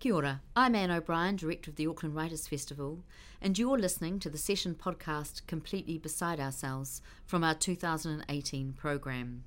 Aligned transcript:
Kia 0.00 0.14
ora. 0.14 0.40
I'm 0.56 0.74
Anne 0.74 0.90
O'Brien, 0.90 1.36
Director 1.36 1.70
of 1.70 1.76
the 1.76 1.86
Auckland 1.86 2.14
Writers 2.14 2.48
Festival, 2.48 3.04
and 3.42 3.58
you're 3.58 3.78
listening 3.78 4.18
to 4.20 4.30
the 4.30 4.38
session 4.38 4.74
podcast 4.74 5.46
Completely 5.46 5.98
Beside 5.98 6.40
Ourselves 6.40 7.02
from 7.26 7.44
our 7.44 7.52
2018 7.52 8.72
programme. 8.72 9.44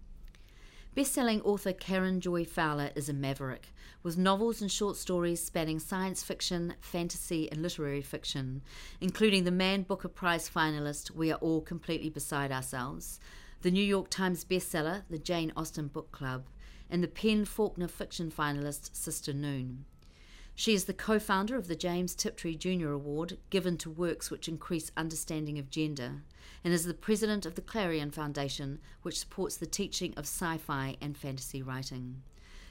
Best-selling 0.94 1.42
author 1.42 1.74
Karen 1.74 2.21
Joy 2.21 2.46
Fowler 2.46 2.92
is 2.94 3.10
a 3.10 3.13
maverick, 3.13 3.74
with 4.04 4.16
novels 4.16 4.62
and 4.62 4.71
short 4.71 4.96
stories 4.96 5.44
spanning 5.44 5.79
science 5.79 6.21
fiction, 6.21 6.76
fantasy, 6.81 7.51
and 7.51 7.63
literary 7.63 8.04
fiction, 8.04 8.62
including 9.01 9.46
the 9.46 9.51
Man 9.51 9.81
Booker 9.81 10.08
Prize 10.08 10.47
finalist 10.47 11.10
We 11.10 11.31
Are 11.31 11.40
All 11.40 11.62
Completely 11.62 12.12
Beside 12.12 12.51
Ourselves, 12.51 13.20
the 13.63 13.72
New 13.72 13.83
York 13.83 14.12
Times 14.12 14.46
bestseller 14.46 15.01
The 15.10 15.17
Jane 15.17 15.51
Austen 15.58 15.88
Book 15.88 16.12
Club, 16.12 16.45
and 16.91 17.02
the 17.02 17.08
PEN 17.08 17.45
Faulkner 17.45 17.88
fiction 17.88 18.30
finalist 18.30 18.95
Sister 18.95 19.34
Noon. 19.34 19.85
She 20.55 20.73
is 20.73 20.85
the 20.85 20.94
co 20.94 21.20
founder 21.20 21.55
of 21.55 21.67
the 21.67 21.76
James 21.76 22.13
Tiptree 22.13 22.55
Jr. 22.55 22.91
Award, 22.91 23.38
given 23.50 23.77
to 23.77 23.90
works 23.90 24.30
which 24.30 24.48
increase 24.48 24.91
understanding 24.96 25.58
of 25.58 25.70
gender, 25.70 26.22
and 26.64 26.73
is 26.73 26.86
the 26.86 26.94
president 26.94 27.46
of 27.46 27.55
the 27.55 27.62
Clarion 27.62 28.12
Foundation, 28.12 28.80
which 29.02 29.20
supports 29.20 29.58
the 29.58 29.66
teaching 29.66 30.13
of 30.16 30.26
sci 30.26 30.58
fi 30.58 30.96
and 31.02 31.18
fantasy 31.18 31.63
writing. 31.63 32.22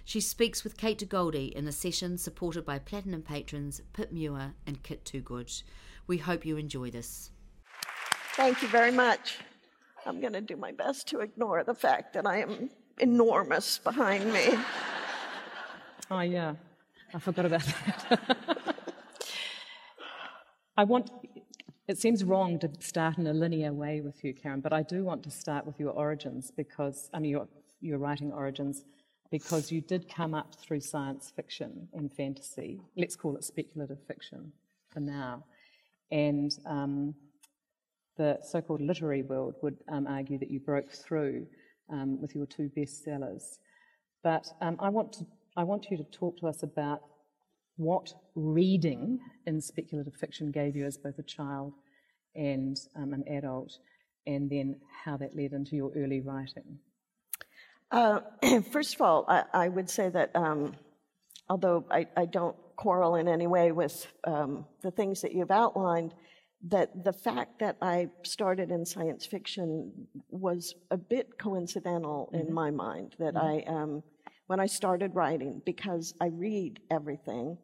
She 0.04 0.20
speaks 0.20 0.64
with 0.64 0.76
Kate 0.76 1.08
Goldie 1.08 1.54
in 1.54 1.66
a 1.66 1.72
session 1.72 2.18
supported 2.18 2.64
by 2.64 2.78
Platinum 2.78 3.22
patrons 3.22 3.80
Pip 3.92 4.12
Muir 4.12 4.54
and 4.66 4.82
Kit 4.82 5.04
Toogood. 5.04 5.62
We 6.06 6.18
hope 6.18 6.44
you 6.44 6.56
enjoy 6.56 6.90
this. 6.90 7.30
Thank 8.34 8.62
you 8.62 8.68
very 8.68 8.90
much. 8.90 9.38
I'm 10.06 10.20
going 10.20 10.32
to 10.32 10.40
do 10.40 10.56
my 10.56 10.72
best 10.72 11.06
to 11.08 11.20
ignore 11.20 11.62
the 11.62 11.74
fact 11.74 12.14
that 12.14 12.26
I 12.26 12.38
am 12.38 12.70
enormous 12.98 13.78
behind 13.78 14.32
me. 14.32 14.46
Oh, 16.10 16.20
yeah. 16.20 16.56
I 17.14 17.18
forgot 17.18 17.44
about 17.46 17.62
that. 17.64 18.36
I 20.76 20.84
want, 20.84 21.10
it 21.86 21.98
seems 21.98 22.24
wrong 22.24 22.58
to 22.60 22.70
start 22.80 23.18
in 23.18 23.26
a 23.26 23.32
linear 23.34 23.72
way 23.72 24.00
with 24.00 24.24
you, 24.24 24.32
Karen, 24.32 24.60
but 24.60 24.72
I 24.72 24.82
do 24.82 25.04
want 25.04 25.22
to 25.24 25.30
start 25.30 25.66
with 25.66 25.78
your 25.78 25.90
origins 25.90 26.50
because, 26.50 27.10
I 27.12 27.18
mean, 27.18 27.30
your, 27.32 27.48
your 27.80 27.98
writing 27.98 28.32
origins, 28.32 28.84
because 29.30 29.70
you 29.70 29.82
did 29.82 30.08
come 30.08 30.32
up 30.34 30.54
through 30.54 30.80
science 30.80 31.30
fiction 31.34 31.88
and 31.92 32.10
fantasy. 32.10 32.80
Let's 32.96 33.16
call 33.16 33.36
it 33.36 33.44
speculative 33.44 33.98
fiction 34.06 34.52
for 34.90 35.00
now. 35.00 35.44
And 36.10 36.56
um, 36.66 37.14
the 38.16 38.38
so 38.42 38.60
called 38.60 38.80
literary 38.80 39.22
world 39.22 39.56
would 39.62 39.76
um, 39.88 40.06
argue 40.06 40.38
that 40.38 40.50
you 40.50 40.60
broke 40.60 40.90
through 40.90 41.46
um, 41.90 42.20
with 42.20 42.34
your 42.34 42.46
two 42.46 42.70
bestsellers. 42.76 43.58
But 44.22 44.46
um, 44.60 44.76
I 44.80 44.88
want 44.88 45.12
to 45.14 45.26
I 45.56 45.64
want 45.64 45.90
you 45.90 45.98
to 45.98 46.04
talk 46.04 46.38
to 46.38 46.46
us 46.46 46.62
about 46.62 47.02
what 47.76 48.14
reading 48.34 49.18
in 49.46 49.60
speculative 49.60 50.14
fiction 50.14 50.50
gave 50.50 50.76
you 50.76 50.84
as 50.84 50.96
both 50.96 51.18
a 51.18 51.22
child 51.22 51.72
and 52.34 52.78
um, 52.96 53.12
an 53.12 53.24
adult, 53.28 53.78
and 54.26 54.48
then 54.50 54.76
how 55.04 55.16
that 55.16 55.36
led 55.36 55.52
into 55.52 55.76
your 55.76 55.92
early 55.96 56.20
writing. 56.20 56.78
Uh, 57.90 58.20
first 58.72 58.94
of 58.94 59.02
all, 59.02 59.24
I, 59.28 59.44
I 59.52 59.68
would 59.68 59.90
say 59.90 60.08
that 60.08 60.34
um, 60.34 60.74
although 61.48 61.84
I, 61.90 62.06
I, 62.16 62.24
don't 62.24 62.56
quarrel 62.76 63.16
in 63.16 63.28
any 63.28 63.46
way 63.46 63.70
with 63.70 64.06
um, 64.26 64.64
the 64.82 64.90
things 64.90 65.20
that 65.20 65.32
you've 65.32 65.50
outlined, 65.50 66.14
that 66.68 67.04
the 67.04 67.12
fact 67.12 67.58
that 67.58 67.76
I 67.82 68.08
started 68.22 68.70
in 68.70 68.86
science 68.86 69.26
fiction 69.26 69.92
was 70.30 70.74
a 70.90 70.96
bit 70.96 71.38
coincidental 71.38 72.30
mm-hmm. 72.32 72.48
in 72.48 72.54
my 72.54 72.70
mind. 72.70 73.16
That 73.18 73.34
mm-hmm. 73.34 73.70
I 73.70 73.82
um, 73.82 74.02
when 74.52 74.60
I 74.60 74.66
started 74.66 75.14
writing 75.14 75.62
because 75.64 76.12
I 76.20 76.26
read 76.26 76.78
everything, 76.90 77.56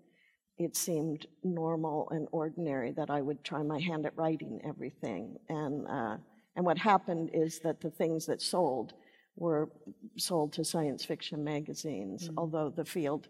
it 0.57 0.75
seemed 0.75 1.27
normal 1.45 2.09
and 2.13 2.27
ordinary 2.33 2.93
that 2.93 3.11
I 3.11 3.21
would 3.21 3.45
try 3.45 3.63
my 3.63 3.79
hand 3.79 4.07
at 4.07 4.17
writing 4.17 4.59
everything. 4.67 5.37
And, 5.51 5.87
uh, 5.87 6.17
and 6.57 6.65
what 6.65 6.79
happened 6.79 7.29
is 7.35 7.59
that 7.59 7.83
the 7.83 7.91
things 7.91 8.25
that 8.25 8.41
sold 8.41 8.95
were 9.37 9.69
sold 10.17 10.55
to 10.55 10.65
science 10.65 11.05
fiction 11.05 11.45
magazines, 11.45 12.25
mm-hmm. 12.25 12.39
although 12.39 12.71
the 12.71 12.87
field 12.87 13.29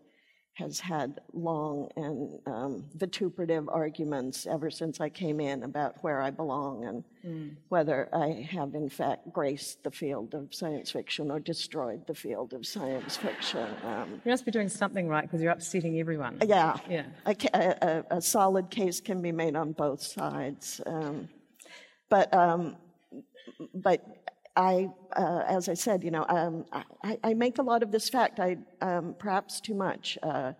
has 0.58 0.80
had 0.80 1.20
long 1.32 1.88
and 1.94 2.40
um, 2.46 2.84
vituperative 2.96 3.68
arguments 3.68 4.44
ever 4.44 4.72
since 4.72 5.00
I 5.00 5.08
came 5.08 5.38
in 5.38 5.62
about 5.62 6.02
where 6.02 6.20
I 6.20 6.30
belong 6.30 6.84
and 6.84 7.04
mm. 7.24 7.54
whether 7.68 8.08
I 8.12 8.48
have 8.50 8.74
in 8.74 8.88
fact 8.88 9.32
graced 9.32 9.84
the 9.84 9.92
field 9.92 10.34
of 10.34 10.52
science 10.52 10.90
fiction 10.90 11.30
or 11.30 11.38
destroyed 11.38 12.08
the 12.08 12.14
field 12.14 12.54
of 12.54 12.66
science 12.66 13.16
fiction. 13.16 13.68
Um, 13.84 14.20
you 14.24 14.30
must 14.32 14.44
be 14.44 14.50
doing 14.50 14.68
something 14.68 15.06
right 15.06 15.22
because 15.22 15.40
you're 15.40 15.52
upsetting 15.52 16.00
everyone. 16.00 16.38
Yeah, 16.44 16.76
yeah. 16.90 17.04
A, 17.24 17.36
a, 17.54 18.04
a, 18.16 18.20
solid 18.20 18.68
case 18.68 19.00
can 19.00 19.22
be 19.22 19.30
made 19.30 19.54
on 19.54 19.70
both 19.72 20.02
sides, 20.02 20.80
um, 20.86 21.28
but 22.08 22.34
um, 22.34 22.76
but 23.74 24.17
I, 24.58 24.88
uh, 25.16 25.44
as 25.46 25.68
I 25.68 25.74
said, 25.74 26.02
you 26.02 26.10
know, 26.10 26.26
um, 26.28 26.64
I, 27.04 27.16
I, 27.22 27.34
make 27.34 27.58
a 27.58 27.62
lot 27.62 27.84
of 27.84 27.92
this 27.92 28.08
fact, 28.08 28.40
I 28.40 28.56
um, 28.80 29.14
perhaps 29.16 29.60
too 29.60 29.74
much, 29.74 30.18
uh, 30.20 30.52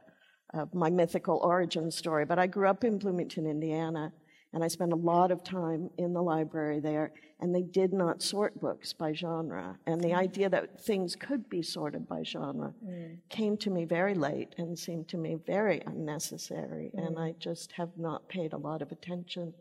of 0.54 0.72
my 0.72 0.88
mythical 0.88 1.40
origin 1.42 1.90
story. 1.90 2.24
But 2.24 2.38
I 2.38 2.46
grew 2.46 2.68
up 2.68 2.84
in 2.84 2.98
Bloomington, 2.98 3.44
Indiana, 3.44 4.12
and 4.52 4.62
I 4.62 4.68
spent 4.68 4.92
a 4.92 4.96
lot 4.96 5.32
of 5.32 5.42
time 5.42 5.90
in 5.98 6.12
the 6.12 6.22
library 6.22 6.78
there. 6.78 7.12
And 7.40 7.52
they 7.52 7.62
did 7.62 7.92
not 7.92 8.22
sort 8.22 8.60
books 8.60 8.92
by 8.92 9.12
genre, 9.12 9.78
and 9.86 10.00
the 10.00 10.14
idea 10.14 10.48
that 10.48 10.80
things 10.80 11.14
could 11.14 11.48
be 11.48 11.62
sorted 11.62 12.08
by 12.08 12.22
genre 12.24 12.74
mm. 12.84 13.16
came 13.28 13.56
to 13.58 13.70
me 13.70 13.84
very 13.84 14.14
late 14.14 14.54
and 14.58 14.76
seemed 14.78 15.08
to 15.08 15.16
me 15.16 15.38
very 15.46 15.80
unnecessary. 15.86 16.90
Mm. 16.96 17.06
And 17.06 17.18
I 17.18 17.34
just 17.38 17.72
have 17.72 17.90
not 17.96 18.28
paid 18.28 18.52
a 18.52 18.58
lot 18.58 18.82
of 18.82 18.90
attention 18.90 19.54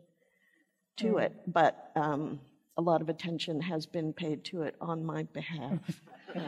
to 0.98 1.06
mm. 1.06 1.22
it. 1.22 1.32
But 1.46 1.92
um, 1.94 2.40
a 2.78 2.80
lot 2.80 3.02
of 3.02 3.08
attention 3.08 3.60
has 3.60 3.84
been 3.86 4.12
paid 4.12 4.44
to 4.44 4.62
it 4.62 4.76
on 4.80 5.04
my 5.04 5.24
behalf. 5.34 5.80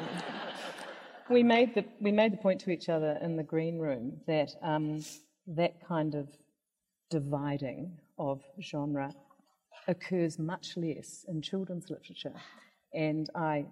we 1.29 1.43
made 1.43 1.75
the 1.75 1.85
we 2.01 2.13
made 2.13 2.33
the 2.33 2.37
point 2.37 2.61
to 2.61 2.71
each 2.71 2.89
other 2.89 3.19
in 3.21 3.37
the 3.37 3.43
green 3.43 3.79
room 3.79 4.13
that 4.29 4.51
um, 4.63 5.05
that 5.49 5.85
kind 5.87 6.15
of 6.15 6.29
dividing 7.11 7.99
of 8.17 8.43
genre 8.63 9.13
occurs 9.89 10.39
much 10.39 10.77
less 10.77 11.25
in 11.29 11.43
children's 11.43 11.91
literature, 11.91 12.35
and 12.95 13.29
I, 13.35 13.67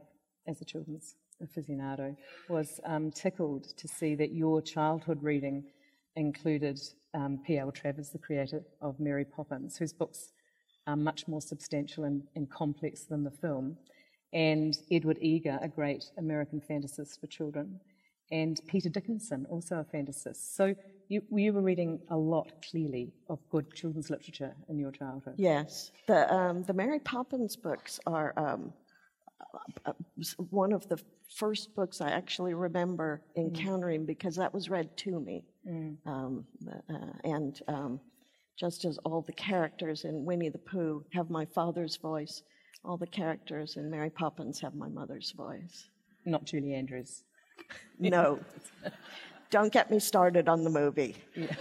as 0.48 0.60
a 0.60 0.64
children's 0.64 1.14
aficionado, 1.40 2.16
was 2.48 2.80
um, 2.84 3.12
tickled 3.12 3.76
to 3.76 3.86
see 3.86 4.16
that 4.16 4.32
your 4.32 4.60
childhood 4.60 5.22
reading 5.22 5.64
included 6.16 6.80
um, 7.14 7.38
P.L. 7.46 7.70
Travers, 7.70 8.10
the 8.10 8.18
creator 8.18 8.62
of 8.82 8.98
Mary 8.98 9.24
Poppins, 9.24 9.76
whose 9.76 9.92
books 9.92 10.32
are 10.88 10.96
much 10.96 11.28
more 11.28 11.40
substantial 11.40 12.04
and, 12.04 12.22
and 12.34 12.50
complex 12.50 13.04
than 13.04 13.22
the 13.22 13.30
film. 13.30 13.76
And 14.32 14.76
Edward 14.90 15.18
Eager, 15.20 15.58
a 15.62 15.68
great 15.68 16.04
American 16.18 16.60
fantasist 16.60 17.20
for 17.20 17.28
children, 17.28 17.78
and 18.30 18.60
Peter 18.66 18.88
Dickinson, 18.88 19.46
also 19.48 19.76
a 19.76 19.84
fantasist. 19.84 20.54
So 20.54 20.74
you, 21.08 21.22
you 21.30 21.52
were 21.52 21.62
reading 21.62 22.00
a 22.10 22.16
lot, 22.16 22.52
clearly, 22.70 23.12
of 23.28 23.38
good 23.50 23.72
children's 23.74 24.10
literature 24.10 24.54
in 24.68 24.78
your 24.78 24.90
childhood. 24.90 25.34
Yes. 25.36 25.92
The, 26.06 26.32
um, 26.34 26.62
the 26.64 26.74
Mary 26.74 27.00
Poppins 27.00 27.56
books 27.56 28.00
are 28.06 28.34
um, 28.36 28.72
one 30.50 30.72
of 30.72 30.88
the 30.88 31.00
first 31.34 31.74
books 31.74 32.00
I 32.00 32.10
actually 32.10 32.54
remember 32.54 33.22
mm. 33.36 33.44
encountering 33.44 34.02
mm. 34.02 34.06
because 34.06 34.36
that 34.36 34.52
was 34.52 34.68
read 34.68 34.94
to 34.98 35.20
me. 35.20 35.44
Mm. 35.66 35.96
Um, 36.06 36.44
uh, 36.90 37.12
and 37.24 37.60
um, 37.68 38.00
just 38.58 38.84
as 38.84 38.98
all 39.04 39.22
the 39.22 39.32
characters 39.32 40.04
in 40.04 40.24
Winnie 40.24 40.48
the 40.48 40.58
Pooh 40.58 41.04
have 41.12 41.30
my 41.30 41.44
father's 41.44 41.96
voice, 41.96 42.42
all 42.84 42.96
the 42.96 43.06
characters 43.06 43.76
in 43.76 43.90
Mary 43.90 44.10
Poppins 44.10 44.60
have 44.60 44.74
my 44.74 44.88
mother's 44.88 45.32
voice. 45.32 45.88
Not 46.24 46.44
Julie 46.44 46.74
Andrews. 46.74 47.22
no. 47.98 48.40
Don't 49.50 49.72
get 49.72 49.90
me 49.90 49.98
started 49.98 50.48
on 50.48 50.62
the 50.62 50.70
movie. 50.70 51.16
Yeah. 51.34 51.54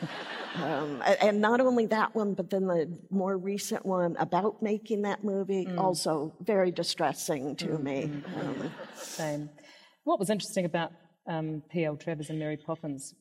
Um, 0.56 1.01
and 1.21 1.39
not 1.39 1.62
only 1.62 1.86
that 1.86 2.13
one, 2.16 2.33
but 2.33 2.50
then 2.50 2.66
the 2.68 2.92
more 3.10 3.38
recent 3.38 3.86
one 3.86 4.18
about 4.18 4.62
making 4.62 5.04
that 5.04 5.24
movie, 5.24 5.66
mm. 5.66 5.77
also 5.77 6.33
very 6.42 6.71
distressing 6.71 7.56
to 7.57 7.68
mm, 7.68 7.83
me. 7.83 8.12
Mm, 8.36 8.39
um, 8.39 8.71
Same. 8.95 9.50
What 10.04 10.19
was 10.19 10.30
interesting 10.30 10.66
about 10.66 10.92
um, 11.27 11.62
P.L. 11.69 11.95
Travers 11.95 12.30
and 12.30 12.39
Mary 12.39 12.57
Poppins 12.57 13.13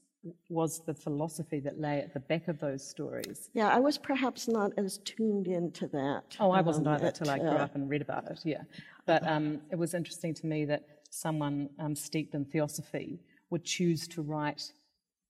was 0.48 0.80
the 0.80 0.94
philosophy 0.94 1.60
that 1.60 1.80
lay 1.80 1.98
at 2.00 2.14
the 2.14 2.20
back 2.20 2.48
of 2.48 2.58
those 2.60 2.86
stories. 2.86 3.50
Yeah, 3.54 3.68
I 3.68 3.78
was 3.78 3.98
perhaps 3.98 4.48
not 4.48 4.72
as 4.76 4.98
tuned 4.98 5.46
into 5.46 5.86
that. 5.88 6.36
Oh, 6.40 6.50
I 6.50 6.60
wasn't 6.60 6.86
um, 6.86 6.94
either 6.94 7.06
until 7.06 7.30
I 7.30 7.38
grew 7.38 7.48
uh, 7.48 7.64
up 7.64 7.74
and 7.74 7.88
read 7.88 8.02
about 8.02 8.30
it, 8.30 8.40
yeah. 8.44 8.62
But 9.06 9.26
um, 9.26 9.60
it 9.70 9.76
was 9.76 9.94
interesting 9.94 10.34
to 10.34 10.46
me 10.46 10.64
that 10.66 10.84
someone 11.10 11.70
um, 11.78 11.94
steeped 11.94 12.34
in 12.34 12.44
theosophy 12.44 13.20
would 13.50 13.64
choose 13.64 14.08
to 14.08 14.22
write 14.22 14.72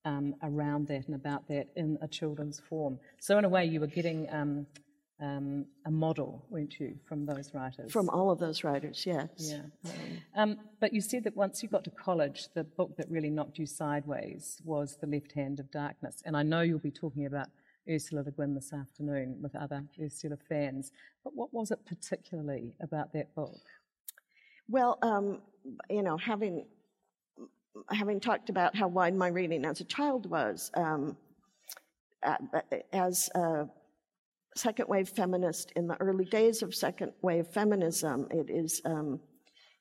um, 0.04 0.34
around 0.42 0.86
that 0.88 1.06
and 1.06 1.14
about 1.14 1.46
that 1.48 1.66
in 1.76 1.98
a 2.00 2.08
children's 2.08 2.60
form. 2.60 2.98
So, 3.20 3.38
in 3.38 3.44
a 3.44 3.48
way, 3.48 3.64
you 3.64 3.80
were 3.80 3.86
getting 3.86 4.28
um, 5.20 5.66
a 5.86 5.90
model, 5.90 6.44
weren't 6.50 6.78
you, 6.78 6.98
from 7.06 7.24
those 7.24 7.54
writers? 7.54 7.90
From 7.90 8.08
all 8.10 8.30
of 8.30 8.38
those 8.38 8.64
writers, 8.64 9.04
yes. 9.06 9.28
Yeah. 9.38 9.90
Um, 10.34 10.58
but 10.80 10.92
you 10.92 11.00
said 11.00 11.24
that 11.24 11.36
once 11.36 11.62
you 11.62 11.68
got 11.68 11.84
to 11.84 11.90
college, 11.90 12.48
the 12.54 12.64
book 12.64 12.96
that 12.98 13.10
really 13.10 13.30
knocked 13.30 13.58
you 13.58 13.66
sideways 13.66 14.60
was 14.64 14.98
The 15.00 15.06
Left 15.06 15.32
Hand 15.32 15.58
of 15.58 15.70
Darkness. 15.70 16.22
And 16.26 16.36
I 16.36 16.42
know 16.42 16.60
you'll 16.60 16.78
be 16.78 16.90
talking 16.90 17.26
about 17.26 17.48
Ursula 17.90 18.22
Le 18.22 18.30
Guin 18.30 18.54
this 18.54 18.72
afternoon 18.72 19.38
with 19.40 19.54
other 19.56 19.84
Ursula 20.02 20.36
fans. 20.48 20.92
But 21.24 21.34
what 21.34 21.54
was 21.54 21.70
it 21.70 21.80
particularly 21.86 22.74
about 22.80 23.12
that 23.14 23.34
book? 23.34 23.60
Well, 24.68 24.98
um, 25.02 25.40
you 25.88 26.02
know, 26.02 26.16
having 26.16 26.66
having 27.90 28.20
talked 28.20 28.48
about 28.48 28.74
how 28.74 28.88
wide 28.88 29.14
my 29.14 29.28
reading 29.28 29.64
as 29.64 29.80
a 29.80 29.84
child 29.84 30.28
was, 30.28 30.70
um, 30.74 31.16
uh, 32.22 32.36
as 32.92 33.28
a 33.34 33.68
second 34.56 34.88
wave 34.88 35.08
feminist 35.08 35.72
in 35.76 35.86
the 35.86 35.96
early 36.00 36.24
days 36.24 36.62
of 36.62 36.74
second 36.74 37.12
wave 37.22 37.46
feminism, 37.46 38.26
it 38.30 38.50
is 38.50 38.80
um, 38.84 39.20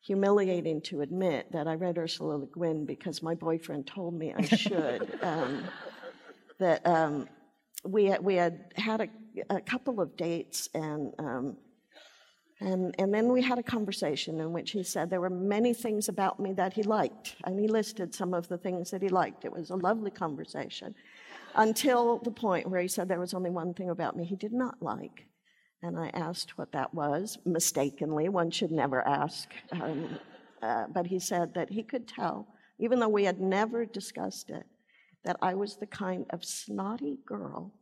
humiliating 0.02 0.82
to 0.82 1.02
admit 1.02 1.52
that 1.52 1.68
I 1.68 1.76
read 1.76 1.98
Ursula 1.98 2.36
Le 2.36 2.46
Guin 2.48 2.86
because 2.86 3.24
my 3.24 3.34
boyfriend 3.36 3.88
told 3.88 4.14
me 4.14 4.34
I 4.34 4.44
should. 4.44 5.18
um, 5.22 5.64
that 6.60 6.86
um, 6.86 7.28
we 7.84 8.06
had, 8.06 8.24
we 8.24 8.36
had 8.36 8.72
had 8.76 9.02
a, 9.02 9.10
a 9.50 9.62
couple 9.62 10.00
of 10.00 10.16
dates 10.16 10.70
and 10.74 11.14
um, 11.20 11.58
and, 12.62 12.96
and 12.98 13.14
then 13.14 13.34
we 13.34 13.42
had 13.42 13.60
a 13.60 13.64
conversation 13.64 14.40
in 14.40 14.54
which 14.54 14.72
he 14.72 14.82
said 14.82 15.10
there 15.10 15.20
were 15.20 15.30
many 15.30 15.74
things 15.74 16.08
about 16.08 16.40
me 16.40 16.54
that 16.54 16.72
he 16.72 16.84
liked, 16.84 17.36
and 17.44 17.60
he 17.60 17.68
listed 17.68 18.16
some 18.16 18.34
of 18.34 18.48
the 18.48 18.58
things 18.58 18.92
that 18.92 19.02
he 19.02 19.10
liked. 19.10 19.44
It 19.44 19.52
was 19.52 19.72
a 19.72 19.76
lovely 19.76 20.10
conversation 20.10 20.96
until 21.56 22.20
the 22.20 22.32
point 22.32 22.70
where 22.70 22.82
he 22.82 22.88
said 22.88 23.08
there 23.08 23.20
was 23.20 23.34
only 23.34 23.50
one 23.50 23.74
thing 23.74 23.90
about 23.90 24.16
me 24.16 24.26
he 24.26 24.36
did 24.36 24.54
not 24.54 24.82
like. 24.82 25.26
And 25.82 26.00
I 26.00 26.10
asked 26.14 26.58
what 26.58 26.72
that 26.72 26.94
was, 26.94 27.38
mistakenly. 27.46 28.30
One 28.30 28.50
should 28.52 28.72
never 28.72 29.06
ask. 29.08 29.50
Um, 29.72 30.20
uh, 30.62 30.86
but 30.94 31.08
he 31.08 31.20
said 31.20 31.54
that 31.54 31.70
he 31.70 31.84
could 31.84 32.08
tell, 32.08 32.48
even 32.80 33.00
though 33.00 33.10
we 33.10 33.26
had 33.26 33.40
never 33.40 33.86
discussed 33.86 34.50
it, 34.50 34.64
that 35.24 35.38
I 35.42 35.54
was 35.54 35.78
the 35.78 35.86
kind 35.86 36.26
of 36.32 36.44
snotty 36.44 37.20
girl 37.26 37.74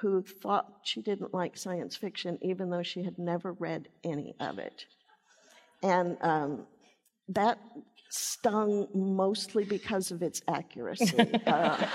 who 0.00 0.22
thought 0.22 0.80
she 0.82 1.02
didn't 1.02 1.32
like 1.32 1.56
science 1.56 1.96
fiction, 1.96 2.38
even 2.42 2.68
though 2.70 2.82
she 2.82 3.02
had 3.02 3.18
never 3.18 3.52
read 3.52 3.88
any 4.04 4.34
of 4.40 4.58
it. 4.58 4.84
And 5.82 6.16
um, 6.20 6.66
that 7.28 7.58
stung 8.10 8.88
mostly 8.94 9.64
because 9.64 10.10
of 10.10 10.22
its 10.22 10.42
accuracy. 10.48 11.18
uh, 11.46 11.86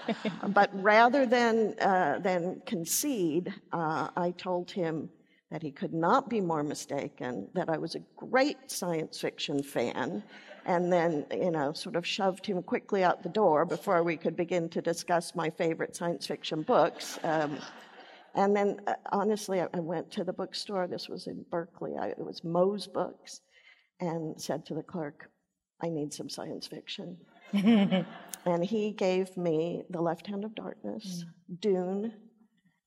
but 0.48 0.70
rather 0.72 1.26
than, 1.26 1.74
uh, 1.80 2.18
than 2.20 2.62
concede, 2.66 3.52
uh, 3.72 4.08
I 4.16 4.32
told 4.32 4.70
him 4.70 5.08
that 5.50 5.62
he 5.62 5.70
could 5.70 5.92
not 5.92 6.30
be 6.30 6.40
more 6.40 6.62
mistaken, 6.62 7.48
that 7.54 7.68
I 7.68 7.76
was 7.76 7.94
a 7.94 8.00
great 8.16 8.70
science 8.70 9.20
fiction 9.20 9.62
fan, 9.62 10.22
and 10.64 10.92
then, 10.92 11.26
you 11.30 11.50
know, 11.50 11.72
sort 11.72 11.96
of 11.96 12.06
shoved 12.06 12.46
him 12.46 12.62
quickly 12.62 13.04
out 13.04 13.22
the 13.22 13.28
door 13.28 13.64
before 13.66 14.02
we 14.02 14.16
could 14.16 14.36
begin 14.36 14.68
to 14.70 14.80
discuss 14.80 15.34
my 15.34 15.50
favorite 15.50 15.94
science 15.94 16.26
fiction 16.26 16.62
books. 16.62 17.18
Um, 17.22 17.58
and 18.34 18.56
then, 18.56 18.80
uh, 18.86 18.94
honestly, 19.10 19.60
I, 19.60 19.68
I, 19.74 19.80
went 19.80 20.10
to 20.12 20.24
the 20.24 20.32
bookstore. 20.32 20.86
This 20.86 21.08
was 21.08 21.26
in 21.26 21.44
Berkeley. 21.50 21.96
I, 22.00 22.08
it 22.08 22.18
was 22.18 22.42
Moe's 22.44 22.86
Books, 22.86 23.40
and 24.00 24.40
said 24.40 24.64
to 24.66 24.74
the 24.74 24.82
clerk, 24.82 25.30
"I 25.82 25.88
need 25.88 26.14
some 26.14 26.30
science 26.30 26.66
fiction." 26.66 27.18
and 28.44 28.64
he 28.64 28.92
gave 28.92 29.36
me 29.36 29.82
The 29.90 30.00
Left 30.00 30.26
Hand 30.26 30.44
of 30.44 30.54
Darkness, 30.54 31.24
mm. 31.24 31.60
Dune, 31.60 32.12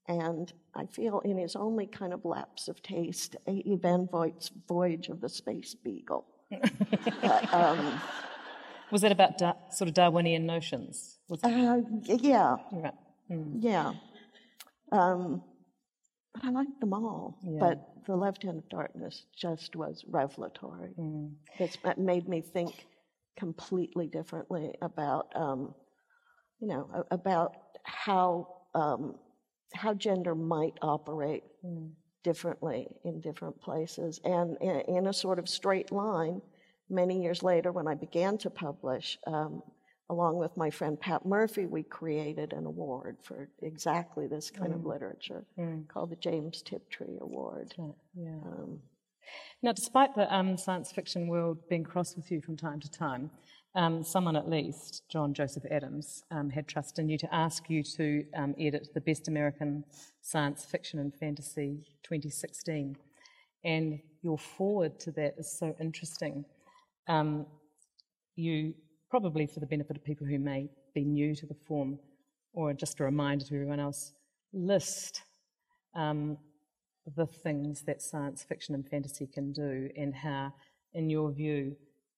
and 0.07 0.51
I 0.75 0.85
feel 0.85 1.19
in 1.21 1.37
his 1.37 1.55
only 1.55 1.87
kind 1.87 2.13
of 2.13 2.25
lapse 2.25 2.67
of 2.67 2.81
taste, 2.81 3.35
A.E. 3.47 3.77
Van 3.81 4.07
Vogt's 4.11 4.51
Voyage 4.67 5.09
of 5.09 5.21
the 5.21 5.29
Space 5.29 5.75
Beagle 5.75 6.25
but, 7.21 7.53
um, 7.53 7.99
was 8.91 9.03
it 9.03 9.11
about 9.11 9.37
da- 9.37 9.55
sort 9.71 9.87
of 9.87 9.93
Darwinian 9.93 10.45
notions? 10.45 11.17
Uh, 11.43 11.77
yeah. 12.03 12.57
Right. 12.71 12.93
Mm. 13.31 13.57
Yeah. 13.59 13.93
Um, 14.91 15.41
but 16.33 16.43
I 16.45 16.49
liked 16.51 16.79
them 16.79 16.93
all. 16.93 17.37
Yeah. 17.43 17.59
But 17.59 18.05
The 18.05 18.15
Left 18.15 18.43
Hand 18.43 18.59
of 18.59 18.69
Darkness 18.69 19.25
just 19.35 19.75
was 19.75 20.03
revelatory. 20.07 20.93
Mm. 20.99 21.33
It's, 21.59 21.77
it 21.83 21.97
made 21.97 22.29
me 22.29 22.41
think 22.41 22.85
completely 23.37 24.07
differently 24.07 24.73
about, 24.81 25.27
um, 25.35 25.73
you 26.59 26.67
know, 26.67 27.05
about 27.11 27.55
how 27.83 28.47
um, 28.73 29.15
how 29.73 29.93
gender 29.93 30.35
might 30.35 30.73
operate 30.81 31.43
mm 31.63 31.91
differently 32.25 32.87
in 33.03 33.21
different 33.21 33.61
places. 33.61 34.19
And 34.25 34.57
in, 34.59 35.05
a 35.05 35.13
sort 35.13 35.37
of 35.37 35.47
straight 35.47 35.91
line, 35.91 36.41
many 36.89 37.21
years 37.21 37.43
later, 37.43 37.71
when 37.71 37.87
I 37.87 37.93
began 37.93 38.39
to 38.39 38.49
publish, 38.49 39.19
um, 39.27 39.61
along 40.09 40.37
with 40.37 40.57
my 40.57 40.71
friend 40.71 40.99
Pat 40.99 41.23
Murphy, 41.23 41.67
we 41.67 41.83
created 41.83 42.51
an 42.51 42.65
award 42.65 43.17
for 43.21 43.47
exactly 43.61 44.25
this 44.25 44.49
kind 44.49 44.71
mm. 44.71 44.75
of 44.75 44.85
literature 44.87 45.45
mm. 45.57 45.87
called 45.87 46.09
the 46.09 46.15
James 46.15 46.63
Tiptree 46.63 47.19
Award. 47.21 47.75
Yeah. 47.77 47.91
Now, 49.61 49.71
despite 49.71 50.15
the 50.15 50.33
um, 50.33 50.57
science 50.57 50.91
fiction 50.91 51.27
world 51.27 51.57
being 51.69 51.83
cross 51.83 52.15
with 52.15 52.31
you 52.31 52.41
from 52.41 52.57
time 52.57 52.79
to 52.79 52.89
time, 52.89 53.31
um, 53.75 54.03
someone 54.03 54.37
at 54.37 54.49
least, 54.49 55.03
John 55.09 55.33
Joseph 55.33 55.63
Adams, 55.69 56.23
um, 56.31 56.49
had 56.49 56.67
trust 56.67 56.97
in 56.97 57.09
you 57.09 57.17
to 57.17 57.35
ask 57.35 57.69
you 57.69 57.83
to 57.97 58.23
um, 58.35 58.55
edit 58.57 58.87
the 58.93 59.01
Best 59.01 59.27
American 59.27 59.83
Science 60.21 60.63
Fiction 60.63 60.99
and 60.99 61.13
Fantasy 61.13 61.83
2016. 62.03 62.95
And 63.65 63.99
your 64.21 64.37
forward 64.37 64.97
to 65.01 65.11
that 65.11 65.35
is 65.37 65.57
so 65.59 65.75
interesting. 65.81 66.45
Um, 67.07 67.47
you, 68.35 68.75
probably 69.09 69.45
for 69.45 69.59
the 69.59 69.65
benefit 69.65 69.97
of 69.97 70.03
people 70.05 70.25
who 70.25 70.39
may 70.39 70.69
be 70.93 71.03
new 71.03 71.35
to 71.35 71.45
the 71.45 71.55
form, 71.67 71.99
or 72.53 72.73
just 72.73 73.01
a 73.01 73.03
reminder 73.03 73.43
to 73.45 73.55
everyone 73.55 73.81
else, 73.81 74.13
list 74.53 75.23
um, 75.95 76.37
the 77.15 77.25
things 77.25 77.83
that 77.83 78.01
science 78.01 78.43
fiction 78.43 78.75
and 78.75 78.87
fantasy 78.87 79.27
can 79.27 79.51
do 79.51 79.89
and 79.95 80.15
how, 80.15 80.53
in 80.93 81.09
your 81.09 81.31
view, 81.31 81.75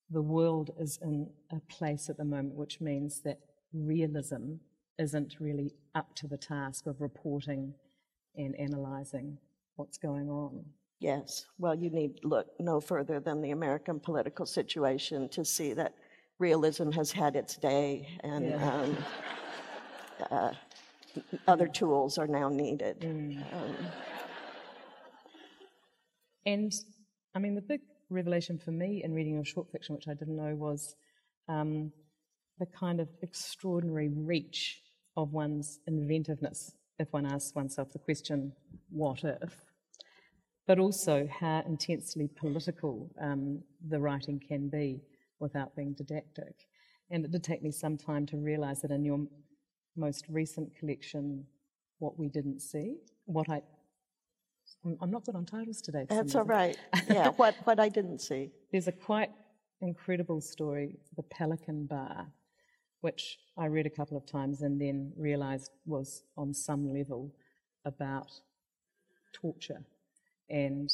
the 0.09 0.21
world 0.21 0.71
is 0.79 0.99
in 1.01 1.29
a 1.51 1.59
place 1.69 2.09
at 2.09 2.17
the 2.17 2.23
moment 2.23 2.55
which 2.55 2.79
means 2.79 3.21
that 3.21 3.39
realism 3.73 4.53
isn't 4.97 5.35
really 5.39 5.73
up 5.95 6.15
to 6.15 6.27
the 6.27 6.37
task 6.37 6.87
of 6.87 7.01
reporting 7.01 7.73
and 8.35 8.55
analysing 8.55 9.37
what's 9.75 9.97
going 9.97 10.29
on. 10.29 10.63
Yes. 10.99 11.45
Well, 11.59 11.75
you 11.75 11.89
need 11.89 12.19
look 12.23 12.47
no 12.59 12.79
further 12.79 13.19
than 13.19 13.41
the 13.41 13.51
American 13.51 13.99
political 13.99 14.45
situation 14.45 15.29
to 15.29 15.45
see 15.45 15.73
that 15.73 15.93
realism 16.39 16.91
has 16.91 17.11
had 17.11 17.35
its 17.35 17.57
day 17.57 18.07
and 18.23 18.49
yeah. 18.49 18.71
um, 18.71 18.97
uh, 20.31 20.51
other 21.47 21.67
tools 21.67 22.17
are 22.17 22.27
now 22.27 22.49
needed. 22.49 23.01
Mm. 23.01 23.53
Um, 23.53 23.75
and 26.47 26.73
I 27.35 27.39
mean, 27.39 27.55
the 27.55 27.61
big 27.61 27.81
revelation 28.09 28.57
for 28.57 28.71
me 28.71 29.03
in 29.03 29.13
reading 29.13 29.35
your 29.35 29.43
short 29.43 29.69
fiction, 29.69 29.93
which 29.93 30.07
I 30.07 30.13
didn't 30.13 30.37
know, 30.37 30.55
was 30.55 30.95
um, 31.49 31.91
the 32.57 32.65
kind 32.65 33.01
of 33.01 33.09
extraordinary 33.21 34.07
reach 34.07 34.81
of 35.17 35.33
one's 35.33 35.79
inventiveness 35.87 36.71
if 36.99 37.11
one 37.11 37.25
asks 37.25 37.53
oneself 37.53 37.91
the 37.91 37.99
question, 37.99 38.53
what 38.89 39.25
if? 39.25 39.57
But 40.65 40.79
also 40.79 41.27
how 41.27 41.63
intensely 41.67 42.29
political 42.39 43.11
um, 43.21 43.61
the 43.85 43.99
writing 43.99 44.41
can 44.45 44.69
be 44.69 45.01
without 45.39 45.75
being 45.75 45.93
didactic. 45.93 46.55
And 47.11 47.25
it 47.25 47.31
did 47.31 47.43
take 47.43 47.61
me 47.61 47.71
some 47.71 47.97
time 47.97 48.25
to 48.27 48.37
realize 48.37 48.81
that 48.81 48.91
in 48.91 49.03
your 49.03 49.19
most 49.97 50.25
recent 50.29 50.75
collection, 50.77 51.45
What 51.99 52.17
We 52.17 52.29
Didn't 52.29 52.61
See, 52.61 52.95
what 53.25 53.49
I 53.49 53.61
I'm 55.01 55.11
not 55.11 55.25
good 55.25 55.35
on 55.35 55.45
titles 55.45 55.81
today. 55.81 56.05
That's 56.09 56.35
all 56.35 56.43
right. 56.45 56.77
Yeah, 57.09 57.29
what, 57.31 57.55
what 57.63 57.79
I 57.79 57.89
didn't 57.89 58.19
see. 58.19 58.51
There's 58.71 58.87
a 58.87 58.91
quite 58.91 59.31
incredible 59.81 60.41
story, 60.41 60.97
The 61.15 61.23
Pelican 61.23 61.85
Bar, 61.85 62.27
which 63.01 63.39
I 63.57 63.65
read 63.67 63.85
a 63.85 63.89
couple 63.89 64.17
of 64.17 64.25
times 64.25 64.61
and 64.61 64.79
then 64.79 65.13
realized 65.17 65.71
was 65.85 66.23
on 66.37 66.53
some 66.53 66.93
level 66.93 67.31
about 67.85 68.31
torture 69.33 69.81
and 70.49 70.89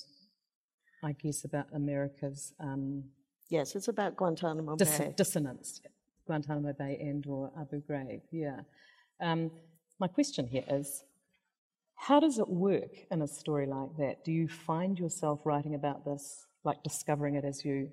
I 1.03 1.11
guess 1.13 1.43
about 1.43 1.67
America's. 1.73 2.53
Um, 2.59 3.03
yes, 3.49 3.75
it's 3.75 3.87
about 3.87 4.15
Guantanamo 4.15 4.75
dis- 4.75 4.97
Bay. 4.97 5.13
Dissonance, 5.15 5.81
Guantanamo 6.25 6.73
Bay 6.73 6.97
and 6.99 7.25
or 7.27 7.51
Abu 7.59 7.81
Ghraib, 7.81 8.21
yeah. 8.31 8.61
Um, 9.21 9.51
my 9.99 10.07
question 10.07 10.47
here 10.47 10.63
is 10.69 11.03
how 11.95 12.19
does 12.19 12.39
it 12.39 12.49
work 12.49 12.91
in 13.11 13.21
a 13.21 13.27
story 13.27 13.65
like 13.67 13.95
that? 13.97 14.23
Do 14.25 14.31
you 14.31 14.47
find 14.47 14.97
yourself 14.99 15.41
writing 15.45 15.75
about 15.75 16.05
this, 16.05 16.45
like 16.63 16.81
discovering 16.83 17.35
it 17.35 17.45
as 17.45 17.63
you 17.63 17.89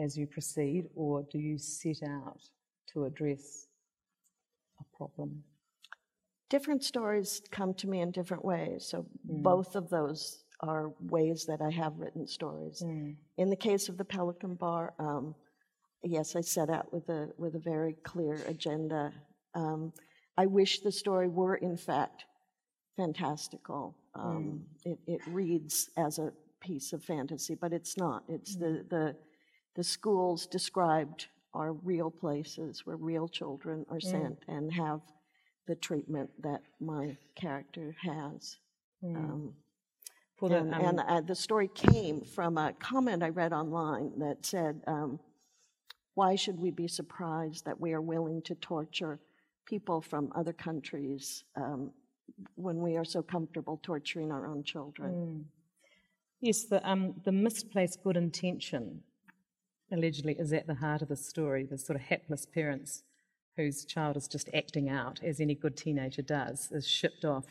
as 0.00 0.16
you 0.16 0.26
proceed, 0.26 0.84
or 0.94 1.24
do 1.30 1.38
you 1.38 1.58
set 1.58 2.02
out 2.04 2.38
to 2.92 3.04
address 3.04 3.66
a 4.80 4.96
problem? 4.96 5.42
different 6.50 6.82
stories 6.82 7.42
come 7.50 7.74
to 7.74 7.86
me 7.86 8.00
in 8.00 8.10
different 8.10 8.42
ways. 8.42 8.86
So 8.86 9.02
Mm. 9.28 9.42
both 9.42 9.76
of 9.76 9.90
those 9.90 10.44
are 10.60 10.94
ways 10.98 11.44
that 11.44 11.60
I 11.60 11.70
have 11.70 11.98
written 11.98 12.26
stories. 12.26 12.82
Mm. 12.82 13.16
In 13.36 13.50
the 13.50 13.56
case 13.56 13.90
of 13.90 13.98
the 13.98 14.04
Pelican 14.04 14.54
Bar, 14.54 14.94
um, 14.98 15.34
yes, 16.02 16.34
I 16.36 16.40
set 16.40 16.70
out 16.70 16.90
with 16.90 17.08
a 17.10 17.32
with 17.36 17.54
a 17.54 17.58
very 17.58 17.92
clear 18.02 18.34
agenda. 18.46 19.12
Um, 19.54 19.92
I 20.38 20.46
wish 20.46 20.80
the 20.80 20.90
story 20.92 21.28
were 21.28 21.56
in 21.56 21.76
fact 21.76 22.24
fantastical. 22.98 23.96
Um, 24.14 24.64
it, 24.84 24.98
it 25.06 25.20
reads 25.28 25.88
as 25.96 26.18
a 26.18 26.32
piece 26.60 26.92
of 26.92 27.02
fantasy, 27.04 27.54
but 27.54 27.72
it's 27.72 27.96
not. 27.96 28.24
It's 28.28 28.56
the, 28.56 28.84
the 28.90 29.16
the 29.76 29.84
schools 29.84 30.46
described 30.48 31.28
are 31.54 31.72
real 31.72 32.10
places 32.10 32.84
where 32.84 32.96
real 32.96 33.28
children 33.28 33.86
are 33.88 34.00
sent 34.00 34.38
and 34.48 34.72
have 34.72 35.00
the 35.68 35.76
treatment 35.76 36.30
that 36.42 36.62
my 36.80 37.16
character 37.36 37.94
has. 38.02 38.58
Um, 39.04 39.54
For 40.36 40.48
the, 40.48 40.56
and 40.56 40.74
um, 40.74 40.84
and 40.84 41.00
uh, 41.00 41.20
the 41.20 41.36
story 41.36 41.68
came 41.68 42.20
from 42.22 42.58
a 42.58 42.72
comment 42.80 43.22
I 43.22 43.28
read 43.28 43.52
online 43.52 44.18
that 44.18 44.44
said, 44.44 44.82
um, 44.88 45.20
Why 46.14 46.34
should 46.34 46.58
we 46.58 46.72
be 46.72 46.88
surprised 46.88 47.64
that 47.66 47.80
we 47.80 47.92
are 47.92 48.02
willing 48.02 48.42
to 48.42 48.56
torture 48.56 49.20
people 49.64 50.00
from 50.00 50.32
other 50.34 50.52
countries 50.52 51.44
um, 51.54 51.92
when 52.54 52.80
we 52.80 52.96
are 52.96 53.04
so 53.04 53.22
comfortable 53.22 53.80
torturing 53.82 54.30
our 54.30 54.46
own 54.46 54.62
children? 54.62 55.46
Yes, 56.40 56.64
the, 56.64 56.86
um, 56.88 57.14
the 57.24 57.32
misplaced 57.32 58.02
good 58.04 58.16
intention 58.16 59.02
allegedly 59.92 60.36
is 60.38 60.52
at 60.52 60.66
the 60.66 60.74
heart 60.74 61.02
of 61.02 61.08
the 61.08 61.16
story. 61.16 61.66
The 61.68 61.78
sort 61.78 61.96
of 61.96 62.02
hapless 62.02 62.46
parents 62.46 63.02
whose 63.56 63.84
child 63.84 64.16
is 64.16 64.28
just 64.28 64.48
acting 64.54 64.88
out, 64.88 65.20
as 65.22 65.40
any 65.40 65.54
good 65.54 65.76
teenager 65.76 66.22
does, 66.22 66.68
is 66.70 66.86
shipped 66.86 67.24
off 67.24 67.46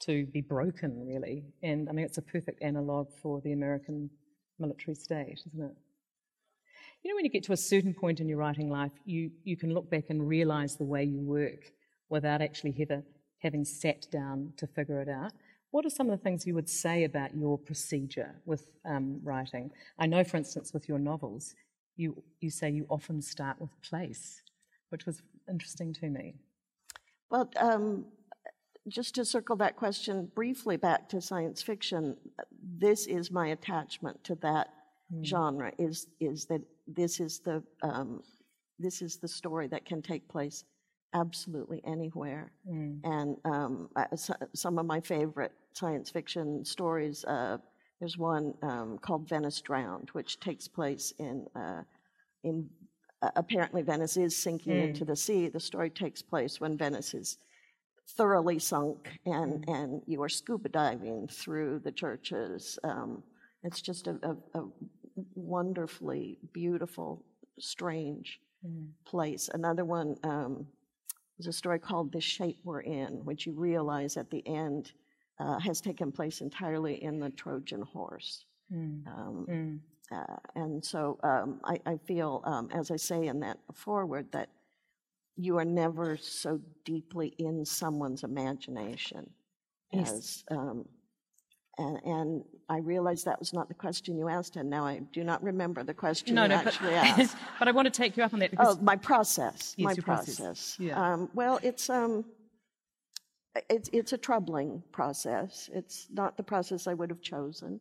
to 0.00 0.26
be 0.26 0.42
broken, 0.42 1.06
really. 1.06 1.44
And 1.62 1.88
I 1.88 1.92
mean, 1.92 2.04
it's 2.04 2.18
a 2.18 2.22
perfect 2.22 2.62
analogue 2.62 3.08
for 3.22 3.40
the 3.40 3.52
American 3.52 4.10
military 4.58 4.94
state, 4.94 5.40
isn't 5.46 5.64
it? 5.64 5.76
You 7.02 7.10
know, 7.10 7.16
when 7.16 7.24
you 7.24 7.30
get 7.30 7.44
to 7.44 7.52
a 7.52 7.56
certain 7.56 7.94
point 7.94 8.20
in 8.20 8.28
your 8.28 8.38
writing 8.38 8.68
life, 8.68 8.92
you, 9.04 9.30
you 9.44 9.56
can 9.56 9.72
look 9.72 9.90
back 9.90 10.04
and 10.10 10.28
realize 10.28 10.76
the 10.76 10.84
way 10.84 11.04
you 11.04 11.20
work 11.20 11.72
without 12.10 12.42
actually 12.42 12.76
ever 12.80 13.02
having 13.38 13.64
sat 13.64 14.06
down 14.10 14.52
to 14.56 14.66
figure 14.66 15.00
it 15.00 15.08
out. 15.08 15.32
What 15.70 15.84
are 15.84 15.90
some 15.90 16.08
of 16.08 16.18
the 16.18 16.22
things 16.22 16.46
you 16.46 16.54
would 16.54 16.68
say 16.68 17.04
about 17.04 17.36
your 17.36 17.58
procedure 17.58 18.34
with 18.46 18.66
um, 18.84 19.20
writing? 19.22 19.70
I 19.98 20.06
know, 20.06 20.24
for 20.24 20.36
instance, 20.36 20.72
with 20.72 20.88
your 20.88 20.98
novels, 20.98 21.54
you, 21.96 22.22
you 22.40 22.50
say 22.50 22.70
you 22.70 22.86
often 22.88 23.20
start 23.20 23.60
with 23.60 23.70
place, 23.82 24.42
which 24.88 25.04
was 25.04 25.22
interesting 25.48 25.92
to 25.94 26.06
me. 26.06 26.34
Well, 27.30 27.50
um, 27.58 28.06
just 28.88 29.14
to 29.16 29.24
circle 29.24 29.56
that 29.56 29.76
question 29.76 30.30
briefly 30.34 30.76
back 30.76 31.08
to 31.10 31.20
science 31.20 31.62
fiction, 31.62 32.16
this 32.62 33.06
is 33.06 33.30
my 33.30 33.48
attachment 33.48 34.22
to 34.24 34.34
that 34.36 34.68
genre. 35.24 35.72
Is 35.78 36.06
is 36.20 36.46
that 36.46 36.62
this 36.86 37.20
is 37.20 37.40
the 37.40 37.62
um, 37.82 38.22
this 38.78 39.02
is 39.02 39.16
the 39.18 39.28
story 39.28 39.66
that 39.68 39.84
can 39.84 40.00
take 40.00 40.26
place 40.28 40.64
absolutely 41.14 41.82
anywhere. 41.86 42.52
And 43.04 43.36
um, 43.44 43.88
I- 43.96 44.14
so- 44.16 44.34
some 44.54 44.78
of 44.78 44.86
my 44.86 45.00
favorite 45.00 45.52
science 45.72 46.10
fiction 46.10 46.64
stories. 46.64 47.24
Uh, 47.24 47.58
there's 48.00 48.16
one 48.18 48.54
um, 48.62 48.98
called 48.98 49.28
Venice 49.28 49.60
Drowned, 49.60 50.10
which 50.12 50.38
takes 50.40 50.68
place 50.68 51.12
in 51.18 51.46
uh, 51.56 51.82
in 52.44 52.68
uh, 53.22 53.30
apparently 53.36 53.82
Venice 53.82 54.16
is 54.16 54.36
sinking 54.36 54.78
into 54.80 55.04
the 55.04 55.16
sea. 55.16 55.48
The 55.48 55.60
story 55.60 55.90
takes 55.90 56.22
place 56.22 56.60
when 56.60 56.76
Venice 56.78 57.14
is 57.14 57.38
thoroughly 58.16 58.58
sunk 58.58 59.18
and, 59.26 59.64
and 59.68 60.02
you 60.06 60.22
are 60.22 60.28
scuba 60.28 60.68
diving 60.68 61.28
through 61.28 61.80
the 61.80 61.92
churches. 61.92 62.78
Um, 62.84 63.22
it's 63.64 63.80
just 63.82 64.06
a, 64.06 64.16
a, 64.22 64.60
a 64.60 64.64
wonderfully 65.34 66.38
beautiful, 66.52 67.24
strange 67.58 68.40
place. 69.04 69.48
Another 69.52 69.84
one 69.84 70.16
um, 70.22 70.66
is 71.38 71.46
a 71.46 71.52
story 71.52 71.78
called 71.78 72.12
The 72.12 72.20
Shape 72.20 72.58
We're 72.64 72.80
In, 72.80 73.24
which 73.24 73.46
you 73.46 73.52
realize 73.52 74.16
at 74.16 74.30
the 74.30 74.46
end 74.46 74.92
uh, 75.38 75.58
has 75.58 75.80
taken 75.80 76.10
place 76.12 76.40
entirely 76.40 77.02
in 77.02 77.20
the 77.20 77.30
Trojan 77.30 77.82
horse. 77.82 78.44
Um, 79.06 79.46
uh, 80.10 80.36
and 80.56 80.84
so 80.84 81.18
um, 81.22 81.60
I, 81.64 81.78
I 81.86 81.96
feel, 82.06 82.42
um, 82.44 82.68
as 82.72 82.90
I 82.90 82.96
say 82.96 83.26
in 83.26 83.40
that 83.40 83.58
forward, 83.72 84.26
that 84.32 84.48
you 85.36 85.56
are 85.58 85.64
never 85.64 86.16
so 86.16 86.60
deeply 86.84 87.28
in 87.38 87.64
someone's 87.64 88.24
imagination 88.24 89.30
as. 89.92 90.44
Um, 90.50 90.86
and, 91.78 92.00
and 92.04 92.44
I 92.70 92.78
realized 92.78 93.24
that 93.24 93.38
was 93.38 93.52
not 93.52 93.68
the 93.68 93.74
question 93.74 94.16
you 94.18 94.28
asked, 94.28 94.56
and 94.56 94.68
now 94.68 94.84
I 94.84 94.98
do 95.12 95.24
not 95.24 95.42
remember 95.42 95.82
the 95.84 95.94
question 95.94 96.34
No, 96.34 96.42
you 96.42 96.48
no, 96.48 96.58
but, 96.58 96.66
actually 96.74 96.94
asked. 96.94 97.36
but 97.58 97.66
I 97.66 97.70
want 97.70 97.86
to 97.86 97.90
take 97.90 98.16
you 98.16 98.22
up 98.22 98.34
on 98.34 98.40
that 98.40 98.50
because 98.50 98.76
Oh, 98.78 98.82
my 98.82 98.96
process. 98.96 99.74
Yes, 99.76 99.84
my 99.84 99.94
process. 99.94 100.36
process. 100.36 100.76
Yeah. 100.78 101.00
Um, 101.12 101.30
well, 101.34 101.58
it's 101.62 101.88
um, 101.88 102.24
it's 103.70 103.88
it's 103.92 104.12
a 104.12 104.18
troubling 104.18 104.82
process. 104.92 105.70
It's 105.72 106.08
not 106.12 106.36
the 106.36 106.42
process 106.42 106.86
I 106.86 106.94
would 106.94 107.10
have 107.10 107.22
chosen 107.22 107.80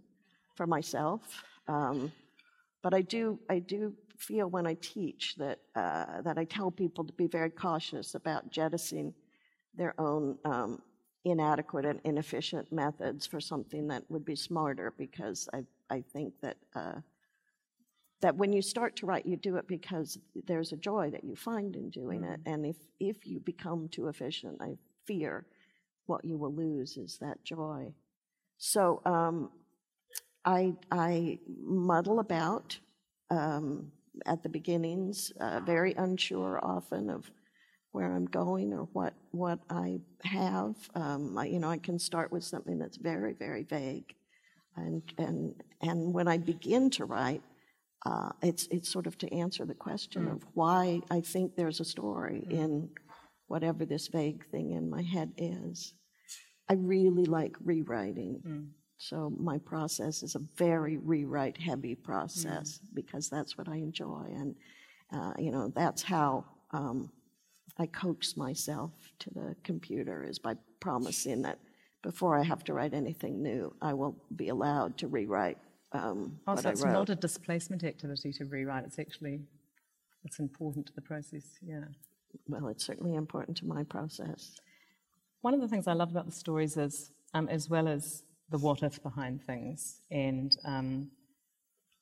for 0.55 0.65
myself. 0.65 1.21
Um, 1.67 2.11
but 2.81 2.93
I 2.93 3.01
do 3.01 3.39
I 3.49 3.59
do 3.59 3.93
feel 4.17 4.49
when 4.49 4.65
I 4.65 4.75
teach 4.75 5.35
that 5.37 5.59
uh, 5.75 6.21
that 6.21 6.37
I 6.37 6.45
tell 6.45 6.71
people 6.71 7.03
to 7.03 7.13
be 7.13 7.27
very 7.27 7.49
cautious 7.49 8.15
about 8.15 8.49
jettisoning 8.49 9.13
their 9.75 9.93
own 9.99 10.37
um, 10.45 10.81
inadequate 11.25 11.85
and 11.85 11.99
inefficient 12.03 12.71
methods 12.71 13.25
for 13.25 13.39
something 13.39 13.87
that 13.87 14.03
would 14.09 14.25
be 14.25 14.35
smarter 14.35 14.93
because 14.97 15.49
I 15.53 15.63
I 15.89 16.01
think 16.01 16.33
that. 16.41 16.57
Uh, 16.75 17.01
that 18.21 18.35
when 18.35 18.51
you 18.51 18.61
start 18.61 18.95
to 18.95 19.05
write, 19.05 19.25
you 19.25 19.37
do 19.37 19.57
it 19.57 19.67
because 19.67 20.17
there's 20.47 20.71
a 20.71 20.77
joy 20.77 21.09
that 21.11 21.23
you 21.23 21.35
find 21.35 21.75
in 21.75 21.89
doing 21.89 22.23
it. 22.23 22.39
And 22.45 22.65
if, 22.65 22.75
if 22.99 23.27
you 23.27 23.39
become 23.39 23.87
too 23.89 24.07
efficient, 24.07 24.57
I 24.59 24.77
fear 25.05 25.45
what 26.07 26.25
you 26.25 26.37
will 26.37 26.53
lose 26.53 26.97
is 26.97 27.17
that 27.19 27.43
joy. 27.43 27.93
So 28.57 29.01
um, 29.05 29.51
I, 30.45 30.73
I 30.91 31.39
muddle 31.63 32.19
about 32.19 32.79
um, 33.29 33.91
at 34.25 34.41
the 34.41 34.49
beginnings, 34.49 35.31
uh, 35.39 35.59
very 35.59 35.93
unsure 35.93 36.59
often 36.63 37.09
of 37.09 37.29
where 37.97 38.13
I'm 38.13 38.27
going 38.27 38.73
or 38.73 38.83
what, 38.93 39.15
what 39.31 39.57
I 39.71 39.99
have. 40.23 40.75
Um, 40.93 41.35
I, 41.35 41.47
you 41.47 41.59
know, 41.59 41.71
I 41.71 41.79
can 41.79 41.97
start 41.97 42.31
with 42.31 42.43
something 42.43 42.77
that's 42.77 42.97
very, 42.97 43.33
very 43.33 43.63
vague. 43.63 44.13
And, 44.75 45.01
and, 45.17 45.55
and 45.81 46.13
when 46.13 46.27
I 46.27 46.37
begin 46.37 46.91
to 46.91 47.05
write, 47.05 47.41
uh, 48.05 48.29
it's, 48.43 48.67
it's 48.69 48.87
sort 48.87 49.07
of 49.07 49.17
to 49.17 49.33
answer 49.33 49.65
the 49.65 49.73
question 49.73 50.27
of 50.27 50.43
why 50.53 51.01
I 51.09 51.21
think 51.21 51.55
there's 51.55 51.79
a 51.79 51.85
story 51.85 52.45
in 52.51 52.89
whatever 53.47 53.83
this 53.83 54.09
vague 54.09 54.45
thing 54.51 54.73
in 54.73 54.91
my 54.91 55.01
head 55.01 55.31
is. 55.35 55.95
I 56.69 56.73
really 56.73 57.25
like 57.25 57.55
rewriting. 57.63 58.41
So 58.99 59.33
my 59.39 59.57
process 59.57 60.21
is 60.21 60.35
a 60.35 60.47
very 60.55 60.97
rewrite 60.97 61.57
heavy 61.57 61.95
process 61.95 62.79
because 62.93 63.27
that's 63.27 63.57
what 63.57 63.67
I 63.67 63.77
enjoy. 63.77 64.25
And, 64.35 64.55
uh, 65.11 65.33
you 65.39 65.51
know, 65.51 65.71
that's 65.75 66.03
how 66.03 66.45
um, 66.71 67.09
I 67.77 67.85
coax 67.85 68.37
myself 68.37 68.91
to 69.19 69.29
the 69.31 69.55
computer 69.63 70.23
is 70.23 70.39
by 70.39 70.55
promising 70.79 71.41
that 71.43 71.59
before 72.03 72.37
I 72.37 72.43
have 72.43 72.63
to 72.65 72.73
write 72.73 72.93
anything 72.93 73.41
new, 73.41 73.73
I 73.81 73.93
will 73.93 74.15
be 74.35 74.49
allowed 74.49 74.97
to 74.99 75.07
rewrite 75.07 75.57
um, 75.93 76.39
oh, 76.47 76.55
so 76.55 76.69
it's 76.69 76.83
not 76.83 77.09
a 77.09 77.15
displacement 77.15 77.83
activity 77.83 78.33
to 78.33 78.45
rewrite. 78.45 78.83
It's 78.85 78.99
actually 78.99 79.41
it's 80.25 80.39
important 80.39 80.85
to 80.87 80.93
the 80.93 81.01
process. 81.01 81.43
Yeah. 81.61 81.85
well, 82.47 82.67
it's 82.67 82.85
certainly 82.85 83.15
important 83.15 83.57
to 83.57 83.65
my 83.65 83.83
process. 83.83 84.59
One 85.41 85.53
of 85.53 85.61
the 85.61 85.67
things 85.67 85.87
I 85.87 85.93
love 85.93 86.11
about 86.11 86.25
the 86.25 86.31
stories 86.31 86.75
is, 86.75 87.11
um, 87.33 87.47
as 87.47 87.69
well 87.69 87.87
as 87.87 88.23
the 88.49 88.57
what 88.57 88.83
if 88.83 89.01
behind 89.01 89.43
things 89.43 90.01
and 90.11 90.55
um, 90.65 91.09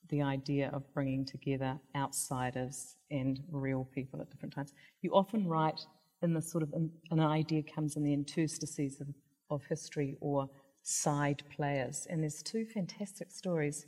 the 0.09 0.21
idea 0.21 0.69
of 0.73 0.91
bringing 0.93 1.25
together 1.25 1.79
outsiders 1.95 2.94
and 3.11 3.39
real 3.51 3.87
people 3.93 4.21
at 4.21 4.29
different 4.29 4.53
times, 4.53 4.73
you 5.01 5.11
often 5.11 5.47
write 5.47 5.81
in 6.21 6.33
the 6.33 6.41
sort 6.41 6.63
of 6.63 6.73
an 6.73 7.19
idea 7.19 7.61
comes 7.63 7.95
in 7.97 8.03
the 8.03 8.13
interstices 8.13 9.01
of, 9.01 9.07
of 9.49 9.63
history 9.65 10.17
or 10.21 10.49
side 10.81 11.43
players. 11.55 12.07
And 12.09 12.21
there's 12.21 12.41
two 12.41 12.65
fantastic 12.65 13.31
stories 13.31 13.85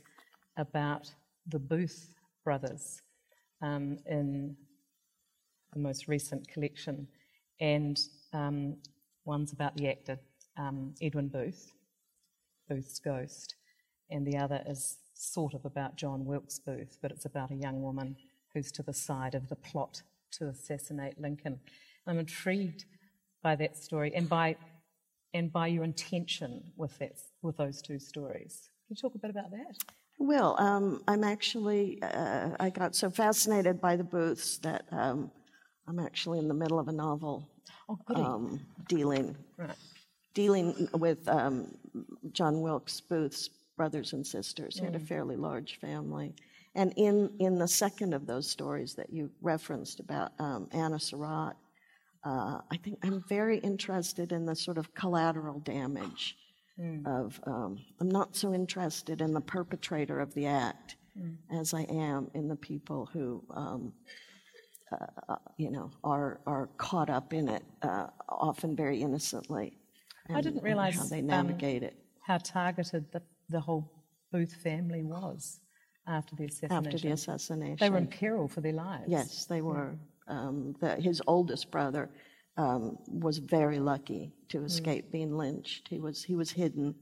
about 0.56 1.12
the 1.46 1.58
Booth 1.58 2.14
brothers 2.44 3.02
um, 3.62 3.98
in 4.06 4.56
the 5.72 5.80
most 5.80 6.08
recent 6.08 6.46
collection, 6.48 7.06
and 7.60 7.98
um, 8.32 8.76
one's 9.24 9.52
about 9.52 9.76
the 9.76 9.88
actor 9.88 10.18
um, 10.56 10.94
Edwin 11.00 11.28
Booth, 11.28 11.72
Booth's 12.68 12.98
ghost, 12.98 13.54
and 14.10 14.26
the 14.26 14.36
other 14.36 14.62
is 14.66 14.98
sort 15.14 15.54
of 15.54 15.64
about 15.64 15.96
John 15.96 16.24
Wilkes 16.24 16.58
Booth, 16.58 16.98
but 17.02 17.10
it's 17.10 17.24
about 17.24 17.50
a 17.50 17.54
young 17.54 17.82
woman 17.82 18.16
who's 18.58 18.72
to 18.72 18.82
the 18.82 18.92
side 18.92 19.36
of 19.36 19.48
the 19.48 19.54
plot 19.54 20.02
to 20.32 20.48
assassinate 20.48 21.20
Lincoln. 21.20 21.60
I'm 22.08 22.18
intrigued 22.18 22.86
by 23.40 23.54
that 23.54 23.76
story 23.76 24.12
and 24.14 24.28
by 24.28 24.56
and 25.32 25.52
by 25.52 25.68
your 25.68 25.84
intention 25.84 26.72
with 26.76 26.98
that 26.98 27.12
with 27.42 27.56
those 27.56 27.80
two 27.80 28.00
stories. 28.00 28.68
Can 28.86 28.96
you 28.96 29.00
talk 29.00 29.14
a 29.14 29.18
bit 29.18 29.30
about 29.30 29.50
that? 29.52 29.76
Well, 30.18 30.56
um, 30.58 31.02
I'm 31.06 31.22
actually 31.22 32.02
uh, 32.02 32.50
I 32.58 32.70
got 32.70 32.96
so 32.96 33.10
fascinated 33.10 33.80
by 33.80 33.94
the 33.94 34.02
booths 34.02 34.58
that 34.58 34.84
um, 34.90 35.30
I'm 35.86 36.00
actually 36.00 36.40
in 36.40 36.48
the 36.48 36.54
middle 36.54 36.80
of 36.80 36.88
a 36.88 36.92
novel 36.92 37.48
Oh, 37.90 37.98
um, 38.16 38.60
dealing 38.88 39.36
right. 39.56 39.70
dealing 40.34 40.88
with 40.94 41.26
um, 41.28 41.74
John 42.32 42.60
Wilkes 42.60 43.00
Booth's 43.00 43.48
brothers 43.76 44.12
and 44.14 44.26
sisters. 44.26 44.78
He 44.78 44.84
had 44.84 44.96
a 44.96 45.00
fairly 45.00 45.36
large 45.36 45.78
family. 45.78 46.34
And 46.78 46.92
in, 46.96 47.32
in 47.40 47.58
the 47.58 47.66
second 47.66 48.14
of 48.14 48.24
those 48.24 48.48
stories 48.48 48.94
that 48.94 49.12
you 49.12 49.30
referenced 49.42 49.98
about 49.98 50.30
um, 50.38 50.68
Anna 50.70 51.00
Surratt, 51.00 51.56
uh, 52.24 52.60
I 52.70 52.76
think 52.84 52.98
I'm 53.02 53.24
very 53.28 53.58
interested 53.58 54.30
in 54.30 54.46
the 54.46 54.54
sort 54.54 54.78
of 54.78 54.94
collateral 54.94 55.58
damage 55.58 56.36
of, 57.04 57.40
um, 57.48 57.84
I'm 58.00 58.08
not 58.08 58.36
so 58.36 58.54
interested 58.54 59.20
in 59.20 59.32
the 59.32 59.40
perpetrator 59.40 60.20
of 60.20 60.32
the 60.34 60.46
act 60.46 60.94
as 61.50 61.74
I 61.74 61.82
am 61.82 62.30
in 62.34 62.46
the 62.46 62.54
people 62.54 63.10
who 63.12 63.42
um, 63.50 63.92
you 65.56 65.72
know, 65.72 65.90
are, 66.04 66.40
are 66.46 66.68
caught 66.76 67.10
up 67.10 67.32
in 67.32 67.48
it, 67.48 67.64
uh, 67.82 68.06
often 68.28 68.76
very 68.76 69.02
innocently. 69.02 69.76
I 70.32 70.40
didn't 70.40 70.62
realise, 70.62 70.96
How 70.96 71.06
they 71.06 71.18
um, 71.18 71.26
navigate 71.26 71.82
it. 71.82 71.96
How 72.24 72.38
targeted 72.38 73.10
the, 73.10 73.22
the 73.48 73.58
whole 73.58 73.90
Booth 74.30 74.54
family 74.62 75.02
was 75.02 75.58
after 76.08 76.34
the 76.36 76.44
assassination. 76.46 76.86
after 76.86 76.98
the 76.98 77.12
assassination. 77.12 77.76
They 77.78 77.90
were 77.90 77.98
in 77.98 78.06
peril 78.06 78.48
for 78.48 78.60
their 78.60 78.72
lives. 78.72 79.04
Yes, 79.08 79.44
they 79.44 79.62
were. 79.62 79.96
Um, 80.26 80.74
the, 80.80 80.96
his 80.96 81.22
oldest 81.26 81.70
brother 81.70 82.10
um, 82.56 82.98
was 83.06 83.38
very 83.38 83.78
lucky 83.78 84.32
to 84.48 84.64
escape 84.64 85.10
being 85.12 85.36
lynched. 85.36 85.88
He 85.88 86.00
was, 86.00 86.24
he 86.24 86.34
was 86.34 86.50
hidden 86.50 86.94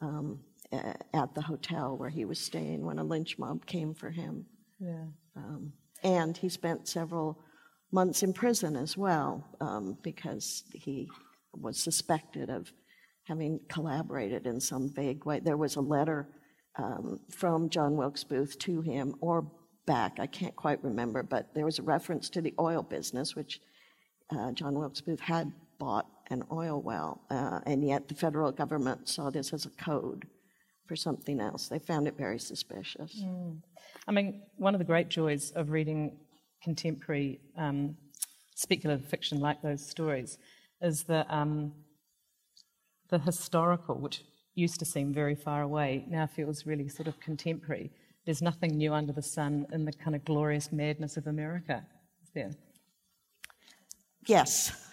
um, 0.00 0.40
at 0.72 1.34
the 1.34 1.40
hotel 1.40 1.96
where 1.96 2.10
he 2.10 2.24
was 2.24 2.38
staying 2.38 2.84
when 2.84 2.98
a 2.98 3.04
lynch 3.04 3.38
mob 3.38 3.64
came 3.64 3.94
for 3.94 4.10
him. 4.10 4.44
Yeah. 4.78 5.06
Um, 5.36 5.72
and 6.02 6.36
he 6.36 6.48
spent 6.48 6.88
several 6.88 7.38
months 7.90 8.22
in 8.22 8.32
prison 8.32 8.76
as 8.76 8.96
well 8.96 9.46
um, 9.60 9.96
because 10.02 10.64
he 10.72 11.08
was 11.54 11.78
suspected 11.78 12.50
of 12.50 12.72
having 13.24 13.60
collaborated 13.68 14.46
in 14.46 14.60
some 14.60 14.92
vague 14.92 15.24
way. 15.24 15.40
There 15.40 15.56
was 15.56 15.76
a 15.76 15.80
letter 15.80 16.28
um, 16.76 17.20
from 17.30 17.68
John 17.70 17.96
Wilkes 17.96 18.24
Booth 18.24 18.58
to 18.60 18.80
him 18.80 19.14
or 19.20 19.50
back, 19.86 20.18
I 20.20 20.26
can't 20.26 20.54
quite 20.54 20.82
remember, 20.84 21.22
but 21.22 21.54
there 21.54 21.64
was 21.64 21.78
a 21.78 21.82
reference 21.82 22.28
to 22.30 22.40
the 22.40 22.54
oil 22.60 22.82
business, 22.82 23.34
which 23.34 23.60
uh, 24.30 24.52
John 24.52 24.78
Wilkes 24.78 25.00
Booth 25.00 25.20
had 25.20 25.52
bought 25.78 26.06
an 26.30 26.44
oil 26.52 26.82
well, 26.82 27.22
uh, 27.30 27.60
and 27.64 27.86
yet 27.86 28.08
the 28.08 28.14
federal 28.14 28.52
government 28.52 29.08
saw 29.08 29.30
this 29.30 29.52
as 29.52 29.64
a 29.64 29.70
code 29.70 30.26
for 30.86 30.96
something 30.96 31.40
else. 31.40 31.68
They 31.68 31.78
found 31.78 32.06
it 32.06 32.16
very 32.16 32.38
suspicious. 32.38 33.22
I 34.06 34.12
mean, 34.12 34.42
one 34.56 34.74
of 34.74 34.78
the 34.78 34.84
great 34.84 35.08
joys 35.08 35.50
of 35.52 35.70
reading 35.70 36.18
contemporary 36.62 37.40
um, 37.56 37.96
speculative 38.54 39.06
fiction 39.08 39.40
like 39.40 39.62
those 39.62 39.86
stories 39.86 40.38
is 40.82 41.04
the, 41.04 41.24
um, 41.34 41.72
the 43.10 43.18
historical, 43.18 43.94
which 43.96 44.22
used 44.58 44.78
to 44.80 44.84
seem 44.84 45.12
very 45.12 45.34
far 45.34 45.62
away, 45.62 46.04
now 46.08 46.26
feels 46.26 46.66
really 46.66 46.88
sort 46.88 47.08
of 47.08 47.18
contemporary. 47.20 47.90
There's 48.26 48.42
nothing 48.42 48.76
new 48.76 48.92
under 48.92 49.12
the 49.12 49.22
sun 49.22 49.66
in 49.72 49.84
the 49.84 49.92
kind 49.92 50.14
of 50.14 50.24
glorious 50.24 50.72
madness 50.72 51.16
of 51.16 51.26
America, 51.26 51.84
is 52.22 52.30
there? 52.34 52.50
Yes. 54.26 54.72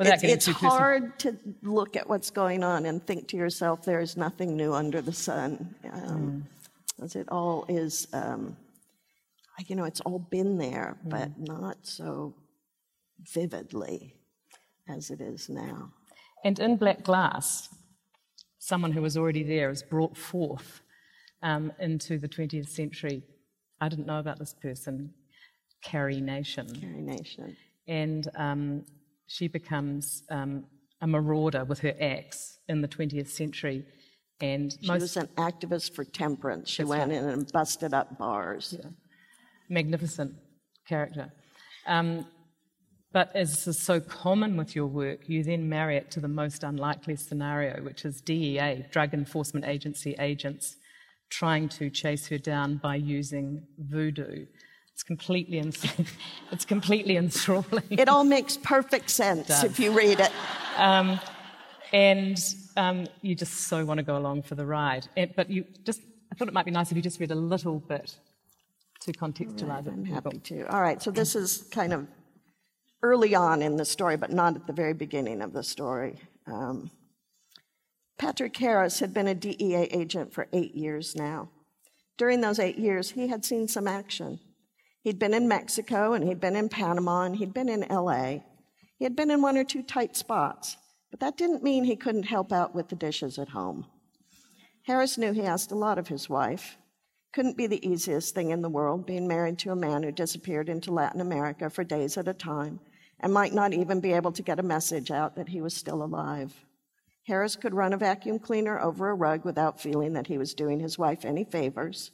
It's, 0.00 0.24
it's 0.24 0.46
hard 0.46 1.18
to 1.20 1.36
look 1.62 1.96
at 1.96 2.08
what's 2.08 2.30
going 2.30 2.64
on 2.64 2.86
and 2.86 3.04
think 3.04 3.28
to 3.28 3.36
yourself, 3.36 3.84
there 3.84 4.00
is 4.00 4.16
nothing 4.16 4.56
new 4.56 4.72
under 4.72 5.00
the 5.00 5.12
sun. 5.12 5.74
Um, 5.92 6.46
As 7.02 7.16
it 7.16 7.28
all 7.28 7.64
is, 7.68 8.06
um, 8.12 8.56
you 9.66 9.76
know, 9.76 9.84
it's 9.84 10.00
all 10.00 10.18
been 10.18 10.58
there, 10.58 10.96
but 11.04 11.38
not 11.38 11.78
so 11.82 12.34
vividly 13.32 14.14
as 14.88 15.10
it 15.10 15.20
is 15.20 15.48
now. 15.48 15.92
And 16.44 16.58
in 16.58 16.76
Black 16.76 17.02
Glass, 17.02 17.68
someone 18.64 18.92
who 18.92 19.02
was 19.02 19.16
already 19.16 19.42
there 19.42 19.68
is 19.68 19.82
brought 19.82 20.16
forth 20.16 20.80
um, 21.42 21.70
into 21.80 22.18
the 22.18 22.28
20th 22.28 22.68
century. 22.68 23.22
I 23.78 23.90
didn't 23.90 24.06
know 24.06 24.18
about 24.18 24.38
this 24.38 24.54
person, 24.54 25.12
Carrie 25.82 26.22
Nation. 26.22 26.66
Carrie 26.80 27.02
Nation. 27.02 27.56
And 27.86 28.26
um, 28.36 28.86
she 29.26 29.48
becomes 29.48 30.22
um, 30.30 30.64
a 31.02 31.06
marauder 31.06 31.64
with 31.66 31.80
her 31.80 31.94
axe 32.00 32.58
in 32.70 32.80
the 32.80 32.88
20th 32.88 33.28
century. 33.28 33.84
And 34.40 34.74
She 34.80 34.90
was 34.90 35.18
an 35.18 35.28
activist 35.36 35.94
for 35.94 36.04
temperance. 36.04 36.70
She 36.70 36.84
went 36.84 37.12
in 37.12 37.28
and 37.28 37.52
busted 37.52 37.92
up 37.92 38.16
bars. 38.18 38.74
Yeah. 38.78 38.90
magnificent 39.68 40.32
character. 40.88 41.30
Um, 41.86 42.26
but 43.14 43.30
as 43.32 43.68
is 43.68 43.78
so 43.78 44.00
common 44.00 44.56
with 44.56 44.74
your 44.74 44.88
work, 44.88 45.28
you 45.28 45.44
then 45.44 45.68
marry 45.68 45.96
it 45.96 46.10
to 46.10 46.18
the 46.18 46.26
most 46.26 46.64
unlikely 46.64 47.14
scenario, 47.14 47.80
which 47.80 48.04
is 48.04 48.20
DEA, 48.20 48.84
Drug 48.90 49.14
Enforcement 49.14 49.64
Agency 49.64 50.16
agents, 50.18 50.76
trying 51.30 51.68
to 51.68 51.90
chase 51.90 52.26
her 52.26 52.38
down 52.38 52.78
by 52.78 52.96
using 52.96 53.62
voodoo. 53.78 54.46
It's 54.92 55.04
completely, 55.04 55.60
ins- 55.60 55.86
it's 56.50 56.64
completely 56.64 57.16
enthralling. 57.16 57.84
It 57.88 58.08
all 58.08 58.24
makes 58.24 58.56
perfect 58.56 59.10
sense 59.10 59.62
if 59.62 59.78
you 59.78 59.92
read 59.92 60.18
it. 60.18 60.32
and 61.92 62.38
um, 62.76 63.06
you 63.22 63.36
just 63.36 63.68
so 63.68 63.84
want 63.84 63.98
to 63.98 64.04
go 64.04 64.16
along 64.16 64.42
for 64.42 64.56
the 64.56 64.66
ride. 64.66 65.06
But 65.36 65.50
you 65.50 65.66
just, 65.84 66.00
I 66.32 66.34
thought 66.34 66.48
it 66.48 66.54
might 66.54 66.64
be 66.64 66.72
nice 66.72 66.90
if 66.90 66.96
you 66.96 67.02
just 67.02 67.20
read 67.20 67.30
a 67.30 67.36
little 67.36 67.78
bit 67.78 68.16
to 69.02 69.12
contextualize 69.12 69.86
it. 69.86 69.92
I'm 69.92 70.04
happy 70.04 70.38
to. 70.38 70.66
All 70.66 70.82
right, 70.82 71.00
so 71.00 71.12
this 71.12 71.36
is 71.36 71.68
kind 71.70 71.92
of 71.92 72.08
early 73.04 73.34
on 73.34 73.60
in 73.60 73.76
the 73.76 73.84
story, 73.84 74.16
but 74.16 74.32
not 74.32 74.56
at 74.56 74.66
the 74.66 74.72
very 74.72 74.94
beginning 74.94 75.42
of 75.42 75.52
the 75.52 75.62
story. 75.62 76.18
Um, 76.46 76.90
Patrick 78.18 78.56
Harris 78.56 78.98
had 78.98 79.12
been 79.12 79.28
a 79.28 79.34
DEA 79.34 79.88
agent 79.90 80.32
for 80.32 80.48
eight 80.54 80.74
years 80.74 81.14
now. 81.14 81.50
During 82.16 82.40
those 82.40 82.58
eight 82.58 82.78
years, 82.78 83.10
he 83.10 83.28
had 83.28 83.44
seen 83.44 83.68
some 83.68 83.86
action. 83.86 84.40
He'd 85.02 85.18
been 85.18 85.34
in 85.34 85.46
Mexico, 85.46 86.14
and 86.14 86.24
he'd 86.24 86.40
been 86.40 86.56
in 86.56 86.70
Panama, 86.70 87.24
and 87.24 87.36
he'd 87.36 87.52
been 87.52 87.68
in 87.68 87.84
LA. 87.90 88.38
He 88.96 89.04
had 89.04 89.14
been 89.14 89.30
in 89.30 89.42
one 89.42 89.58
or 89.58 89.64
two 89.64 89.82
tight 89.82 90.16
spots, 90.16 90.78
but 91.10 91.20
that 91.20 91.36
didn't 91.36 91.62
mean 91.62 91.84
he 91.84 91.96
couldn't 91.96 92.22
help 92.22 92.52
out 92.52 92.74
with 92.74 92.88
the 92.88 92.96
dishes 92.96 93.38
at 93.38 93.50
home. 93.50 93.84
Harris 94.84 95.18
knew 95.18 95.32
he 95.32 95.42
asked 95.42 95.72
a 95.72 95.76
lot 95.76 95.98
of 95.98 96.08
his 96.08 96.30
wife. 96.30 96.78
Couldn't 97.34 97.58
be 97.58 97.66
the 97.66 97.86
easiest 97.86 98.34
thing 98.34 98.50
in 98.50 98.62
the 98.62 98.70
world 98.70 99.04
being 99.04 99.28
married 99.28 99.58
to 99.58 99.72
a 99.72 99.76
man 99.76 100.04
who 100.04 100.12
disappeared 100.12 100.70
into 100.70 100.90
Latin 100.90 101.20
America 101.20 101.68
for 101.68 101.84
days 101.84 102.16
at 102.16 102.28
a 102.28 102.32
time 102.32 102.80
and 103.20 103.32
might 103.32 103.52
not 103.52 103.72
even 103.72 104.00
be 104.00 104.12
able 104.12 104.32
to 104.32 104.42
get 104.42 104.58
a 104.58 104.62
message 104.62 105.10
out 105.10 105.36
that 105.36 105.48
he 105.48 105.60
was 105.60 105.74
still 105.74 106.02
alive. 106.02 106.52
Harris 107.26 107.56
could 107.56 107.74
run 107.74 107.92
a 107.92 107.96
vacuum 107.96 108.38
cleaner 108.38 108.78
over 108.78 109.08
a 109.08 109.14
rug 109.14 109.44
without 109.44 109.80
feeling 109.80 110.12
that 110.12 110.26
he 110.26 110.36
was 110.36 110.54
doing 110.54 110.80
his 110.80 110.98
wife 110.98 111.24
any 111.24 111.44
favors. 111.44 112.10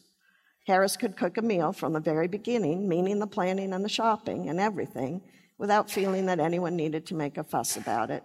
Harris 0.66 0.96
could 0.96 1.16
cook 1.16 1.36
a 1.36 1.42
meal 1.42 1.72
from 1.72 1.92
the 1.92 2.00
very 2.00 2.28
beginning, 2.28 2.88
meaning 2.88 3.18
the 3.18 3.26
planning 3.26 3.72
and 3.72 3.84
the 3.84 3.88
shopping 3.88 4.48
and 4.48 4.60
everything, 4.60 5.20
without 5.58 5.90
feeling 5.90 6.26
that 6.26 6.38
anyone 6.38 6.76
needed 6.76 7.06
to 7.06 7.14
make 7.14 7.36
a 7.36 7.42
fuss 7.42 7.76
about 7.76 8.10
it. 8.10 8.22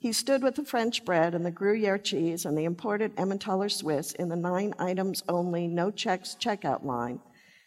He 0.00 0.12
stood 0.12 0.42
with 0.42 0.56
the 0.56 0.64
French 0.64 1.04
bread 1.04 1.34
and 1.34 1.46
the 1.46 1.50
Gruyere 1.50 1.98
cheese 1.98 2.44
and 2.44 2.56
the 2.56 2.64
imported 2.64 3.12
Emmentaler 3.16 3.68
Swiss 3.68 4.12
in 4.12 4.28
the 4.28 4.36
nine 4.36 4.74
items 4.78 5.22
only, 5.28 5.68
no 5.68 5.90
checks 5.90 6.36
checkout 6.38 6.84
line, 6.84 7.20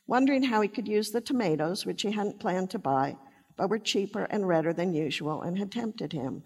wondering 0.07 0.43
how 0.43 0.61
he 0.61 0.67
could 0.67 0.87
use 0.87 1.11
the 1.11 1.21
tomatoes, 1.21 1.85
which 1.85 2.01
he 2.01 2.11
hadn't 2.11 2.39
planned 2.39 2.69
to 2.71 2.79
buy, 2.79 3.15
but 3.59 3.69
were 3.69 3.77
cheaper 3.77 4.23
and 4.23 4.47
redder 4.47 4.71
than 4.71 4.93
usual 4.93 5.41
and 5.41 5.57
had 5.57 5.69
tempted 5.69 6.13
him. 6.13 6.43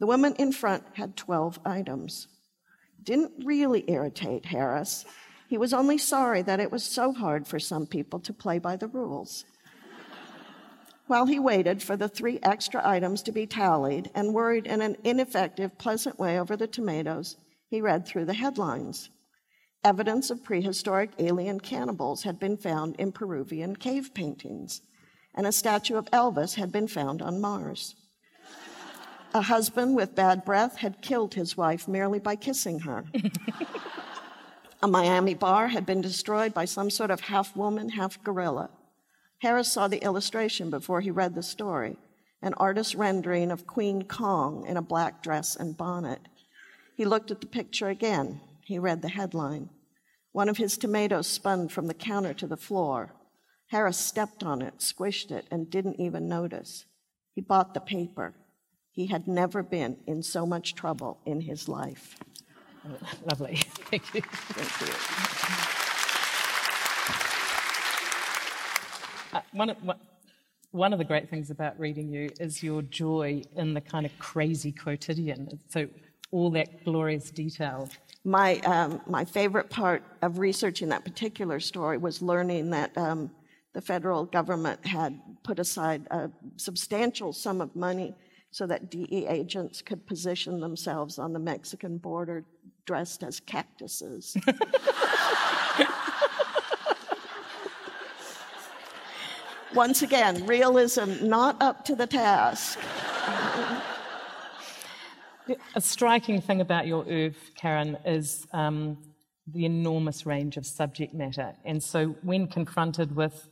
The 0.00 0.06
woman 0.06 0.34
in 0.38 0.50
front 0.50 0.82
had 0.94 1.14
12 1.14 1.60
items. 1.62 2.26
Didn't 3.02 3.44
really 3.44 3.84
irritate 3.86 4.46
Harris. 4.46 5.04
He 5.48 5.58
was 5.58 5.74
only 5.74 5.98
sorry 5.98 6.40
that 6.40 6.58
it 6.58 6.72
was 6.72 6.82
so 6.84 7.12
hard 7.12 7.46
for 7.46 7.60
some 7.60 7.86
people 7.86 8.18
to 8.20 8.32
play 8.32 8.58
by 8.58 8.76
the 8.76 8.88
rules. 8.88 9.44
While 11.06 11.26
he 11.26 11.38
waited 11.38 11.82
for 11.82 11.98
the 11.98 12.08
three 12.08 12.38
extra 12.42 12.80
items 12.82 13.22
to 13.24 13.32
be 13.32 13.46
tallied 13.46 14.10
and 14.14 14.32
worried 14.32 14.66
in 14.66 14.80
an 14.80 14.96
ineffective, 15.04 15.76
pleasant 15.76 16.18
way 16.18 16.40
over 16.40 16.56
the 16.56 16.66
tomatoes, 16.66 17.36
he 17.68 17.82
read 17.82 18.06
through 18.06 18.24
the 18.24 18.32
headlines. 18.32 19.10
Evidence 19.84 20.30
of 20.30 20.42
prehistoric 20.42 21.10
alien 21.18 21.60
cannibals 21.60 22.22
had 22.22 22.40
been 22.40 22.56
found 22.56 22.96
in 22.96 23.12
Peruvian 23.12 23.76
cave 23.76 24.14
paintings, 24.14 24.80
and 25.34 25.46
a 25.46 25.52
statue 25.52 25.96
of 25.96 26.10
Elvis 26.10 26.54
had 26.54 26.72
been 26.72 26.88
found 26.88 27.22
on 27.22 27.40
Mars. 27.40 27.94
A 29.34 29.42
husband 29.42 29.96
with 29.96 30.14
bad 30.14 30.44
breath 30.44 30.76
had 30.76 31.00
killed 31.00 31.34
his 31.34 31.56
wife 31.56 31.88
merely 31.88 32.18
by 32.18 32.36
kissing 32.36 32.80
her. 32.80 33.04
a 34.82 34.88
Miami 34.88 35.32
bar 35.32 35.68
had 35.68 35.86
been 35.86 36.02
destroyed 36.02 36.52
by 36.52 36.66
some 36.66 36.90
sort 36.90 37.10
of 37.10 37.20
half 37.20 37.56
woman, 37.56 37.90
half 37.90 38.22
gorilla. 38.22 38.68
Harris 39.38 39.72
saw 39.72 39.88
the 39.88 40.04
illustration 40.04 40.68
before 40.68 41.00
he 41.00 41.10
read 41.10 41.34
the 41.34 41.42
story, 41.42 41.96
an 42.42 42.52
artist's 42.54 42.94
rendering 42.94 43.50
of 43.50 43.66
Queen 43.66 44.02
Kong 44.02 44.66
in 44.66 44.76
a 44.76 44.82
black 44.82 45.22
dress 45.22 45.56
and 45.56 45.76
bonnet. 45.76 46.20
He 46.94 47.06
looked 47.06 47.30
at 47.30 47.40
the 47.40 47.46
picture 47.46 47.88
again. 47.88 48.40
He 48.64 48.78
read 48.78 49.00
the 49.00 49.08
headline. 49.08 49.70
One 50.32 50.48
of 50.48 50.58
his 50.58 50.76
tomatoes 50.76 51.26
spun 51.26 51.68
from 51.68 51.86
the 51.86 51.94
counter 51.94 52.34
to 52.34 52.46
the 52.46 52.56
floor. 52.56 53.14
Harris 53.72 53.96
stepped 53.96 54.44
on 54.44 54.60
it, 54.60 54.80
squished 54.80 55.30
it, 55.30 55.46
and 55.50 55.70
didn't 55.70 55.98
even 55.98 56.28
notice. 56.28 56.84
He 57.34 57.40
bought 57.40 57.72
the 57.72 57.80
paper. 57.80 58.34
He 58.90 59.06
had 59.06 59.26
never 59.26 59.62
been 59.62 59.96
in 60.06 60.22
so 60.22 60.44
much 60.44 60.74
trouble 60.74 61.18
in 61.24 61.40
his 61.40 61.70
life. 61.70 62.18
Lovely. 63.24 63.56
Thank 63.56 64.14
you. 64.14 64.20
Thank 64.20 64.80
you. 69.32 69.38
Uh, 69.38 69.40
one, 69.52 69.70
of, 69.70 69.78
one 70.72 70.92
of 70.92 70.98
the 70.98 71.06
great 71.06 71.30
things 71.30 71.50
about 71.50 71.80
reading 71.80 72.10
you 72.10 72.28
is 72.38 72.62
your 72.62 72.82
joy 72.82 73.42
in 73.56 73.72
the 73.72 73.80
kind 73.80 74.04
of 74.04 74.12
crazy 74.18 74.72
quotidian. 74.72 75.58
So, 75.70 75.88
all 76.30 76.50
that 76.50 76.84
glorious 76.84 77.30
detail. 77.30 77.88
My, 78.24 78.58
um, 78.60 79.00
my 79.06 79.24
favorite 79.24 79.70
part 79.70 80.02
of 80.20 80.38
researching 80.38 80.90
that 80.90 81.04
particular 81.04 81.58
story 81.58 81.96
was 81.96 82.20
learning 82.20 82.68
that 82.70 82.96
um, 82.98 83.30
the 83.72 83.80
federal 83.80 84.24
government 84.24 84.84
had 84.86 85.18
put 85.42 85.58
aside 85.58 86.06
a 86.10 86.30
substantial 86.56 87.32
sum 87.32 87.60
of 87.60 87.74
money 87.74 88.14
so 88.50 88.66
that 88.66 88.90
DE 88.90 89.26
agents 89.26 89.80
could 89.80 90.06
position 90.06 90.60
themselves 90.60 91.18
on 91.18 91.32
the 91.32 91.38
Mexican 91.38 91.96
border 91.96 92.44
dressed 92.84 93.22
as 93.22 93.40
cactuses. 93.40 94.36
Once 99.74 100.02
again, 100.02 100.46
realism 100.46 101.26
not 101.26 101.56
up 101.62 101.82
to 101.86 101.94
the 101.94 102.06
task. 102.06 102.78
A 105.74 105.80
striking 105.80 106.42
thing 106.42 106.60
about 106.60 106.86
your 106.86 107.08
oeuvre, 107.08 107.40
Karen, 107.54 107.96
is 108.04 108.46
um, 108.52 108.98
the 109.46 109.64
enormous 109.64 110.26
range 110.26 110.58
of 110.58 110.66
subject 110.66 111.14
matter. 111.14 111.54
And 111.64 111.82
so, 111.82 112.14
when 112.22 112.46
confronted 112.46 113.16
with 113.16 113.48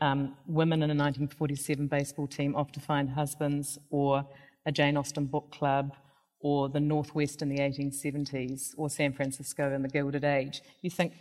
um, 0.00 0.36
women 0.46 0.82
in 0.82 0.90
a 0.90 0.94
1947 0.94 1.86
baseball 1.86 2.26
team 2.26 2.54
off 2.54 2.72
to 2.72 2.80
find 2.80 3.10
husbands, 3.10 3.78
or 3.90 4.26
a 4.66 4.72
Jane 4.72 4.96
Austen 4.96 5.26
book 5.26 5.50
club, 5.50 5.92
or 6.40 6.68
the 6.68 6.80
Northwest 6.80 7.42
in 7.42 7.48
the 7.48 7.58
1870s, 7.58 8.74
or 8.76 8.90
San 8.90 9.12
Francisco 9.12 9.72
in 9.72 9.82
the 9.82 9.88
Gilded 9.88 10.24
Age. 10.24 10.60
You 10.82 10.90
think, 10.90 11.14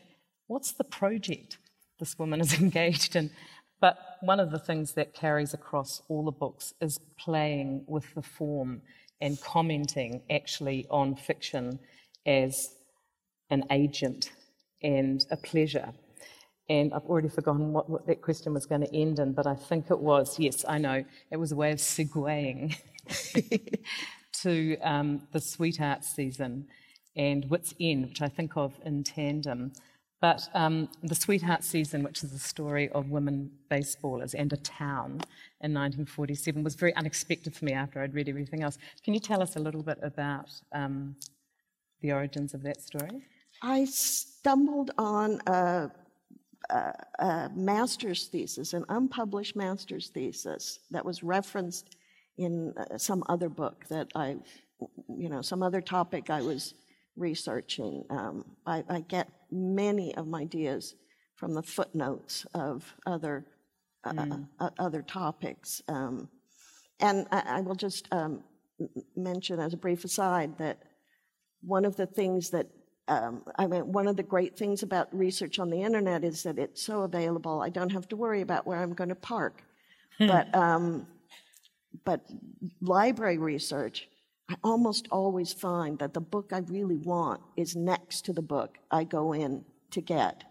what's 0.48 0.74
the 0.74 0.84
project 0.84 1.58
this 2.00 2.18
woman 2.20 2.42
is 2.42 2.54
engaged 2.60 3.16
in? 3.16 3.32
But 3.80 3.98
one 4.22 4.40
of 4.40 4.52
the 4.52 4.60
things 4.60 4.94
that 4.94 5.14
carries 5.14 5.54
across 5.54 6.02
all 6.08 6.26
the 6.26 6.32
books 6.32 6.74
is 6.82 7.00
playing 7.20 7.84
with 7.88 8.14
the 8.16 8.22
form 8.22 8.82
and 9.22 9.40
commenting 9.42 10.22
actually 10.30 10.86
on 10.90 11.16
fiction 11.16 11.80
as 12.26 12.70
an 13.50 13.64
agent 13.72 14.32
and 14.82 15.26
a 15.32 15.38
pleasure. 15.38 15.94
And 16.68 16.94
I've 16.94 17.04
already 17.04 17.30
forgotten 17.30 17.74
what, 17.74 17.90
what, 17.90 18.08
that 18.08 18.22
question 18.22 18.54
was 18.54 18.66
going 18.66 18.82
to 18.82 18.96
end 18.96 19.20
in, 19.20 19.34
but 19.34 19.46
I 19.46 19.56
think 19.56 19.92
it 19.92 20.00
was 20.00 20.40
yes, 20.40 20.66
I 20.68 20.80
know, 20.80 21.04
it 21.30 21.38
was 21.38 21.52
a 21.52 21.56
way 21.56 21.72
of 21.72 21.78
segueing 21.78 22.76
to 24.42 24.78
um, 24.80 25.28
the 25.32 25.40
Sweetheart 25.40 26.04
season 26.04 26.68
and 27.16 27.50
Wits 27.50 27.74
End, 27.80 28.10
which 28.10 28.22
I 28.22 28.28
think 28.28 28.58
of 28.58 28.74
in 28.84 29.04
tandem. 29.04 29.74
But 30.22 30.50
um, 30.54 30.90
the 31.04 31.14
Sweetheart 31.14 31.64
season, 31.64 32.02
which 32.02 32.24
is 32.24 32.32
the 32.32 32.40
story 32.40 32.90
of 32.90 33.10
women 33.10 33.52
baseballers 33.70 34.34
and 34.36 34.52
a 34.54 34.58
town 34.58 35.22
in 35.62 35.74
1947, 35.74 36.64
was 36.64 36.76
very 36.76 36.96
unexpected 36.96 37.54
for 37.56 37.66
me 37.66 37.74
after 37.74 38.02
I'd 38.02 38.14
read 38.14 38.28
everything 38.28 38.64
else. 38.64 38.78
Can 39.04 39.14
you 39.14 39.20
tell 39.20 39.42
us 39.42 39.56
a 39.56 39.60
little 39.60 39.84
bit 39.84 40.00
about 40.02 40.50
um, 40.72 41.16
the 42.02 42.12
origins 42.12 42.54
of 42.54 42.64
that 42.64 42.82
story? 42.82 43.28
I 43.62 43.86
stumbled 43.86 44.92
on 44.98 45.42
a 45.48 45.92
a, 46.70 46.94
a 47.20 47.52
master's 47.56 48.28
thesis, 48.28 48.74
an 48.74 48.86
unpublished 48.90 49.56
master's 49.56 50.10
thesis 50.10 50.80
that 50.92 51.06
was 51.06 51.24
referenced 51.24 51.96
in 52.38 52.74
uh, 52.78 52.98
some 52.98 53.24
other 53.30 53.50
book 53.50 53.86
that 53.90 54.08
I, 54.16 54.38
you 55.08 55.30
know, 55.30 55.42
some 55.42 55.64
other 55.64 55.82
topic 55.82 56.30
I 56.30 56.42
was 56.42 56.74
researching. 57.16 58.04
Um, 58.10 58.46
I, 58.66 58.84
I, 58.90 59.00
get 59.02 59.30
many 59.52 60.14
of 60.16 60.28
my 60.28 60.42
ideas 60.42 60.96
from 61.36 61.54
the 61.54 61.64
footnotes 61.64 62.46
of 62.54 62.94
other 63.06 63.46
uh, 64.04 64.12
mm. 64.12 64.48
uh, 64.60 64.70
other 64.78 65.02
topics, 65.02 65.82
um, 65.88 66.30
and 67.00 67.26
I, 67.32 67.58
I, 67.58 67.62
will 67.62 67.76
just 67.76 68.08
um, 68.12 68.44
mention 69.16 69.60
as 69.60 69.74
a 69.74 69.78
brief 69.78 70.04
aside 70.04 70.58
that 70.58 70.80
one 71.62 71.86
of 71.86 71.96
the 71.96 72.06
things 72.06 72.50
that 72.52 72.68
um, 73.08 73.44
I 73.58 73.68
mean, 73.68 73.92
one 73.92 74.08
of 74.08 74.18
the 74.18 74.24
great 74.24 74.58
things 74.58 74.82
about 74.82 75.16
research 75.16 75.60
on 75.60 75.70
the 75.70 75.82
internet 75.82 76.24
is 76.24 76.44
that 76.44 76.58
it's 76.58 76.82
so 76.82 77.02
available. 77.02 77.62
I 77.62 77.70
don't 77.70 77.92
have 77.92 78.08
to 78.10 78.16
worry 78.16 78.42
about 78.42 78.66
where 78.66 78.80
I'm 78.80 78.94
going 78.94 79.10
to 79.10 79.16
park. 79.16 79.64
Hmm. 80.18 80.28
but 80.28 80.56
um, 80.56 81.08
but 82.04 82.22
library 82.82 83.38
research, 83.38 84.08
I 84.50 84.56
almost 84.64 85.08
always 85.12 85.54
find 85.54 86.00
that 86.00 86.14
the 86.14 86.22
book 86.22 86.52
I 86.54 86.60
really 86.60 86.98
want 86.98 87.42
is 87.58 87.76
next 87.76 88.26
to 88.26 88.34
the 88.34 88.42
book 88.42 88.78
I 88.92 89.04
go 89.04 89.34
in 89.34 89.66
to 89.92 90.02
get, 90.02 90.44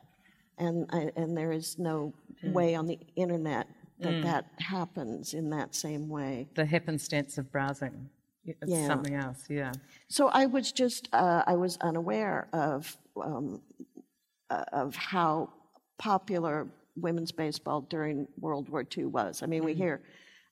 and 0.58 0.86
I, 0.92 1.10
and 1.16 1.36
there 1.36 1.52
is 1.52 1.78
no 1.78 2.12
hmm. 2.40 2.52
way 2.52 2.74
on 2.74 2.86
the 2.86 2.98
internet 3.16 3.66
that 4.00 4.12
mm. 4.12 4.22
that 4.22 4.46
happens 4.58 5.34
in 5.34 5.50
that 5.50 5.74
same 5.74 6.08
way. 6.08 6.48
The 6.54 6.64
happenstance 6.64 7.38
of 7.38 7.50
browsing. 7.52 8.10
It's 8.46 8.59
yeah. 8.70 8.87
something 8.87 9.14
else, 9.14 9.44
yeah. 9.48 9.72
So 10.09 10.28
I 10.28 10.46
was 10.46 10.72
just, 10.72 11.09
uh, 11.12 11.42
I 11.46 11.57
was 11.57 11.78
unaware 11.80 12.48
of, 12.52 12.96
um, 13.22 13.62
uh, 14.50 14.64
of 14.72 14.94
how 14.94 15.50
popular 15.98 16.68
women's 16.96 17.33
baseball 17.33 17.83
during 17.83 18.26
World 18.38 18.68
War 18.68 18.85
II 18.96 19.07
was. 19.07 19.42
I 19.42 19.46
mean, 19.46 19.62
mm. 19.62 19.66
we 19.66 19.74
hear 19.74 20.02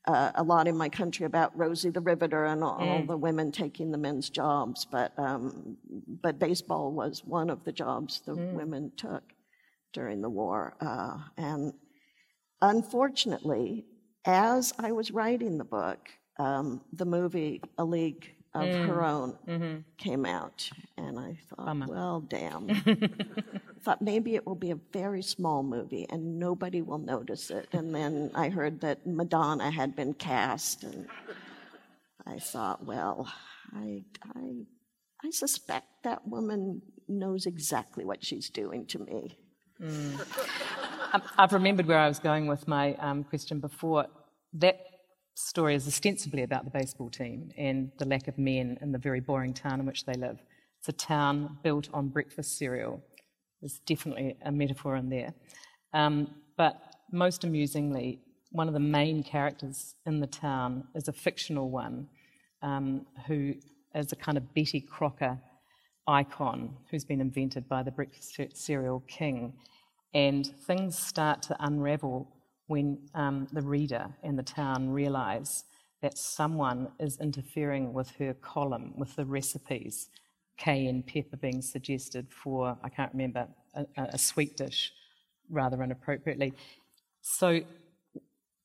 uh, 0.07 0.33
a 0.35 0.43
lot 0.43 0.67
in 0.67 0.77
my 0.77 0.89
country 0.89 1.27
about 1.27 1.57
Rosie 1.57 1.91
the 1.91 2.01
Riveter 2.01 2.47
and 2.47 2.65
all, 2.65 2.79
mm. 2.79 2.89
all 2.89 3.07
the 3.07 3.17
women 3.17 3.53
taking 3.53 3.91
the 3.91 3.99
men's 3.99 4.31
jobs, 4.31 4.85
but, 4.85 5.13
um, 5.19 5.77
but 6.23 6.39
baseball 6.39 6.93
was 6.93 7.23
one 7.25 7.51
of 7.51 7.65
the 7.65 7.73
jobs 7.73 8.23
the 8.25 8.33
mm. 8.33 8.53
women 8.55 8.91
took 8.97 9.23
during 9.93 10.23
the 10.23 10.31
war. 10.31 10.75
Uh, 10.81 11.19
and 11.37 11.75
unfortunately, 12.61 13.85
as 14.25 14.73
I 14.79 14.93
was 14.93 15.11
writing 15.11 15.59
the 15.59 15.65
book, 15.65 16.09
um, 16.39 16.81
the 16.93 17.05
movie 17.05 17.61
A 17.79 17.85
League 17.85 18.35
of 18.55 18.65
mm. 18.65 18.87
Her 18.87 19.05
Own 19.05 19.39
mm-hmm. 19.49 19.79
came 19.97 20.27
out, 20.27 20.69
and 20.97 21.19
I 21.19 21.39
thought, 21.49 21.67
Bummer. 21.67 21.87
well, 21.89 22.21
damn. 22.21 22.69
thought 23.83 24.01
maybe 24.01 24.35
it 24.35 24.47
will 24.47 24.55
be 24.55 24.71
a 24.71 24.79
very 24.93 25.23
small 25.23 25.63
movie 25.63 26.07
and 26.09 26.39
nobody 26.39 26.83
will 26.83 26.99
notice 26.99 27.51
it. 27.51 27.69
And 27.73 27.93
then 27.95 28.31
I 28.35 28.49
heard 28.49 28.81
that 28.83 29.07
Madonna 29.07 29.71
had 29.71 29.97
been 29.97 30.15
cast, 30.15 30.85
and 30.85 31.07
I 32.27 32.39
thought, 32.39 32.85
well, 32.85 33.33
I, 33.75 34.05
I, 34.37 34.67
I 35.25 35.31
suspect 35.31 35.87
that 36.05 36.27
woman 36.29 36.83
knows 37.09 37.47
exactly 37.47 38.05
what 38.05 38.25
she's 38.25 38.51
doing 38.51 38.87
to 38.87 38.99
me. 39.01 39.39
Mm. 39.81 40.21
I've 41.37 41.53
remembered 41.53 41.87
where 41.87 41.99
I 41.99 42.09
was 42.09 42.19
going 42.19 42.47
with 42.47 42.69
my 42.69 42.95
um, 42.95 43.25
question 43.25 43.59
before. 43.61 44.07
That 44.55 44.79
story 45.47 45.75
is 45.75 45.87
ostensibly 45.87 46.43
about 46.43 46.65
the 46.65 46.71
baseball 46.71 47.11
team 47.11 47.51
and 47.57 47.91
the 47.99 48.05
lack 48.05 48.29
of 48.29 48.39
men 48.39 48.79
in 48.81 48.93
the 48.93 48.99
very 48.99 49.21
boring 49.21 49.53
town 49.53 49.81
in 49.81 49.87
which 49.87 50.05
they 50.05 50.15
live. 50.15 50.39
It's 50.79 50.89
a 50.89 50.93
town 50.93 51.59
built 51.63 51.89
on 51.93 52.09
breakfast 52.09 52.59
cereal. 52.59 53.03
There's 53.61 53.81
definitely 53.87 54.37
a 54.45 54.51
metaphor 54.51 54.97
in 54.97 55.09
there. 55.09 55.35
Um, 55.93 56.35
but 56.57 56.81
most 57.13 57.45
amusingly, 57.45 58.21
one 58.51 58.69
of 58.69 58.75
the 58.75 58.81
main 58.81 59.23
characters 59.23 59.95
in 60.07 60.21
the 60.21 60.27
town 60.27 60.85
is 60.95 61.09
a 61.09 61.13
fictional 61.13 61.71
one 61.71 62.09
um, 62.63 63.07
who 63.27 63.55
is 63.95 64.13
a 64.13 64.17
kind 64.17 64.37
of 64.37 64.55
Betty 64.55 64.81
Crocker 64.81 65.39
icon 66.07 66.77
who's 66.91 67.05
been 67.05 67.21
invented 67.21 67.69
by 67.69 67.83
the 67.83 67.91
breakfast 67.91 68.39
cereal 68.55 69.01
king. 69.07 69.55
And 70.15 70.47
things 70.67 70.99
start 70.99 71.43
to 71.43 71.57
unravel 71.61 72.29
when 72.67 72.99
um, 73.15 73.49
the 73.53 73.63
reader 73.63 74.07
and 74.23 74.39
the 74.39 74.43
town 74.43 74.91
realise 74.91 75.65
that 76.01 76.19
someone 76.19 76.89
is 76.99 77.21
interfering 77.21 77.93
with 77.93 78.11
her 78.19 78.35
column, 78.35 78.93
with 78.97 79.15
the 79.17 79.25
recipes, 79.25 80.09
cayenne 80.57 81.03
pepper 81.03 81.37
being 81.37 81.63
suggested 81.63 82.27
for, 82.31 82.77
I 82.83 82.89
can't 82.89 83.13
remember, 83.13 83.47
a, 83.75 83.87
a 83.97 84.19
sweet 84.19 84.57
dish 84.57 84.93
rather 85.51 85.83
inappropriately. 85.83 86.55
So, 87.21 87.61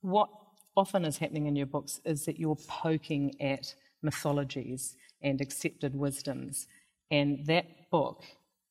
what 0.02 0.30
often 0.76 1.06
is 1.06 1.18
happening 1.18 1.48
in 1.48 1.56
your 1.56 1.66
books 1.66 2.00
is 2.06 2.26
that 2.26 2.40
you're 2.40 2.58
poking 2.68 3.40
at 3.42 3.74
mythologies 4.02 4.96
and 5.22 5.42
accepted 5.42 5.96
wisdoms. 5.96 6.68
And 7.10 7.46
that 7.48 7.90
book 7.90 8.24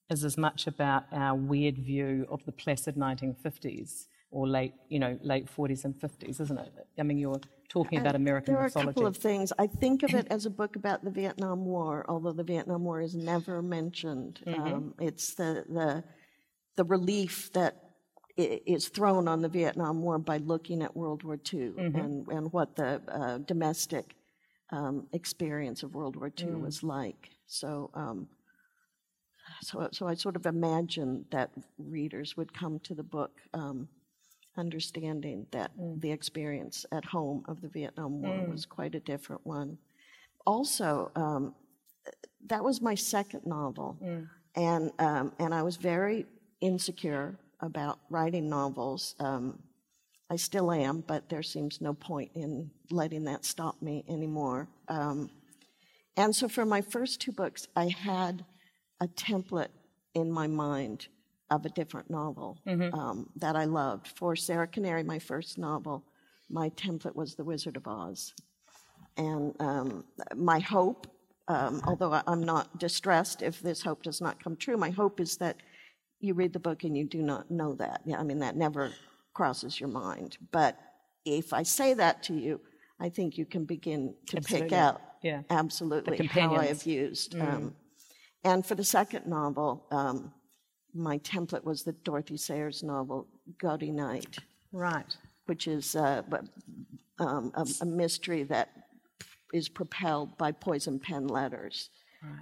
is 0.08 0.24
as 0.24 0.36
much 0.36 0.66
about 0.66 1.04
our 1.12 1.34
weird 1.34 1.78
view 1.78 2.26
of 2.30 2.44
the 2.44 2.52
placid 2.52 2.96
1950s 2.96 4.06
or 4.30 4.48
late, 4.48 4.74
you 4.88 4.98
know, 4.98 5.18
late 5.22 5.46
40s 5.46 5.84
and 5.84 5.94
50s, 5.94 6.40
isn't 6.40 6.58
it? 6.58 6.72
I 6.98 7.02
mean, 7.02 7.18
you're 7.18 7.40
talking 7.68 7.98
about 8.00 8.14
American 8.14 8.54
there 8.54 8.60
are 8.62 8.66
mythology. 8.66 8.90
a 8.90 8.92
couple 8.94 9.06
of 9.06 9.16
things. 9.16 9.52
I 9.58 9.66
think 9.66 10.02
of 10.02 10.14
it 10.14 10.26
as 10.30 10.46
a 10.46 10.50
book 10.50 10.76
about 10.76 11.04
the 11.04 11.10
Vietnam 11.10 11.64
War, 11.64 12.04
although 12.08 12.32
the 12.32 12.44
Vietnam 12.44 12.84
War 12.84 13.00
is 13.00 13.14
never 13.14 13.62
mentioned. 13.62 14.40
Mm-hmm. 14.46 14.62
Um, 14.62 14.94
it's 15.00 15.34
the, 15.34 15.64
the, 15.68 16.04
the 16.76 16.84
relief 16.84 17.52
that 17.52 17.76
is 18.36 18.88
thrown 18.88 19.28
on 19.28 19.40
the 19.40 19.48
Vietnam 19.48 20.02
War 20.02 20.18
by 20.18 20.36
looking 20.38 20.82
at 20.82 20.94
World 20.96 21.22
War 21.22 21.38
II 21.52 21.70
Mm-hmm. 21.70 21.98
and, 21.98 22.28
and 22.28 22.52
what 22.52 22.76
the 22.76 23.00
uh, 23.08 23.38
domestic 23.38 24.14
um, 24.70 25.06
experience 25.12 25.82
of 25.82 25.94
World 25.94 26.16
War 26.16 26.30
II 26.38 26.48
Mm. 26.48 26.60
was 26.60 26.82
like. 26.82 27.30
So, 27.46 27.90
um, 27.94 28.28
so, 29.62 29.88
so 29.92 30.06
I 30.08 30.14
sort 30.14 30.36
of 30.36 30.44
imagined 30.44 31.26
that 31.30 31.50
readers 31.78 32.36
would 32.36 32.52
come 32.52 32.80
to 32.80 32.94
the 32.94 33.04
book 33.04 33.30
um, 33.54 33.88
understanding 34.56 35.46
that 35.52 35.70
the 36.00 36.10
experience 36.10 36.86
at 36.92 37.04
home 37.04 37.44
of 37.48 37.60
the 37.60 37.68
Vietnam 37.68 38.22
War 38.22 38.34
was 38.50 38.66
quite 38.66 38.94
a 38.94 39.00
different 39.00 39.46
one. 39.46 39.78
Also, 40.46 41.10
um, 41.16 41.54
that 42.46 42.62
was 42.62 42.80
my 42.80 42.94
second 42.94 43.44
novel, 43.46 43.96
and 44.54 44.92
um, 44.98 45.32
and 45.38 45.54
I 45.54 45.62
was 45.62 45.76
very 45.76 46.26
insecure 46.60 47.38
about 47.60 47.98
writing 48.10 48.48
novels. 48.48 49.14
Um, 49.18 49.58
I 50.30 50.36
still 50.36 50.72
am, 50.72 51.02
but 51.06 51.28
there 51.28 51.42
seems 51.42 51.80
no 51.80 51.94
point 51.94 52.32
in 52.34 52.70
letting 52.90 53.24
that 53.24 53.44
stop 53.44 53.80
me 53.80 54.04
anymore. 54.08 54.68
Um, 54.88 55.30
and 56.16 56.34
so 56.34 56.48
for 56.48 56.64
my 56.64 56.80
first 56.80 57.20
two 57.20 57.32
books, 57.32 57.68
I 57.76 57.88
had 57.88 58.44
a 59.00 59.06
template 59.06 59.68
in 60.14 60.32
my 60.32 60.46
mind 60.46 61.08
of 61.50 61.64
a 61.64 61.68
different 61.68 62.10
novel 62.10 62.58
um, 62.92 63.28
that 63.36 63.56
I 63.56 63.64
loved. 63.64 64.08
For 64.08 64.34
Sarah 64.34 64.66
Canary, 64.66 65.02
my 65.02 65.18
first 65.18 65.58
novel, 65.58 66.04
my 66.50 66.70
template 66.70 67.14
was 67.14 67.34
The 67.34 67.44
Wizard 67.44 67.76
of 67.76 67.86
Oz. 67.86 68.32
And 69.16 69.54
um, 69.60 70.04
my 70.34 70.58
hope, 70.58 71.06
um, 71.48 71.80
although 71.86 72.20
I'm 72.26 72.42
not 72.42 72.78
distressed 72.78 73.42
if 73.42 73.60
this 73.60 73.82
hope 73.82 74.02
does 74.02 74.20
not 74.20 74.42
come 74.42 74.56
true, 74.56 74.76
my 74.76 74.90
hope 74.90 75.20
is 75.20 75.36
that 75.38 75.56
you 76.20 76.34
read 76.34 76.52
the 76.52 76.58
book 76.58 76.84
and 76.84 76.96
you 76.96 77.04
do 77.04 77.22
not 77.22 77.50
know 77.50 77.74
that. 77.74 78.00
Yeah, 78.04 78.18
I 78.18 78.22
mean, 78.24 78.40
that 78.40 78.56
never 78.56 78.92
crosses 79.34 79.78
your 79.78 79.88
mind. 79.88 80.38
But 80.50 80.78
if 81.24 81.52
I 81.52 81.62
say 81.62 81.94
that 81.94 82.22
to 82.24 82.34
you, 82.34 82.60
I 82.98 83.08
think 83.08 83.38
you 83.38 83.44
can 83.44 83.64
begin 83.64 84.14
to 84.26 84.36
pick 84.36 84.72
Absolutely. 84.72 84.78
out 84.78 85.00
Yeah. 85.22 85.42
absolutely 85.50 86.26
how 86.26 86.54
I 86.56 86.66
have 86.66 86.84
used. 86.86 87.34
Um, 87.40 87.74
and 88.44 88.64
for 88.64 88.74
the 88.74 88.84
second 88.84 89.26
novel, 89.26 89.86
um, 89.90 90.32
my 90.96 91.18
template 91.18 91.64
was 91.64 91.82
the 91.82 91.92
Dorothy 91.92 92.36
Sayers 92.36 92.82
novel, 92.82 93.26
Gaudy 93.58 93.90
Night, 93.92 94.38
Right. 94.72 95.16
which 95.46 95.66
is 95.68 95.94
uh, 95.96 96.22
um, 97.18 97.52
a, 97.54 97.66
a 97.80 97.86
mystery 97.86 98.42
that 98.44 98.70
is 99.52 99.68
propelled 99.68 100.36
by 100.38 100.52
poison 100.52 100.98
pen 100.98 101.26
letters. 101.28 101.90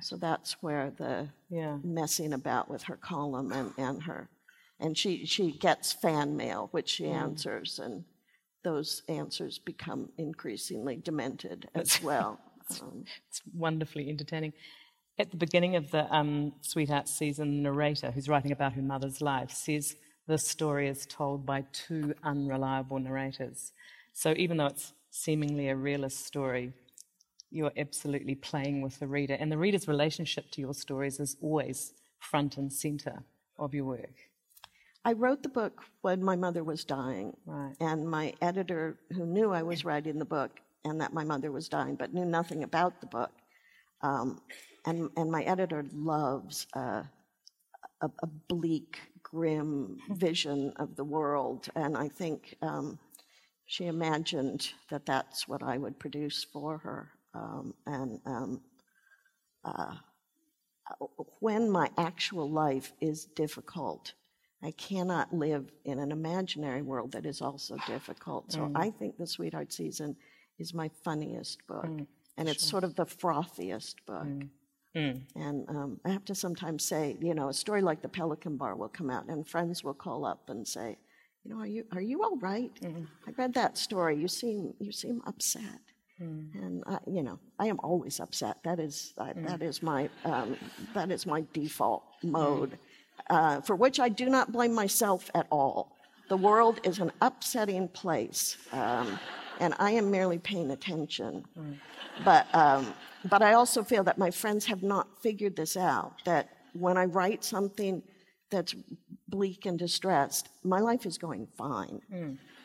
So 0.00 0.16
that's 0.16 0.62
where 0.62 0.90
the 0.96 1.28
Yeah. 1.50 1.78
messing 1.84 2.32
about 2.32 2.70
with 2.70 2.84
her 2.84 2.96
column 2.96 3.52
and, 3.52 3.72
and 3.76 4.02
her, 4.04 4.30
and 4.80 4.96
she, 4.96 5.26
she 5.26 5.52
gets 5.52 5.92
fan 5.92 6.36
mail, 6.36 6.68
which 6.72 6.88
she 6.88 7.06
answers, 7.06 7.78
and 7.78 8.04
those 8.62 9.02
answers 9.08 9.58
become 9.58 10.08
increasingly 10.16 10.96
demented 10.96 11.68
as 11.74 12.00
well. 12.02 12.40
Um, 12.80 13.04
It's 13.28 13.42
wonderfully 13.54 14.08
entertaining. 14.08 14.54
At 15.16 15.30
the 15.30 15.36
beginning 15.36 15.76
of 15.76 15.92
the 15.92 16.12
um, 16.12 16.52
Sweetheart 16.60 17.08
season, 17.08 17.56
the 17.56 17.70
narrator, 17.70 18.10
who's 18.10 18.28
writing 18.28 18.50
about 18.50 18.72
her 18.72 18.82
mother's 18.82 19.20
life, 19.20 19.50
says 19.52 19.94
this 20.26 20.46
story 20.46 20.88
is 20.88 21.06
told 21.06 21.46
by 21.46 21.64
two 21.72 22.14
unreliable 22.24 22.98
narrators. 22.98 23.72
So 24.12 24.34
even 24.36 24.56
though 24.56 24.66
it's 24.66 24.92
seemingly 25.10 25.68
a 25.68 25.76
realist 25.76 26.26
story, 26.26 26.72
you're 27.52 27.72
absolutely 27.76 28.34
playing 28.34 28.82
with 28.82 28.98
the 28.98 29.06
reader. 29.06 29.34
And 29.34 29.52
the 29.52 29.58
reader's 29.58 29.86
relationship 29.86 30.50
to 30.52 30.60
your 30.60 30.74
stories 30.74 31.20
is 31.20 31.36
always 31.40 31.92
front 32.18 32.56
and 32.56 32.72
center 32.72 33.22
of 33.56 33.72
your 33.72 33.84
work. 33.84 34.16
I 35.04 35.12
wrote 35.12 35.44
the 35.44 35.48
book 35.48 35.82
when 36.00 36.24
my 36.24 36.34
mother 36.34 36.64
was 36.64 36.84
dying. 36.84 37.36
Right. 37.46 37.74
And 37.78 38.10
my 38.10 38.34
editor, 38.42 38.96
who 39.12 39.26
knew 39.26 39.52
I 39.52 39.62
was 39.62 39.84
writing 39.84 40.18
the 40.18 40.24
book 40.24 40.58
and 40.84 41.00
that 41.00 41.12
my 41.12 41.22
mother 41.22 41.52
was 41.52 41.68
dying, 41.68 41.94
but 41.94 42.12
knew 42.12 42.24
nothing 42.24 42.64
about 42.64 43.00
the 43.00 43.06
book, 43.06 43.30
um, 44.02 44.40
and, 44.86 45.10
and 45.16 45.30
my 45.30 45.42
editor 45.42 45.84
loves 45.92 46.66
uh, 46.74 47.02
a, 48.00 48.10
a 48.22 48.26
bleak, 48.48 48.98
grim 49.22 49.98
vision 50.10 50.72
of 50.76 50.96
the 50.96 51.04
world. 51.04 51.68
And 51.74 51.96
I 51.96 52.08
think 52.08 52.56
um, 52.62 52.98
she 53.66 53.86
imagined 53.86 54.70
that 54.90 55.06
that's 55.06 55.48
what 55.48 55.62
I 55.62 55.78
would 55.78 55.98
produce 55.98 56.44
for 56.44 56.78
her. 56.78 57.10
Um, 57.34 57.74
and 57.86 58.20
um, 58.26 58.60
uh, 59.64 59.94
when 61.40 61.70
my 61.70 61.90
actual 61.96 62.50
life 62.50 62.92
is 63.00 63.24
difficult, 63.24 64.12
I 64.62 64.70
cannot 64.72 65.32
live 65.32 65.70
in 65.84 65.98
an 65.98 66.12
imaginary 66.12 66.82
world 66.82 67.12
that 67.12 67.26
is 67.26 67.42
also 67.42 67.76
difficult. 67.86 68.52
So 68.52 68.70
I 68.74 68.90
think 68.90 69.16
The 69.18 69.26
Sweetheart 69.26 69.72
Season 69.72 70.16
is 70.58 70.72
my 70.74 70.90
funniest 71.04 71.66
book. 71.66 72.02
And 72.36 72.48
it's 72.48 72.64
sort 72.68 72.84
of 72.84 72.94
the 72.96 73.06
frothiest 73.06 73.94
book. 74.06 74.26
And 75.34 75.68
um, 75.68 76.00
I 76.04 76.10
have 76.10 76.24
to 76.26 76.34
sometimes 76.34 76.84
say, 76.84 77.16
you 77.20 77.34
know, 77.34 77.48
a 77.48 77.52
story 77.52 77.82
like 77.82 78.00
The 78.00 78.08
Pelican 78.08 78.56
Bar 78.56 78.76
will 78.76 78.88
come 78.88 79.10
out, 79.10 79.26
and 79.28 79.46
friends 79.46 79.82
will 79.82 79.94
call 79.94 80.24
up 80.24 80.48
and 80.48 80.66
say, 80.66 80.96
you 81.44 81.50
know, 81.52 81.60
are 81.60 81.66
you 81.66 81.84
are 81.92 82.00
you 82.00 82.22
all 82.22 82.36
right? 82.38 82.70
I 83.26 83.30
read 83.36 83.54
that 83.54 83.76
story. 83.76 84.16
You 84.16 84.28
seem 84.28 84.72
you 84.78 84.92
seem 84.92 85.20
upset. 85.26 85.80
And 86.54 86.84
I, 86.86 86.98
you 87.08 87.22
know, 87.24 87.40
I 87.58 87.66
am 87.66 87.80
always 87.82 88.20
upset. 88.20 88.58
That 88.62 88.78
is 88.78 89.12
I, 89.18 89.32
that 89.48 89.62
is 89.62 89.82
my 89.82 90.08
um, 90.24 90.56
that 90.94 91.10
is 91.10 91.26
my 91.26 91.44
default 91.52 92.04
mode, 92.22 92.78
uh, 93.30 93.60
for 93.62 93.74
which 93.74 93.98
I 93.98 94.08
do 94.08 94.26
not 94.30 94.52
blame 94.52 94.72
myself 94.74 95.28
at 95.34 95.46
all. 95.50 95.96
The 96.28 96.36
world 96.36 96.78
is 96.84 97.00
an 97.00 97.10
upsetting 97.20 97.88
place, 97.88 98.56
um, 98.72 99.18
and 99.60 99.74
I 99.78 99.92
am 99.92 100.10
merely 100.10 100.38
paying 100.38 100.70
attention. 100.70 101.44
But 102.24 102.46
um, 102.54 102.94
but 103.28 103.42
I 103.42 103.54
also 103.54 103.82
feel 103.82 104.04
that 104.04 104.18
my 104.18 104.30
friends 104.30 104.64
have 104.66 104.82
not 104.82 105.06
figured 105.22 105.56
this 105.56 105.76
out. 105.76 106.12
That 106.24 106.48
when 106.72 106.96
I 106.96 107.04
write 107.06 107.44
something 107.44 108.02
that's 108.50 108.74
bleak 109.28 109.66
and 109.66 109.78
distressed, 109.78 110.48
my 110.62 110.78
life 110.80 111.06
is 111.06 111.18
going 111.18 111.46
fine. 111.56 112.00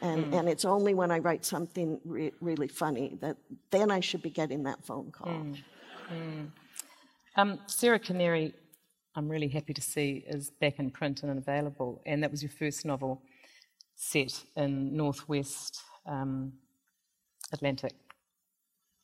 And, 0.02 0.34
and 0.34 0.48
it's 0.48 0.64
only 0.66 0.94
when 0.94 1.12
I 1.12 1.20
write 1.20 1.44
something 1.44 2.00
re- 2.06 2.32
really 2.42 2.68
funny 2.70 3.18
that 3.22 3.36
then 3.70 3.92
I 3.92 4.00
should 4.00 4.22
be 4.22 4.30
getting 4.30 4.64
that 4.64 4.86
phone 4.86 5.12
call. 5.12 5.30
Um, 7.36 7.60
Sarah 7.68 8.00
Canary, 8.00 8.54
I'm 9.16 9.28
really 9.30 9.48
happy 9.50 9.74
to 9.74 9.82
see, 9.82 10.24
is 10.28 10.52
back 10.62 10.80
in 10.80 10.90
print 10.92 11.24
and 11.24 11.38
available. 11.38 12.02
And 12.06 12.24
that 12.24 12.32
was 12.32 12.42
your 12.42 12.52
first 12.52 12.86
novel 12.86 13.22
set 13.96 14.44
in 14.56 14.96
Northwest 14.96 15.82
um, 16.06 16.54
Atlantic. 17.54 17.94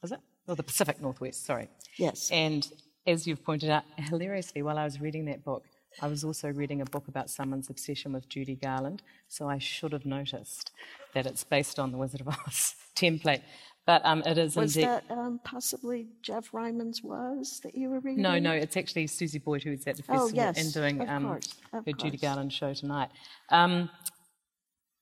Was 0.02 0.12
it? 0.12 0.20
Or 0.48 0.56
the 0.56 0.64
Pacific 0.64 1.02
Northwest, 1.02 1.46
sorry. 1.46 1.68
Yes. 1.98 2.30
And 2.32 2.68
as 3.08 3.26
you've 3.26 3.44
pointed 3.44 3.70
out, 3.70 3.84
hilariously, 3.98 4.62
while 4.62 4.78
I 4.78 4.84
was 4.84 5.02
reading 5.02 5.26
that 5.26 5.44
book, 5.44 5.64
I 6.02 6.08
was 6.08 6.24
also 6.24 6.52
reading 6.52 6.82
a 6.82 6.86
book 6.86 7.08
about 7.08 7.30
someone's 7.30 7.70
obsession 7.70 8.12
with 8.12 8.28
Judy 8.28 8.56
Garland, 8.56 9.02
so 9.30 9.48
I 9.50 9.60
should 9.60 9.94
have 9.94 10.06
noticed 10.06 10.72
that 11.14 11.26
it's 11.26 11.44
based 11.46 11.80
on 11.80 11.92
the 11.94 11.98
Wizard 11.98 12.22
of 12.22 12.28
Oz 12.28 12.76
template. 12.96 13.42
But 13.86 14.02
um, 14.04 14.22
it 14.26 14.38
is 14.38 14.56
Was 14.56 14.76
indeed. 14.76 14.90
that 14.90 15.04
um, 15.12 15.40
possibly 15.44 16.08
Geoff 16.24 16.50
Ryman's 16.54 17.02
Was 17.04 17.60
that 17.64 17.76
you 17.76 17.90
were 17.90 18.00
reading? 18.00 18.24
No, 18.24 18.40
no, 18.40 18.52
it's 18.52 18.76
actually 18.76 19.06
Susie 19.08 19.38
Boyd 19.40 19.62
who's 19.64 19.86
at 19.88 19.96
the 19.98 20.04
Oh, 20.10 20.28
festival 20.28 20.32
yes, 20.36 20.58
and 20.58 20.74
doing 20.74 21.08
um, 21.08 21.26
course, 21.28 21.54
her 21.72 21.84
Judy. 21.98 22.18
Garland 22.18 22.52
show 22.52 22.74
tonight. 22.74 23.10
Um, 23.50 23.90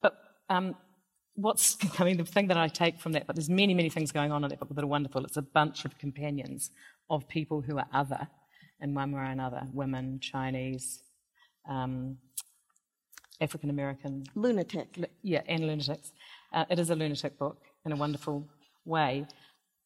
but 0.02 0.18
um, 0.50 0.76
what's, 1.36 1.78
I 2.00 2.04
mean, 2.04 2.18
the 2.18 2.26
thing 2.26 2.48
that 2.48 2.58
I 2.58 2.68
take 2.68 3.00
from 3.00 3.14
that, 3.14 3.28
but 3.28 3.36
there's 3.36 3.50
many, 3.50 3.74
many 3.74 3.90
things 3.90 4.12
going 4.12 4.32
on 4.32 4.44
in 4.44 4.50
that 4.50 4.60
book 4.60 4.74
that 4.74 4.84
are 4.84 4.88
wonderful. 4.88 5.24
It's 5.26 5.38
a 5.38 5.42
bunch 5.42 5.86
of 5.86 5.98
companions 5.98 6.72
of 7.10 7.28
people 7.28 7.62
who 7.62 7.78
are 7.78 7.88
other 7.94 8.28
in 8.82 8.94
one 8.94 9.12
way 9.12 9.22
or 9.22 9.26
another 9.26 9.68
women, 9.74 10.20
Chinese, 10.20 11.02
um, 11.68 12.18
African 13.42 13.70
American, 13.70 14.24
Lunatic. 14.36 14.88
yeah, 15.22 15.42
and 15.48 15.66
lunatics. 15.68 16.12
Uh, 16.52 16.66
it 16.70 16.80
is 16.80 16.90
a 16.90 16.96
lunatic 16.96 17.38
book 17.38 17.58
in 17.86 17.92
a 17.92 17.96
wonderful 17.96 18.48
way. 18.86 19.26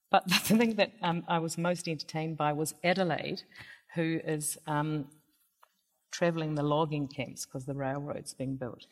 But 0.09 0.27
the 0.27 0.35
thing 0.35 0.75
that 0.75 0.93
um, 1.01 1.23
I 1.27 1.39
was 1.39 1.57
most 1.57 1.87
entertained 1.87 2.37
by 2.37 2.53
was 2.53 2.73
Adelaide, 2.83 3.43
who 3.95 4.19
is 4.23 4.57
um, 4.67 5.05
travelling 6.11 6.55
the 6.55 6.63
logging 6.63 7.07
camps 7.07 7.45
because 7.45 7.65
the 7.65 7.73
railroad's 7.73 8.33
being 8.33 8.55
built 8.55 8.85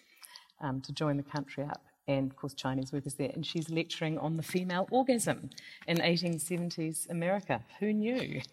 um, 0.61 0.81
to 0.81 0.93
join 0.93 1.17
the 1.17 1.23
country 1.23 1.63
up. 1.63 1.83
And 2.07 2.29
of 2.31 2.37
course, 2.37 2.53
Chinese 2.53 2.93
workers 2.93 3.15
there. 3.15 3.31
And 3.33 3.45
she's 3.45 3.69
lecturing 3.69 4.17
on 4.19 4.37
the 4.37 4.43
female 4.43 4.87
orgasm 4.91 5.49
in 5.87 5.97
1870s 5.97 7.09
America. 7.09 7.61
Who 7.79 7.93
knew? 7.93 8.41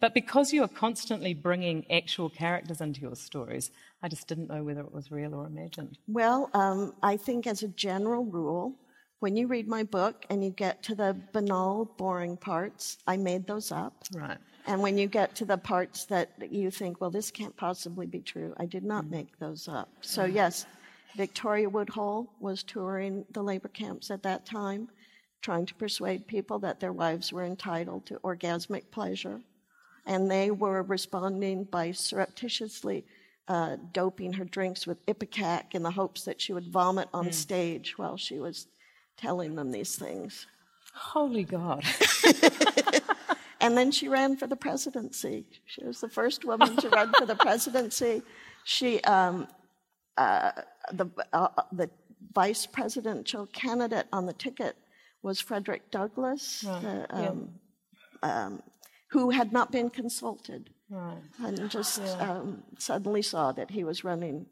But 0.00 0.12
because 0.12 0.52
you 0.52 0.62
are 0.62 0.68
constantly 0.68 1.34
bringing 1.34 1.90
actual 1.90 2.28
characters 2.28 2.80
into 2.80 3.00
your 3.00 3.14
stories, 3.14 3.70
I 4.02 4.08
just 4.08 4.26
didn't 4.26 4.48
know 4.48 4.62
whether 4.62 4.80
it 4.80 4.92
was 4.92 5.10
real 5.10 5.34
or 5.34 5.46
imagined. 5.46 5.98
Well, 6.08 6.50
um, 6.52 6.94
I 7.02 7.16
think 7.16 7.46
as 7.46 7.62
a 7.62 7.68
general 7.68 8.24
rule, 8.24 8.74
when 9.20 9.36
you 9.36 9.46
read 9.46 9.66
my 9.66 9.82
book 9.82 10.26
and 10.28 10.44
you 10.44 10.50
get 10.50 10.82
to 10.82 10.94
the 10.94 11.16
banal, 11.32 11.86
boring 11.96 12.36
parts, 12.36 12.98
I 13.06 13.16
made 13.16 13.46
those 13.46 13.72
up. 13.72 14.04
Right. 14.14 14.36
And 14.66 14.80
when 14.80 14.98
you 14.98 15.06
get 15.06 15.34
to 15.36 15.44
the 15.44 15.58
parts 15.58 16.04
that 16.06 16.30
you 16.50 16.70
think, 16.70 17.00
well, 17.00 17.10
this 17.10 17.30
can't 17.30 17.56
possibly 17.56 18.06
be 18.06 18.20
true, 18.20 18.54
I 18.58 18.66
did 18.66 18.84
not 18.84 19.08
make 19.08 19.38
those 19.38 19.68
up. 19.68 19.88
So, 20.00 20.24
yes, 20.24 20.66
Victoria 21.16 21.68
Woodhull 21.68 22.32
was 22.40 22.62
touring 22.62 23.24
the 23.30 23.42
labor 23.42 23.68
camps 23.68 24.10
at 24.10 24.22
that 24.22 24.44
time, 24.44 24.88
trying 25.42 25.66
to 25.66 25.74
persuade 25.74 26.26
people 26.26 26.58
that 26.60 26.80
their 26.80 26.92
wives 26.92 27.32
were 27.32 27.44
entitled 27.44 28.06
to 28.06 28.18
orgasmic 28.20 28.90
pleasure. 28.90 29.40
And 30.06 30.30
they 30.30 30.50
were 30.50 30.82
responding 30.82 31.64
by 31.64 31.92
surreptitiously 31.92 33.04
uh, 33.46 33.76
doping 33.92 34.32
her 34.34 34.44
drinks 34.44 34.86
with 34.86 35.04
Ipecac 35.06 35.74
in 35.74 35.82
the 35.82 35.90
hopes 35.90 36.24
that 36.24 36.40
she 36.40 36.52
would 36.52 36.68
vomit 36.68 37.08
on 37.12 37.32
stage 37.32 37.96
while 37.96 38.16
she 38.16 38.38
was 38.38 38.66
telling 39.16 39.54
them 39.54 39.70
these 39.70 39.96
things. 39.96 40.46
Holy 40.94 41.44
God. 41.44 41.84
And 43.64 43.78
then 43.78 43.90
she 43.92 44.08
ran 44.08 44.36
for 44.36 44.46
the 44.46 44.56
presidency. 44.56 45.46
She 45.64 45.82
was 45.82 45.98
the 45.98 46.08
first 46.10 46.44
woman 46.44 46.76
to 46.76 46.90
run 46.90 47.14
for 47.14 47.24
the 47.24 47.34
presidency. 47.34 48.20
She, 48.64 49.00
um, 49.04 49.48
uh, 50.16 50.52
the, 50.92 51.06
uh, 51.32 51.48
the 51.72 51.90
vice 52.32 52.66
presidential 52.66 53.46
candidate 53.46 54.06
on 54.12 54.26
the 54.26 54.32
ticket 54.32 54.76
was 55.22 55.40
Frederick 55.40 55.90
Douglass, 55.90 56.60
the, 56.60 57.06
um, 57.10 57.48
um, 58.22 58.62
who 59.10 59.30
had 59.30 59.52
not 59.52 59.72
been 59.72 59.90
consulted 59.90 60.70
Right. 60.90 61.16
and 61.42 61.70
just 61.70 62.00
um, 62.20 62.62
suddenly 62.78 63.22
saw 63.22 63.52
that 63.52 63.70
he 63.70 63.84
was 63.84 64.04
running 64.04 64.46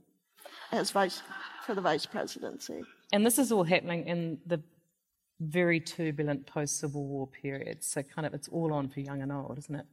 as 0.73 0.91
vice 0.91 1.23
for 1.67 1.75
the 1.75 1.81
vice 1.81 2.07
presidency. 2.07 2.83
And 3.13 3.25
this 3.25 3.39
is 3.39 3.53
all 3.53 3.65
happening 3.65 4.07
in 4.07 4.39
the 4.47 4.63
very 5.41 5.81
turbulent 5.81 6.47
post 6.47 6.79
Civil 6.79 7.05
War 7.07 7.27
period. 7.27 7.85
So, 7.85 8.03
kind 8.03 8.27
of, 8.27 8.33
it's 8.35 8.49
all 8.49 8.73
on 8.73 8.89
for 8.89 9.01
young 9.01 9.23
and 9.23 9.31
old, 9.33 9.59
isn't 9.59 9.75
it? 9.75 9.87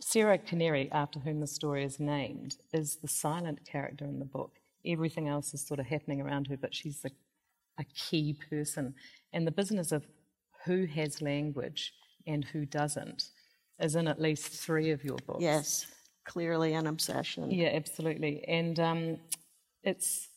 Sarah 0.00 0.38
Canary, 0.38 0.90
after 0.90 1.20
whom 1.20 1.40
the 1.40 1.46
story 1.46 1.84
is 1.84 2.00
named, 2.00 2.56
is 2.72 2.96
the 2.96 3.08
silent 3.08 3.64
character 3.64 4.04
in 4.04 4.18
the 4.18 4.24
book. 4.24 4.58
Everything 4.86 5.28
else 5.28 5.54
is 5.54 5.66
sort 5.66 5.80
of 5.80 5.86
happening 5.86 6.20
around 6.20 6.48
her, 6.48 6.56
but 6.56 6.74
she's 6.74 7.04
a, 7.04 7.10
a 7.78 7.84
key 7.94 8.36
person. 8.50 8.94
And 9.32 9.46
the 9.46 9.52
business 9.52 9.92
of 9.92 10.06
who 10.64 10.86
has 10.86 11.22
language 11.22 11.92
and 12.26 12.44
who 12.44 12.66
doesn't 12.66 13.24
is 13.80 13.96
in 13.96 14.08
at 14.08 14.20
least 14.20 14.48
three 14.48 14.90
of 14.90 15.04
your 15.04 15.16
books. 15.26 15.42
Yes, 15.42 15.86
clearly 16.24 16.74
an 16.74 16.86
obsession. 16.86 17.50
Yeah, 17.50 17.70
absolutely. 17.72 18.44
And 18.46 18.78
um, 18.78 19.16
it's 19.82 20.28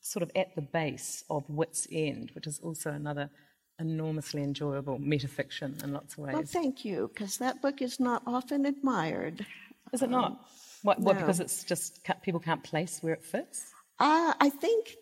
sort 0.00 0.22
of 0.22 0.30
at 0.34 0.54
the 0.54 0.62
base 0.62 1.24
of 1.28 1.44
Wit's 1.48 1.86
End, 1.92 2.30
which 2.34 2.46
is 2.46 2.58
also 2.60 2.90
another 2.90 3.30
enormously 3.78 4.42
enjoyable 4.42 4.98
metafiction 4.98 5.82
in 5.84 5.92
lots 5.92 6.14
of 6.14 6.20
ways. 6.20 6.34
Well, 6.34 6.42
thank 6.44 6.84
you, 6.84 7.10
because 7.12 7.38
that 7.38 7.62
book 7.62 7.80
is 7.82 8.00
not 8.00 8.22
often 8.26 8.66
admired. 8.66 9.46
is 9.92 10.02
it 10.02 10.10
not? 10.10 10.46
What, 10.82 11.00
what, 11.00 11.16
no. 11.16 11.20
because 11.20 11.40
it's 11.40 11.64
just 11.64 12.00
people 12.22 12.40
can't 12.40 12.62
place 12.62 12.98
where 13.00 13.14
it 13.14 13.24
fits? 13.24 13.72
Uh, 13.98 14.32
I 14.40 14.48
think, 14.48 14.96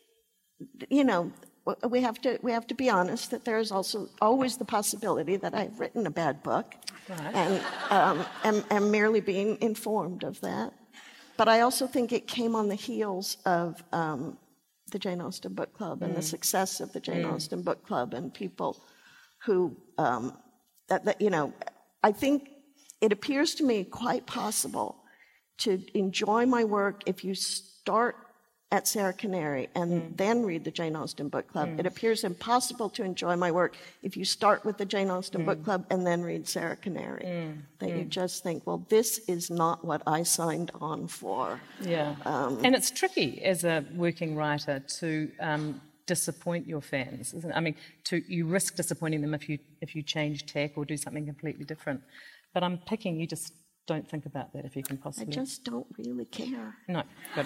you 0.88 1.04
know, 1.04 1.32
we 1.88 2.00
have 2.00 2.20
to 2.22 2.38
we 2.42 2.52
have 2.52 2.66
to 2.68 2.74
be 2.74 2.88
honest 2.88 3.30
that 3.32 3.44
there 3.44 3.58
is 3.58 3.72
also 3.72 4.08
always 4.20 4.56
the 4.56 4.64
possibility 4.64 5.36
that 5.36 5.54
I've 5.54 5.78
written 5.80 6.06
a 6.06 6.10
bad 6.10 6.42
book, 6.42 6.74
Right. 7.08 7.34
and 7.34 7.62
um, 7.90 8.24
am, 8.44 8.64
am 8.70 8.90
merely 8.90 9.20
being 9.20 9.58
informed 9.60 10.22
of 10.24 10.40
that. 10.40 10.72
But 11.36 11.48
I 11.48 11.60
also 11.60 11.86
think 11.86 12.12
it 12.12 12.26
came 12.26 12.56
on 12.56 12.68
the 12.68 12.74
heels 12.74 13.36
of 13.44 13.82
um, 13.92 14.38
the 14.90 14.98
Jane 14.98 15.20
Austen 15.20 15.54
Book 15.54 15.72
Club 15.74 16.02
and 16.02 16.16
the 16.16 16.22
success 16.22 16.80
of 16.80 16.92
the 16.92 17.00
Jane 17.00 17.24
Austen 17.24 17.62
Book 17.62 17.84
Club 17.84 18.14
and 18.14 18.32
people 18.32 18.82
who 19.44 19.76
um, 19.98 20.36
that, 20.88 21.04
that 21.04 21.20
you 21.20 21.30
know. 21.30 21.52
I 22.02 22.12
think 22.12 22.50
it 23.00 23.12
appears 23.12 23.54
to 23.56 23.64
me 23.64 23.84
quite 23.84 24.26
possible 24.26 24.96
to 25.58 25.82
enjoy 25.94 26.46
my 26.46 26.64
work 26.64 27.02
if 27.06 27.24
you 27.24 27.34
start 27.34 28.16
at 28.72 28.88
Sarah 28.88 29.12
Canary 29.12 29.68
and 29.76 30.02
mm. 30.02 30.16
then 30.16 30.44
read 30.44 30.64
the 30.64 30.72
Jane 30.72 30.96
Austen 30.96 31.28
Book 31.28 31.46
Club. 31.46 31.68
Mm. 31.68 31.80
It 31.80 31.86
appears 31.86 32.24
impossible 32.24 32.90
to 32.90 33.04
enjoy 33.04 33.36
my 33.36 33.52
work 33.52 33.76
if 34.02 34.16
you 34.16 34.24
start 34.24 34.64
with 34.64 34.76
the 34.76 34.84
Jane 34.84 35.08
Austen 35.08 35.44
Book 35.44 35.60
mm. 35.60 35.64
Club 35.64 35.86
and 35.88 36.04
then 36.04 36.22
read 36.22 36.48
Sarah 36.48 36.74
Canary. 36.74 37.54
That 37.78 37.90
you 37.90 38.04
just 38.04 38.42
think, 38.42 38.66
well, 38.66 38.84
this 38.88 39.18
is 39.28 39.50
not 39.50 39.84
what 39.84 40.02
I 40.06 40.24
signed 40.24 40.72
on 40.80 41.06
for. 41.06 41.60
Yeah. 41.80 42.16
Um, 42.24 42.60
and 42.64 42.74
it's 42.74 42.90
tricky 42.90 43.44
as 43.44 43.62
a 43.62 43.84
working 43.94 44.34
writer 44.34 44.80
to 44.98 45.30
um, 45.38 45.80
disappoint 46.06 46.66
your 46.66 46.80
fans, 46.80 47.34
isn't 47.34 47.50
it? 47.50 47.54
I 47.54 47.60
mean, 47.60 47.76
to, 48.04 48.20
you 48.26 48.46
risk 48.46 48.74
disappointing 48.74 49.20
them 49.20 49.32
if 49.32 49.48
you, 49.48 49.58
if 49.80 49.94
you 49.94 50.02
change 50.02 50.44
tack 50.46 50.72
or 50.76 50.84
do 50.84 50.96
something 50.96 51.24
completely 51.24 51.64
different. 51.64 52.02
But 52.52 52.64
I'm 52.64 52.78
picking 52.78 53.20
you 53.20 53.28
just 53.28 53.52
don't 53.86 54.08
think 54.08 54.26
about 54.26 54.52
that 54.52 54.64
if 54.64 54.76
you 54.76 54.82
can 54.82 54.96
possibly. 54.96 55.32
I 55.32 55.34
just 55.34 55.64
don't 55.64 55.86
really 55.98 56.24
care. 56.24 56.76
No. 56.88 57.02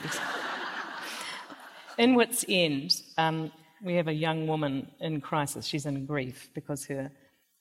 In 1.98 2.14
Wit's 2.14 2.44
End, 2.48 3.02
um, 3.18 3.52
we 3.82 3.94
have 3.94 4.08
a 4.08 4.12
young 4.12 4.46
woman 4.46 4.90
in 5.00 5.20
crisis. 5.20 5.66
She's 5.66 5.86
in 5.86 6.06
grief 6.06 6.48
because 6.54 6.84
her 6.86 7.10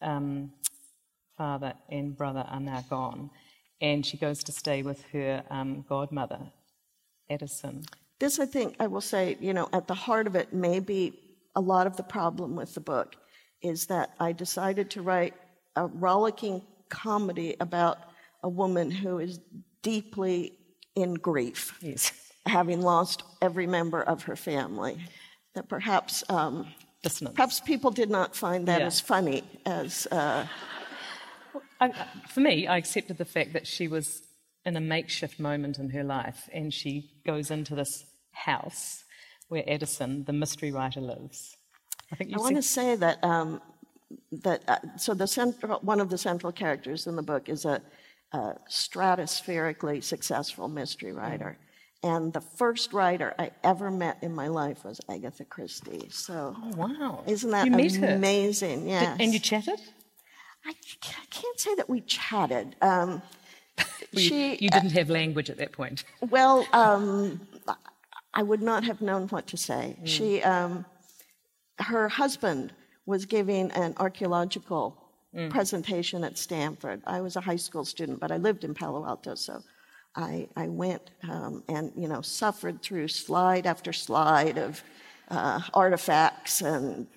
um, 0.01 0.51
father 1.37 1.73
and 1.89 2.15
brother 2.15 2.45
are 2.49 2.59
now 2.59 2.83
gone, 2.89 3.29
and 3.81 4.05
she 4.05 4.17
goes 4.17 4.43
to 4.45 4.51
stay 4.51 4.81
with 4.81 5.03
her 5.11 5.43
um, 5.49 5.85
godmother, 5.89 6.39
Addison. 7.29 7.83
This, 8.19 8.39
I 8.39 8.45
think, 8.45 8.75
I 8.79 8.87
will 8.87 9.01
say, 9.01 9.37
you 9.39 9.53
know, 9.53 9.69
at 9.73 9.87
the 9.87 9.93
heart 9.93 10.27
of 10.27 10.35
it, 10.35 10.53
maybe 10.53 11.19
a 11.55 11.61
lot 11.61 11.87
of 11.87 11.97
the 11.97 12.03
problem 12.03 12.55
with 12.55 12.73
the 12.73 12.81
book 12.81 13.15
is 13.61 13.87
that 13.87 14.13
I 14.19 14.31
decided 14.31 14.89
to 14.91 15.01
write 15.01 15.33
a 15.75 15.87
rollicking 15.87 16.61
comedy 16.89 17.55
about 17.59 17.99
a 18.43 18.49
woman 18.49 18.91
who 18.91 19.19
is 19.19 19.39
deeply 19.81 20.53
in 20.95 21.13
grief, 21.15 21.77
Yes, 21.81 22.11
having 22.45 22.81
lost 22.81 23.23
every 23.41 23.67
member 23.67 24.01
of 24.01 24.23
her 24.23 24.35
family. 24.35 24.97
That 25.55 25.67
perhaps, 25.67 26.23
um, 26.29 26.67
perhaps 27.33 27.59
people 27.59 27.91
did 27.91 28.09
not 28.09 28.35
find 28.35 28.67
that 28.67 28.81
Yeah. 28.81 28.87
as 28.87 28.99
funny 28.99 29.43
as. 29.65 30.07
Uh, 30.07 30.47
I, 31.81 31.91
for 32.29 32.41
me, 32.41 32.67
I 32.67 32.77
accepted 32.77 33.17
the 33.17 33.25
fact 33.25 33.53
that 33.53 33.65
she 33.65 33.87
was 33.87 34.21
in 34.65 34.75
a 34.75 34.81
makeshift 34.81 35.39
moment 35.39 35.79
in 35.79 35.89
her 35.91 36.03
life, 36.03 36.49
and 36.53 36.73
she 36.73 37.11
goes 37.25 37.49
into 37.51 37.73
this 37.75 38.05
house 38.31 39.03
where 39.47 39.63
Addison, 39.67 40.25
the 40.25 40.33
mystery 40.33 40.71
writer, 40.71 41.01
lives. 41.01 41.57
I 42.11 42.15
think 42.15 42.29
you 42.31 42.37
I 42.37 42.39
want 42.39 42.55
to 42.55 42.61
say 42.61 42.95
that 42.95 43.23
um, 43.23 43.61
that 44.31 44.63
uh, 44.67 44.77
so 44.97 45.13
the 45.13 45.27
central 45.27 45.79
one 45.81 45.99
of 45.99 46.09
the 46.09 46.17
central 46.17 46.51
characters 46.51 47.07
in 47.07 47.15
the 47.15 47.21
book 47.23 47.49
is 47.49 47.65
a, 47.65 47.81
a 48.31 48.53
stratospherically 48.69 50.03
successful 50.03 50.67
mystery 50.67 51.11
writer, 51.13 51.57
and 52.03 52.31
the 52.33 52.41
first 52.41 52.93
writer 52.93 53.33
I 53.37 53.51
ever 53.63 53.89
met 53.91 54.17
in 54.21 54.33
my 54.33 54.47
life 54.47 54.83
was 54.85 55.01
Agatha 55.09 55.45
Christie. 55.45 56.07
So 56.11 56.55
Oh, 56.57 56.71
wow. 56.75 57.23
isn't 57.27 57.49
that 57.51 57.67
you 57.67 58.05
amazing? 58.07 58.87
Yes. 58.87 59.17
And 59.19 59.33
you 59.33 59.39
chatted? 59.39 59.79
I 60.65 60.69
I 61.03 61.25
can't 61.31 61.59
say 61.59 61.75
that 61.75 61.89
we 61.89 62.01
chatted. 62.01 62.75
Um, 62.81 63.21
You, 64.11 64.19
she 64.19 64.55
you 64.59 64.69
didn't 64.69 64.91
have 64.91 65.09
language 65.09 65.49
at 65.49 65.57
that 65.57 65.71
point. 65.71 66.03
Well, 66.29 66.65
um, 66.73 67.41
I 68.33 68.43
would 68.43 68.61
not 68.61 68.83
have 68.83 69.01
known 69.01 69.27
what 69.29 69.47
to 69.47 69.57
say. 69.57 69.97
She, 70.03 70.41
um, 70.43 70.85
her 71.79 72.09
husband 72.09 72.73
was 73.05 73.25
giving 73.25 73.71
an 73.71 73.93
archaeological 73.97 74.95
presentation 75.49 76.23
at 76.23 76.37
Stanford. 76.37 77.01
I 77.05 77.21
was 77.21 77.35
a 77.35 77.41
high 77.41 77.55
school 77.55 77.85
student, 77.85 78.19
but 78.19 78.31
I 78.31 78.37
lived 78.37 78.63
in 78.63 78.73
Palo 78.73 79.05
Alto, 79.05 79.35
so 79.35 79.61
I, 80.15 80.47
I 80.55 80.67
went 80.67 81.11
um, 81.29 81.63
and 81.69 81.91
you 81.95 82.07
know 82.07 82.21
suffered 82.21 82.81
through 82.81 83.07
slide 83.09 83.65
after 83.65 83.93
slide 83.93 84.57
of 84.57 84.83
uh, 85.29 85.61
artifacts, 85.73 86.61
and 86.61 87.07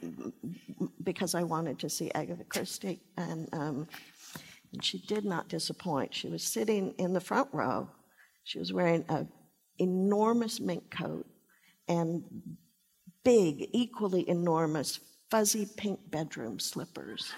because 1.03 1.35
I 1.35 1.42
wanted 1.42 1.79
to 1.79 1.88
see 1.88 2.11
Agatha 2.14 2.44
Christie, 2.44 3.01
and 3.16 3.48
um, 3.53 3.88
and 4.72 4.85
she 4.85 4.98
did 4.98 5.25
not 5.25 5.48
disappoint. 5.48 6.14
She 6.14 6.29
was 6.29 6.42
sitting 6.42 6.94
in 6.98 7.12
the 7.12 7.20
front 7.20 7.48
row. 7.53 7.88
She 8.44 8.59
was 8.59 8.72
wearing 8.72 9.05
an 9.09 9.29
enormous 9.79 10.60
mink 10.60 10.90
coat 10.90 11.27
and 11.88 12.25
big, 13.25 13.69
equally 13.73 14.29
enormous, 14.29 15.00
fuzzy 15.33 15.66
pink 15.78 15.98
bedroom 16.10 16.58
slippers. 16.60 17.33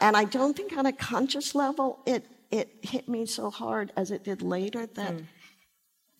and 0.00 0.16
I 0.16 0.22
don't 0.22 0.56
think 0.56 0.76
on 0.76 0.86
a 0.86 0.92
conscious 0.92 1.56
level 1.56 1.98
it, 2.06 2.24
it 2.52 2.68
hit 2.82 3.08
me 3.08 3.26
so 3.26 3.50
hard 3.50 3.92
as 3.96 4.12
it 4.12 4.22
did 4.22 4.42
later 4.42 4.86
that 4.86 5.14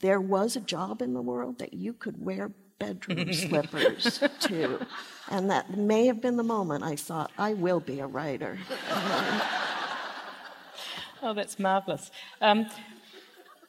there 0.00 0.20
was 0.20 0.56
a 0.56 0.60
job 0.60 1.00
in 1.00 1.14
the 1.14 1.22
world 1.22 1.60
that 1.60 1.74
you 1.74 1.92
could 1.92 2.20
wear 2.20 2.50
bedroom 2.80 3.32
slippers 3.44 4.18
to. 4.40 4.84
And 5.30 5.48
that 5.48 5.78
may 5.78 6.06
have 6.06 6.20
been 6.20 6.36
the 6.36 6.42
moment 6.42 6.82
I 6.82 6.96
thought, 6.96 7.30
I 7.38 7.54
will 7.54 7.78
be 7.78 8.00
a 8.00 8.06
writer. 8.08 8.58
oh, 11.22 11.34
that's 11.34 11.60
marvellous. 11.60 12.10
Um, 12.40 12.66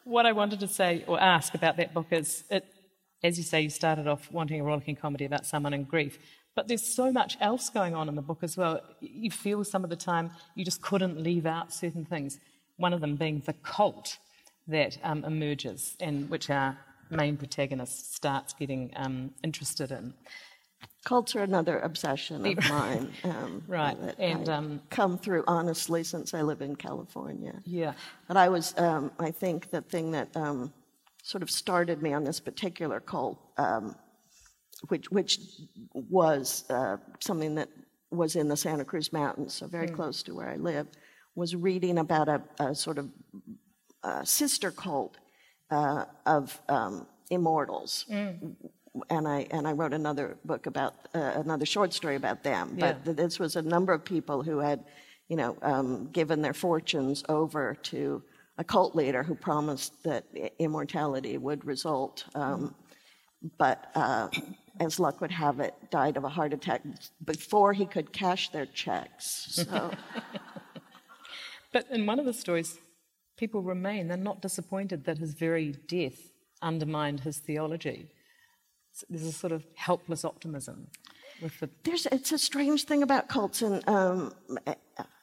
what 0.05 0.25
I 0.25 0.31
wanted 0.31 0.59
to 0.61 0.67
say 0.67 1.03
or 1.05 1.21
ask 1.21 1.53
about 1.53 1.77
that 1.77 1.93
book 1.93 2.07
is, 2.09 2.45
it, 2.49 2.65
as 3.23 3.37
you 3.37 3.43
say, 3.43 3.61
you 3.61 3.69
started 3.69 4.07
off 4.07 4.31
wanting 4.31 4.61
a 4.61 4.63
rollicking 4.63 4.95
comedy 4.95 5.25
about 5.25 5.45
someone 5.45 5.73
in 5.73 5.83
grief, 5.83 6.17
but 6.57 6.67
there's 6.67 6.81
so 6.81 7.11
much 7.11 7.37
else 7.39 7.69
going 7.69 7.93
on 7.93 8.09
in 8.09 8.15
the 8.15 8.21
book 8.23 8.39
as 8.41 8.57
well. 8.57 8.81
You 8.99 9.29
feel 9.29 9.63
some 9.63 9.83
of 9.83 9.91
the 9.91 9.95
time 9.95 10.31
you 10.55 10.65
just 10.65 10.81
couldn't 10.81 11.21
leave 11.21 11.45
out 11.45 11.71
certain 11.71 12.03
things. 12.03 12.39
One 12.77 12.93
of 12.93 12.99
them 12.99 13.15
being 13.15 13.43
the 13.45 13.53
cult 13.53 14.17
that 14.67 14.97
um, 15.03 15.23
emerges 15.23 15.95
and 15.99 16.27
which 16.31 16.49
our 16.49 16.75
main 17.11 17.37
protagonist 17.37 18.15
starts 18.15 18.53
getting 18.53 18.91
um, 18.95 19.35
interested 19.43 19.91
in. 19.91 20.15
Cults 21.05 21.35
are 21.35 21.43
another 21.43 21.77
obsession 21.77 22.43
of 22.43 22.69
mine. 22.69 23.13
Um, 23.23 23.61
right, 23.67 23.95
and 24.17 24.49
um, 24.49 24.81
come 24.89 25.19
through 25.19 25.43
honestly 25.45 26.03
since 26.03 26.33
I 26.33 26.41
live 26.41 26.63
in 26.63 26.75
California. 26.75 27.61
Yeah, 27.65 27.93
but 28.27 28.35
I 28.35 28.49
was, 28.49 28.73
um, 28.79 29.11
I 29.19 29.29
think, 29.29 29.69
the 29.69 29.81
thing 29.81 30.09
that 30.11 30.35
um, 30.35 30.73
sort 31.21 31.43
of 31.43 31.51
started 31.51 32.01
me 32.01 32.13
on 32.13 32.23
this 32.23 32.39
particular 32.39 32.99
cult, 32.99 33.37
um, 33.57 33.95
which 34.89 35.09
which 35.11 35.39
was 35.93 36.65
uh, 36.69 36.97
something 37.19 37.55
that 37.55 37.69
was 38.11 38.35
in 38.35 38.47
the 38.47 38.57
Santa 38.57 38.85
Cruz 38.85 39.11
Mountains, 39.11 39.53
so 39.53 39.67
very 39.67 39.87
mm. 39.87 39.95
close 39.95 40.23
to 40.23 40.35
where 40.35 40.49
I 40.49 40.55
live, 40.55 40.87
was 41.35 41.55
reading 41.55 41.97
about 41.97 42.29
a, 42.29 42.41
a 42.59 42.75
sort 42.75 42.97
of 42.97 43.09
uh, 44.03 44.23
sister 44.23 44.71
cult 44.71 45.17
uh, 45.71 46.05
of 46.25 46.59
um, 46.69 47.07
immortals. 47.29 48.05
Mm 48.09 48.55
and 49.09 49.27
I 49.27 49.47
and 49.51 49.67
I 49.67 49.73
wrote 49.73 49.93
another 49.93 50.37
book 50.45 50.65
about 50.65 50.95
uh, 51.13 51.33
another 51.35 51.65
short 51.65 51.93
story 51.93 52.15
about 52.15 52.43
them. 52.43 52.75
But 52.79 52.99
yeah. 53.05 53.13
this 53.13 53.39
was 53.39 53.55
a 53.55 53.61
number 53.61 53.93
of 53.93 54.03
people 54.03 54.41
who 54.43 54.59
had, 54.59 54.83
you 55.27 55.35
know, 55.35 55.57
um, 55.61 56.09
given 56.11 56.41
their 56.41 56.53
fortunes 56.53 57.23
over 57.29 57.75
to 57.83 58.23
a 58.57 58.63
cult 58.63 58.95
leader 58.95 59.23
who 59.23 59.35
promised 59.35 60.03
that 60.03 60.25
immortality 60.59 61.37
would 61.37 61.63
result. 61.65 62.25
Um, 62.33 62.75
but 63.57 63.91
uh, 63.93 64.29
as 64.79 64.99
luck 64.99 65.21
would 65.21 65.31
have 65.31 65.59
it, 65.59 65.73
died 65.89 66.17
of 66.17 66.23
a 66.23 66.29
heart 66.29 66.53
attack 66.53 66.81
before 67.23 67.73
he 67.73 67.85
could 67.85 68.11
cash 68.11 68.49
their 68.49 68.65
checks. 68.65 69.47
So. 69.49 69.91
but 71.71 71.85
in 71.91 72.05
one 72.05 72.19
of 72.19 72.25
the 72.25 72.33
stories, 72.33 72.77
people 73.37 73.61
remain. 73.61 74.07
They're 74.07 74.17
not 74.17 74.41
disappointed 74.41 75.05
that 75.05 75.17
his 75.17 75.33
very 75.33 75.73
death 75.87 76.31
undermined 76.61 77.21
his 77.21 77.37
theology 77.37 78.09
there's 79.09 79.23
a 79.23 79.31
sort 79.31 79.53
of 79.53 79.63
helpless 79.75 80.25
optimism 80.25 80.87
with 81.41 81.59
the. 81.59 81.69
There's, 81.83 82.05
it's 82.07 82.31
a 82.31 82.37
strange 82.37 82.85
thing 82.85 83.03
about 83.03 83.27
cults, 83.27 83.61
and 83.61 83.87
um, 83.87 84.33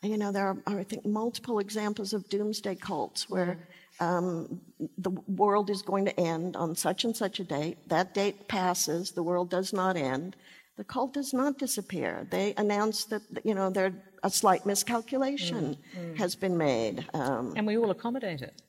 you 0.02 0.16
know 0.16 0.32
there 0.32 0.46
are, 0.46 0.56
I 0.66 0.84
think, 0.84 1.04
multiple 1.04 1.58
examples 1.58 2.12
of 2.12 2.28
doomsday 2.28 2.76
cults 2.76 3.28
where 3.28 3.58
um, 4.00 4.60
the 4.98 5.10
world 5.28 5.70
is 5.70 5.82
going 5.82 6.04
to 6.06 6.20
end 6.20 6.56
on 6.56 6.74
such 6.76 7.04
and 7.04 7.16
such 7.16 7.40
a 7.40 7.44
date. 7.44 7.88
That 7.88 8.14
date 8.14 8.48
passes, 8.48 9.12
the 9.12 9.22
world 9.22 9.50
does 9.50 9.72
not 9.72 9.96
end. 9.96 10.36
The 10.76 10.84
cult 10.84 11.14
does 11.14 11.32
not 11.32 11.58
disappear. 11.58 12.26
They 12.30 12.54
announce 12.56 13.04
that 13.04 13.22
you 13.44 13.54
know 13.54 13.70
there 13.70 13.92
a 14.22 14.30
slight 14.30 14.66
miscalculation 14.66 15.76
mm, 15.96 16.00
mm. 16.00 16.16
has 16.16 16.34
been 16.34 16.56
made, 16.56 17.06
um, 17.14 17.52
and 17.56 17.66
we 17.66 17.76
all 17.78 17.90
accommodate 17.90 18.42
it. 18.42 18.60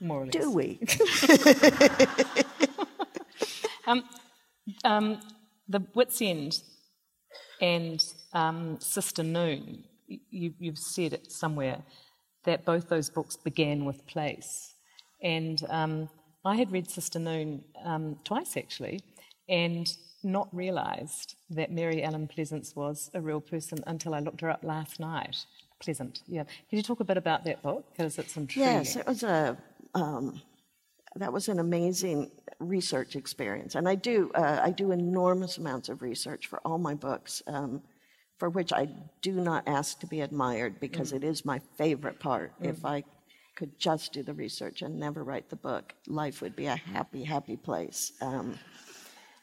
More 0.00 0.22
or 0.22 0.26
less. 0.26 0.34
Do 0.34 0.52
we? 0.52 0.78
Um, 3.86 4.02
um, 4.84 5.20
the 5.68 5.80
Wits 5.94 6.20
End 6.20 6.60
and 7.60 8.02
um, 8.32 8.78
Sister 8.80 9.22
Noon, 9.22 9.84
you, 10.08 10.52
have 10.64 10.78
said 10.78 11.12
it 11.12 11.30
somewhere 11.30 11.82
that 12.46 12.64
both 12.64 12.88
those 12.88 13.10
books 13.10 13.36
began 13.36 13.84
with 13.84 14.06
place. 14.06 14.74
And 15.22 15.62
um, 15.68 16.08
I 16.44 16.56
had 16.56 16.72
read 16.72 16.90
Sister 16.90 17.18
Noon 17.18 17.64
um, 17.84 18.18
twice 18.24 18.56
actually, 18.56 19.00
and 19.48 19.86
not 20.22 20.48
realised 20.52 21.36
that 21.50 21.70
Mary 21.70 22.02
Ellen 22.02 22.26
Pleasance 22.26 22.74
was 22.74 23.10
a 23.14 23.20
real 23.20 23.40
person 23.40 23.78
until 23.86 24.14
I 24.14 24.20
looked 24.20 24.40
her 24.40 24.50
up 24.50 24.64
last 24.64 24.98
night. 24.98 25.36
Pleasant, 25.78 26.22
yeah. 26.26 26.44
Can 26.68 26.78
you 26.78 26.82
talk 26.82 27.00
a 27.00 27.04
bit 27.04 27.16
about 27.16 27.44
that 27.44 27.62
book? 27.62 27.84
Because 27.90 28.18
it's 28.18 28.36
intriguing. 28.36 28.72
Yes, 28.72 28.96
it 28.96 29.06
was 29.06 29.22
a. 29.22 29.56
Um, 29.94 30.40
that 31.16 31.32
was 31.32 31.48
an 31.48 31.58
amazing 31.58 32.30
research 32.58 33.16
experience, 33.16 33.74
and 33.74 33.88
I 33.88 33.94
do 33.94 34.30
uh, 34.34 34.60
I 34.62 34.70
do 34.70 34.92
enormous 34.92 35.58
amounts 35.58 35.88
of 35.88 36.02
research 36.02 36.46
for 36.46 36.60
all 36.64 36.78
my 36.78 36.94
books, 36.94 37.42
um, 37.46 37.82
for 38.38 38.48
which 38.50 38.72
I 38.72 38.88
do 39.22 39.32
not 39.32 39.66
ask 39.66 39.98
to 40.00 40.06
be 40.06 40.20
admired 40.20 40.80
because 40.80 41.12
mm. 41.12 41.16
it 41.16 41.24
is 41.24 41.44
my 41.44 41.60
favorite 41.78 42.20
part. 42.20 42.52
Mm. 42.60 42.70
If 42.70 42.84
I 42.84 43.04
could 43.54 43.78
just 43.78 44.12
do 44.12 44.22
the 44.22 44.34
research 44.34 44.82
and 44.82 45.00
never 45.00 45.24
write 45.24 45.48
the 45.48 45.56
book, 45.56 45.94
life 46.06 46.42
would 46.42 46.54
be 46.54 46.66
a 46.66 46.76
happy, 46.76 47.24
happy 47.24 47.56
place. 47.56 48.12
Um, 48.20 48.58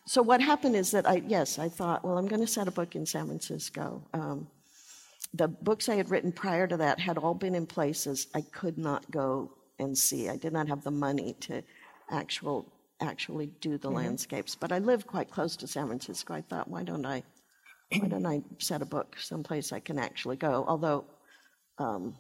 so 0.06 0.22
what 0.22 0.42
happened 0.42 0.76
is 0.76 0.92
that 0.92 1.08
I 1.10 1.24
yes 1.28 1.58
I 1.58 1.70
thought 1.70 2.04
well 2.04 2.18
I'm 2.18 2.28
going 2.28 2.42
to 2.42 2.48
set 2.48 2.68
a 2.68 2.72
book 2.72 2.96
in 2.96 3.06
San 3.06 3.28
Francisco. 3.28 4.04
Um, 4.14 4.48
the 5.34 5.48
books 5.48 5.90
I 5.90 5.96
had 5.96 6.12
written 6.12 6.32
prior 6.32 6.68
to 6.68 6.78
that 6.78 7.00
had 7.00 7.18
all 7.18 7.34
been 7.34 7.56
in 7.56 7.66
places 7.66 8.28
I 8.36 8.42
could 8.42 8.78
not 8.78 9.10
go 9.10 9.52
and 9.80 9.98
see. 9.98 10.30
I 10.30 10.38
did 10.38 10.54
not 10.54 10.68
have 10.68 10.84
the 10.84 10.92
money 10.92 11.36
to 11.42 11.64
actual 12.12 12.72
actually 13.02 13.48
do 13.60 13.78
the 13.78 13.88
mm-hmm. 13.88 13.98
landscapes. 13.98 14.56
But 14.56 14.72
I 14.72 14.80
live 14.80 15.08
quite 15.08 15.30
close 15.30 15.56
to 15.58 15.68
San 15.68 15.88
Francisco. 15.88 16.34
I 16.34 16.42
thought, 16.42 16.68
why 16.68 16.84
don't 16.84 17.06
I, 17.06 17.24
why 18.00 18.08
don't 18.08 18.26
I 18.26 18.42
set 18.60 18.82
a 18.82 18.86
book 18.86 19.16
someplace 19.20 19.72
I 19.72 19.80
can 19.80 20.00
actually 20.00 20.38
go? 20.38 20.66
Although, 20.68 21.06
um, 21.78 22.16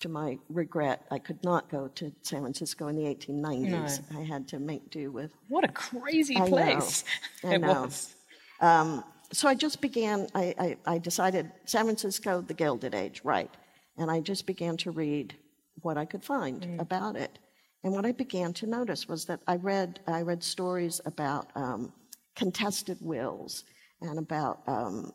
to 0.00 0.08
my 0.08 0.38
regret, 0.48 1.06
I 1.10 1.18
could 1.18 1.42
not 1.44 1.70
go 1.70 1.88
to 1.88 2.12
San 2.22 2.40
Francisco 2.40 2.88
in 2.88 2.96
the 2.96 3.04
1890s. 3.04 4.10
No. 4.10 4.20
I 4.20 4.22
had 4.22 4.46
to 4.48 4.58
make 4.58 4.90
do 4.90 5.10
with. 5.10 5.32
What 5.48 5.64
a 5.64 5.68
crazy 5.68 6.36
I 6.36 6.48
place! 6.48 7.04
Know, 7.42 7.50
I 7.50 7.56
know. 7.56 7.88
Um, 8.60 9.04
so 9.32 9.48
I 9.48 9.54
just 9.54 9.80
began. 9.80 10.28
I, 10.34 10.54
I, 10.58 10.76
I 10.94 10.98
decided 10.98 11.50
San 11.64 11.84
Francisco, 11.84 12.40
the 12.40 12.54
Gilded 12.54 12.94
Age, 12.94 13.20
right? 13.24 13.50
And 13.96 14.10
I 14.10 14.20
just 14.20 14.46
began 14.46 14.76
to 14.78 14.90
read 14.90 15.34
what 15.82 15.96
I 15.96 16.04
could 16.04 16.24
find 16.24 16.62
mm. 16.62 16.80
about 16.80 17.16
it. 17.16 17.38
And 17.82 17.92
what 17.92 18.06
I 18.06 18.12
began 18.12 18.52
to 18.54 18.66
notice 18.66 19.06
was 19.08 19.26
that 19.26 19.40
I 19.46 19.56
read, 19.56 20.00
I 20.06 20.22
read 20.22 20.42
stories 20.42 21.00
about 21.04 21.48
um, 21.54 21.92
contested 22.34 22.98
wills 23.00 23.64
and 24.04 24.18
about 24.18 24.60
um, 24.66 25.12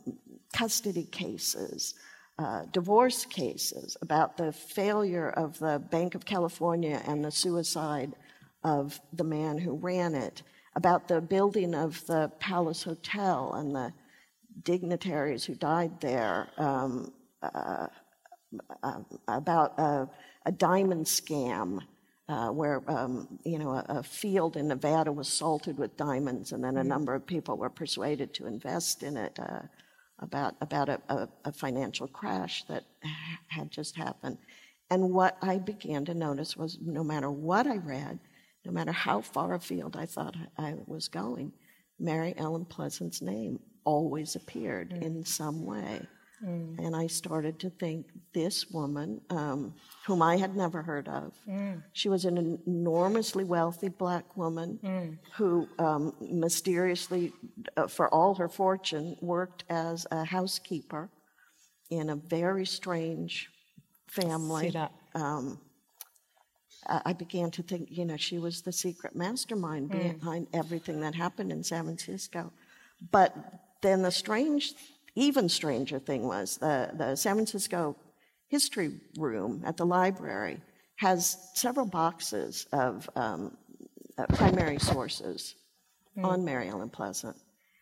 custody 0.53 1.05
cases, 1.05 1.95
uh, 2.37 2.63
divorce 2.71 3.25
cases, 3.25 3.95
about 4.01 4.37
the 4.37 4.51
failure 4.51 5.29
of 5.31 5.57
the 5.59 5.79
Bank 5.91 6.15
of 6.15 6.25
California 6.25 7.01
and 7.05 7.23
the 7.23 7.31
suicide 7.31 8.13
of 8.63 8.99
the 9.13 9.23
man 9.23 9.57
who 9.57 9.75
ran 9.75 10.15
it, 10.15 10.43
about 10.75 11.07
the 11.07 11.21
building 11.21 11.73
of 11.75 12.05
the 12.07 12.31
Palace 12.39 12.83
Hotel 12.83 13.53
and 13.53 13.75
the 13.75 13.93
dignitaries 14.63 15.45
who 15.45 15.55
died 15.55 15.99
there, 16.01 16.47
um, 16.57 17.13
uh, 17.41 17.87
uh, 18.83 18.99
about 19.27 19.77
a 19.79 20.51
diamond 20.51 21.05
scam 21.05 21.79
uh, 22.29 22.49
where 22.49 22.83
um, 22.87 23.27
you 23.43 23.57
know 23.57 23.71
a, 23.71 23.85
a, 23.89 24.03
field 24.03 24.55
in 24.55 24.67
Nevada 24.67 25.11
was 25.11 25.27
salted 25.27 25.77
with 25.77 25.97
diamonds, 25.97 26.51
and 26.51 26.63
then 26.63 26.77
a 26.77 26.79
mm-hmm. 26.79 26.89
number 26.89 27.15
of 27.15 27.25
people 27.25 27.57
were 27.57 27.69
persuaded 27.69 28.33
to 28.35 28.45
invest 28.45 29.03
in 29.03 29.17
it. 29.17 29.37
Uh, 29.37 29.61
about 30.21 30.55
about 30.61 30.89
a, 30.89 31.01
a, 31.09 31.29
a, 31.45 31.51
financial 31.51 32.05
crash 32.07 32.63
that 32.65 32.83
had 33.47 33.71
just 33.71 33.95
happened, 33.95 34.37
and 34.89 35.11
what 35.11 35.37
I 35.41 35.57
began 35.57 36.05
to 36.05 36.13
notice 36.13 36.55
was 36.55 36.77
no 36.81 37.03
matter 37.03 37.31
what 37.31 37.65
I 37.65 37.77
read, 37.77 38.19
no 38.65 38.71
matter 38.71 38.91
how 38.91 39.21
far 39.21 39.55
afield 39.55 39.95
I 39.95 40.05
thought 40.05 40.35
I 40.57 40.75
was 40.85 41.07
going, 41.07 41.53
Mary 41.99 42.33
Ellen 42.37 42.65
Pleasant's 42.65 43.21
name 43.21 43.59
always 43.85 44.35
appeared 44.35 44.91
mm. 44.91 45.01
in 45.01 45.25
some 45.25 45.65
way. 45.65 46.05
Mm. 46.45 46.79
And 46.79 46.95
I 46.95 47.07
started 47.07 47.59
to 47.59 47.69
think 47.69 48.07
this 48.33 48.69
woman, 48.71 49.21
um, 49.29 49.73
whom 50.05 50.21
I 50.21 50.37
had 50.37 50.55
never 50.55 50.81
heard 50.81 51.07
of, 51.07 51.33
mm. 51.47 51.81
she 51.93 52.09
was 52.09 52.25
an 52.25 52.59
enormously 52.65 53.43
wealthy 53.43 53.89
black 53.89 54.37
woman 54.37 54.79
mm. 54.83 55.17
who 55.35 55.67
um, 55.79 56.13
mysteriously, 56.21 57.33
uh, 57.75 57.87
for 57.87 58.13
all 58.13 58.35
her 58.35 58.47
fortune, 58.47 59.17
worked 59.21 59.63
as 59.69 60.07
a 60.11 60.23
housekeeper 60.23 61.09
in 61.89 62.09
a 62.09 62.15
very 62.15 62.65
strange 62.65 63.49
family. 64.07 64.73
Um, 65.15 65.59
I 66.87 67.13
began 67.13 67.51
to 67.51 67.63
think, 67.63 67.89
you 67.91 68.05
know, 68.05 68.17
she 68.17 68.39
was 68.39 68.61
the 68.61 68.71
secret 68.71 69.15
mastermind 69.15 69.91
mm. 69.91 70.19
behind 70.19 70.47
everything 70.53 71.01
that 71.01 71.13
happened 71.13 71.51
in 71.51 71.63
San 71.63 71.83
Francisco. 71.83 72.51
But 73.11 73.35
then 73.81 74.01
the 74.01 74.11
strange 74.11 74.73
even 75.15 75.49
stranger 75.49 75.99
thing 75.99 76.27
was 76.27 76.57
the, 76.57 76.91
the 76.93 77.15
San 77.15 77.35
Francisco 77.35 77.95
History 78.47 78.99
Room 79.17 79.61
at 79.65 79.77
the 79.77 79.85
library 79.85 80.61
has 80.97 81.49
several 81.53 81.85
boxes 81.85 82.67
of 82.73 83.09
um, 83.15 83.55
uh, 84.17 84.25
primary 84.35 84.79
sources 84.79 85.55
mm. 86.17 86.25
on 86.25 86.43
Mary 86.43 86.67
Ellen 86.67 86.89
Pleasant. 86.89 87.37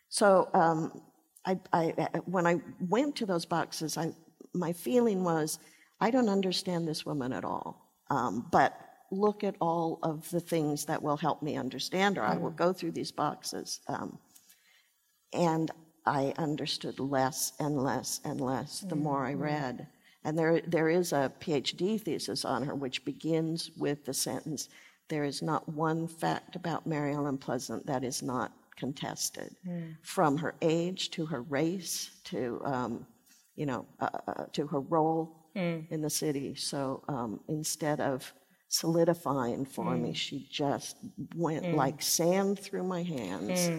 So 0.10 0.50
um, 0.54 1.02
I, 1.46 1.60
I, 1.74 1.94
when 2.26 2.46
I 2.46 2.62
went 2.80 3.16
to 3.18 3.26
those 3.26 3.46
boxes, 3.46 3.98
I, 3.98 4.14
my 4.54 4.74
feeling 4.74 5.24
was 5.24 5.60
I 6.00 6.12
don't 6.12 6.30
understand 6.30 6.88
this 6.88 7.06
woman 7.06 7.34
at 7.34 7.44
all, 7.44 7.92
um, 8.10 8.48
but 8.52 8.80
look 9.12 9.44
at 9.44 9.56
all 9.62 10.00
of 10.04 10.30
the 10.30 10.40
things 10.40 10.86
that 10.86 11.02
will 11.02 11.18
help 11.18 11.42
me 11.42 11.56
understand 11.56 12.18
her. 12.18 12.24
I 12.24 12.38
will 12.38 12.52
go 12.52 12.74
through 12.74 12.92
these 12.92 13.12
boxes. 13.12 13.80
Um, 13.88 14.20
and 15.34 15.72
I 16.08 16.34
understood 16.38 17.00
less 17.00 17.54
and 17.60 17.78
less 17.84 18.22
and 18.24 18.40
less 18.42 18.82
the 18.82 18.96
more 18.96 19.26
I 19.26 19.34
read. 19.34 19.88
And 20.24 20.38
there, 20.38 20.62
there 20.62 20.90
is 20.90 21.14
a 21.14 21.32
PhD 21.40 22.00
thesis 22.02 22.44
on 22.46 22.64
her 22.64 22.76
which 22.76 23.06
begins 23.06 23.72
with 23.78 24.06
the 24.06 24.14
sentence 24.14 24.70
There 25.10 25.24
is 25.24 25.42
not 25.42 25.68
one 25.70 26.08
fact 26.08 26.56
about 26.56 26.86
Mary 26.88 27.14
Ellen 27.14 27.38
Pleasant 27.38 27.86
that 27.88 28.04
is 28.04 28.22
not 28.22 28.52
contested, 28.76 29.56
from 30.02 30.38
her 30.38 30.56
age 30.62 31.10
to 31.12 31.26
her 31.28 31.42
race 31.44 32.12
to, 32.26 32.62
um, 32.66 33.08
you 33.56 33.66
know, 33.66 33.86
uh, 34.00 34.10
uh, 34.28 34.46
to 34.54 34.68
her 34.68 34.82
role 34.82 35.34
in 35.90 36.02
the 36.02 36.10
city. 36.10 36.56
So 36.56 37.04
um, 37.08 37.40
instead 37.48 38.00
of 38.02 38.34
solidifying 38.70 39.66
for 39.66 39.96
me, 39.98 40.14
she 40.14 40.48
just 40.52 40.98
went 41.36 41.66
like 41.74 42.02
sand 42.02 42.60
through 42.60 42.84
my 42.84 43.04
hands. 43.04 43.70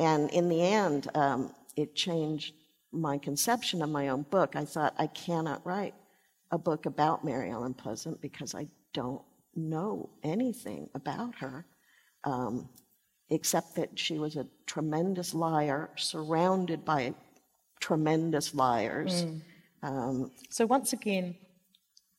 And 0.00 0.30
in 0.30 0.48
the 0.48 0.62
end, 0.62 1.08
um, 1.14 1.54
it 1.76 1.94
changed 1.94 2.54
my 2.90 3.18
conception 3.18 3.82
of 3.82 3.90
my 3.90 4.08
own 4.08 4.22
book. 4.22 4.56
I 4.56 4.64
thought, 4.64 4.94
I 4.98 5.06
cannot 5.08 5.64
write 5.64 5.94
a 6.50 6.58
book 6.58 6.86
about 6.86 7.24
Mary 7.24 7.50
Ellen 7.50 7.74
Pleasant 7.74 8.20
because 8.20 8.54
I 8.54 8.66
don't 8.94 9.22
know 9.54 10.08
anything 10.24 10.88
about 10.94 11.34
her, 11.36 11.66
um, 12.24 12.68
except 13.28 13.76
that 13.76 13.96
she 13.96 14.18
was 14.18 14.36
a 14.36 14.46
tremendous 14.66 15.34
liar, 15.34 15.90
surrounded 15.96 16.84
by 16.84 17.14
tremendous 17.80 18.54
liars. 18.54 19.26
Um, 19.82 20.32
So 20.48 20.66
once 20.66 20.92
again, 20.92 21.36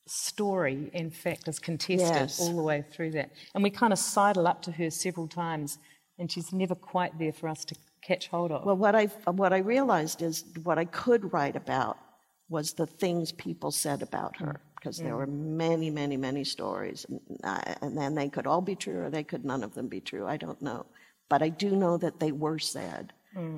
story 0.06 0.90
in 0.94 1.10
fact 1.10 1.48
is 1.48 1.58
contested 1.58 1.98
Yes. 2.16 2.40
all 2.40 2.54
the 2.56 2.62
way 2.62 2.84
through 2.92 3.10
that. 3.12 3.32
And 3.54 3.62
we 3.62 3.70
kind 3.70 3.92
of 3.92 3.98
sidle 3.98 4.46
up 4.46 4.62
to 4.62 4.72
her 4.72 4.90
several 4.90 5.28
times, 5.28 5.78
and 6.18 6.30
she's 6.30 6.52
never 6.52 6.74
quite 6.74 7.18
there 7.18 7.32
for 7.32 7.48
us 7.48 7.64
to 7.66 7.74
catch 8.02 8.28
hold 8.28 8.50
of. 8.52 8.64
Well, 8.64 8.76
what 8.76 8.94
I 8.94 9.06
what 9.30 9.52
I 9.52 9.58
realized 9.58 10.22
is 10.22 10.44
what 10.64 10.78
I 10.78 10.84
could 10.84 11.32
write 11.32 11.56
about 11.56 11.96
was 12.48 12.74
the 12.74 12.86
things 12.86 13.32
people 13.32 13.70
said 13.70 14.02
about 14.02 14.36
her, 14.38 14.60
because 14.76 14.98
there 14.98 15.16
were 15.16 15.26
many, 15.26 15.88
many, 15.90 16.16
many 16.16 16.44
stories, 16.44 17.06
and, 17.08 17.20
I- 17.44 17.76
and 17.80 17.96
then 17.96 18.14
they 18.14 18.28
could 18.28 18.46
all 18.46 18.60
be 18.60 18.74
true 18.76 19.00
or 19.04 19.10
they 19.10 19.24
could 19.24 19.44
none 19.44 19.62
of 19.64 19.74
them 19.74 19.88
be 19.88 20.00
true. 20.00 20.26
I 20.26 20.36
don't 20.36 20.60
know, 20.60 20.84
but 21.30 21.42
I 21.42 21.48
do 21.48 21.70
know 21.76 21.96
that 21.98 22.20
they 22.20 22.32
were 22.32 22.58
said. 22.58 23.12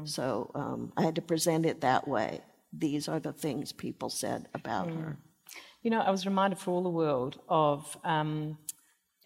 So 0.05 0.51
um, 0.55 0.93
I 0.97 1.03
had 1.03 1.17
to 1.17 1.23
present 1.23 1.67
it 1.67 1.81
that 1.81 2.07
way. 2.07 2.41
These 2.73 3.09
are 3.09 3.19
the 3.19 3.33
things 3.33 3.73
people 3.73 4.09
said 4.11 4.47
about 4.55 4.89
her. 4.91 5.17
You 5.83 5.91
know, 5.91 6.01
I 6.01 6.11
was 6.11 6.25
reminded 6.27 6.59
for 6.61 6.71
all 6.71 6.83
the 6.85 6.89
world 7.05 7.41
of 7.49 7.97
um, 8.05 8.57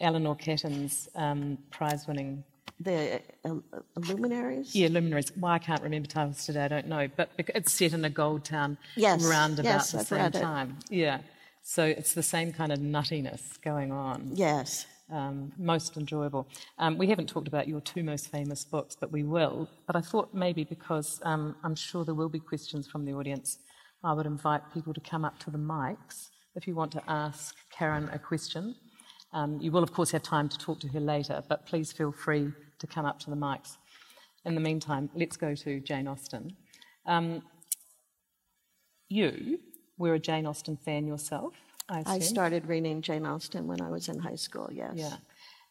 Eleanor 0.00 0.34
Catton's 0.36 1.08
um, 1.14 1.58
prize-winning 1.70 2.44
The 2.80 3.20
uh, 3.44 3.54
luminaries. 3.96 4.74
yeah 4.74 4.88
luminaries. 4.88 5.32
Why 5.36 5.54
I 5.54 5.58
can't 5.58 5.82
remember 5.82 6.08
titles 6.08 6.46
today, 6.46 6.64
I 6.64 6.68
don't 6.68 6.86
know. 6.86 7.08
But 7.16 7.30
it's 7.38 7.72
set 7.72 7.92
in 7.92 8.04
a 8.04 8.10
gold 8.10 8.44
town 8.44 8.78
Yes, 8.96 9.24
round 9.24 9.58
about 9.58 9.64
yes, 9.64 9.92
the 9.92 9.98
I've 9.98 10.06
same 10.06 10.32
time. 10.32 10.78
Yeah, 10.88 11.18
so 11.62 11.84
it's 11.84 12.14
the 12.14 12.22
same 12.22 12.52
kind 12.52 12.72
of 12.72 12.78
nuttiness 12.78 13.60
going 13.62 13.90
on. 13.92 14.30
Yes. 14.34 14.86
um, 15.10 15.52
most 15.58 15.96
enjoyable. 15.96 16.46
Um, 16.78 16.98
we 16.98 17.06
haven't 17.08 17.28
talked 17.28 17.48
about 17.48 17.66
your 17.66 17.80
two 17.80 18.02
most 18.02 18.30
famous 18.30 18.64
books, 18.64 18.94
but 18.94 19.10
we 19.10 19.22
will. 19.22 19.68
But 19.86 19.96
I 19.96 20.00
thought 20.00 20.32
maybe 20.34 20.64
because 20.64 21.20
um, 21.24 21.56
I'm 21.64 21.74
sure 21.74 22.04
there 22.04 22.14
will 22.14 22.28
be 22.28 22.38
questions 22.38 22.86
from 22.86 23.04
the 23.04 23.12
audience, 23.12 23.58
I 24.04 24.12
would 24.12 24.26
invite 24.26 24.62
people 24.72 24.94
to 24.94 25.00
come 25.00 25.24
up 25.24 25.38
to 25.40 25.50
the 25.50 25.58
mics 25.58 26.28
if 26.54 26.66
you 26.68 26.74
want 26.74 26.92
to 26.92 27.02
ask 27.08 27.56
Karen 27.70 28.08
a 28.12 28.18
question. 28.18 28.74
Um, 29.32 29.58
you 29.60 29.70
will, 29.72 29.82
of 29.82 29.92
course, 29.92 30.10
have 30.12 30.22
time 30.22 30.48
to 30.48 30.58
talk 30.58 30.78
to 30.80 30.88
her 30.88 31.00
later, 31.00 31.42
but 31.48 31.66
please 31.66 31.92
feel 31.92 32.12
free 32.12 32.52
to 32.78 32.86
come 32.86 33.04
up 33.04 33.18
to 33.20 33.30
the 33.30 33.36
mics. 33.36 33.76
In 34.44 34.54
the 34.54 34.60
meantime, 34.60 35.10
let's 35.14 35.36
go 35.36 35.54
to 35.54 35.80
Jane 35.80 36.06
Austen. 36.06 36.56
Um, 37.06 37.42
you 39.08 39.60
were 39.96 40.14
a 40.14 40.18
Jane 40.18 40.46
Austen 40.46 40.76
fan 40.76 41.06
yourself, 41.06 41.54
I. 41.88 42.02
I 42.06 42.18
started 42.18 42.66
reading 42.66 43.02
Jane 43.02 43.26
Austen 43.26 43.66
when 43.66 43.80
I 43.80 43.88
was 43.88 44.08
in 44.08 44.18
high 44.18 44.36
school, 44.36 44.68
yes. 44.72 44.92
Yeah. 44.94 45.16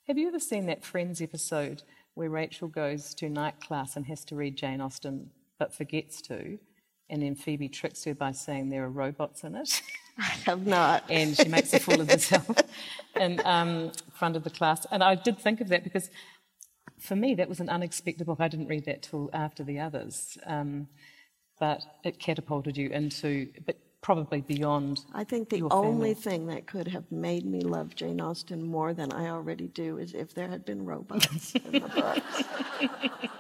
Have 0.08 0.18
you 0.18 0.28
ever 0.28 0.40
seen 0.40 0.66
that 0.68 0.84
Friends 0.84 1.22
episode 1.22 1.84
where 2.16 2.30
Rachel 2.30 2.68
goes 2.68 3.14
to 3.16 3.30
night 3.30 3.60
class 3.60 3.96
and 3.96 4.06
has 4.08 4.26
to 4.26 4.36
read 4.36 4.56
Jane 4.56 4.82
Austen 4.82 5.30
but 5.60 5.74
forgets 5.74 6.22
to, 6.24 6.58
and 7.10 7.22
then 7.22 7.36
Phoebe 7.36 7.70
tricks 7.70 8.04
her 8.06 8.16
by 8.16 8.32
saying 8.32 8.70
there 8.70 8.84
are 8.84 8.90
robots 8.90 9.44
in 9.44 9.56
it, 9.56 9.82
I 10.18 10.24
have 10.46 10.66
not. 10.66 11.04
and 11.10 11.38
she 11.38 11.48
makes 11.48 11.74
a 11.74 11.80
fool 11.80 12.02
of 12.02 12.12
herself 12.12 12.58
in 13.20 13.40
um, 13.46 13.92
front 14.14 14.36
of 14.36 14.44
the 14.44 14.50
class? 14.50 14.86
And 14.92 15.04
I 15.04 15.16
did 15.16 15.38
think 15.38 15.62
of 15.62 15.68
that 15.70 15.84
because 15.84 16.10
for 17.00 17.16
me 17.16 17.36
that 17.36 17.50
was 17.50 17.60
an 17.60 17.70
unexpected 17.70 18.26
book. 18.26 18.40
I 18.40 18.48
didn't 18.48 18.68
read 18.68 18.86
that 18.86 19.04
till 19.04 19.30
after 19.34 19.64
the 19.64 19.80
others, 19.80 20.38
um, 20.46 20.88
but 21.60 21.82
it 22.04 22.20
catapulted 22.20 22.78
you 22.78 22.90
into, 22.90 23.50
but 23.66 23.78
probably 24.02 24.42
beyond. 24.42 25.02
I 25.14 25.24
think 25.24 25.50
the 25.50 25.64
only 25.64 26.14
family. 26.14 26.14
thing 26.14 26.48
that 26.48 26.68
could 26.68 26.88
have 26.88 27.12
made 27.12 27.46
me 27.46 27.62
love 27.62 27.96
Jane 27.96 28.22
Austen 28.22 28.64
more 28.64 28.94
than 28.94 29.12
I 29.12 29.28
already 29.30 29.68
do 29.68 29.98
is 29.98 30.14
if 30.14 30.34
there 30.34 30.48
had 30.48 30.66
been 30.66 30.86
robots 30.86 31.54
in 31.56 31.72
the 31.72 31.80
books. 33.20 33.34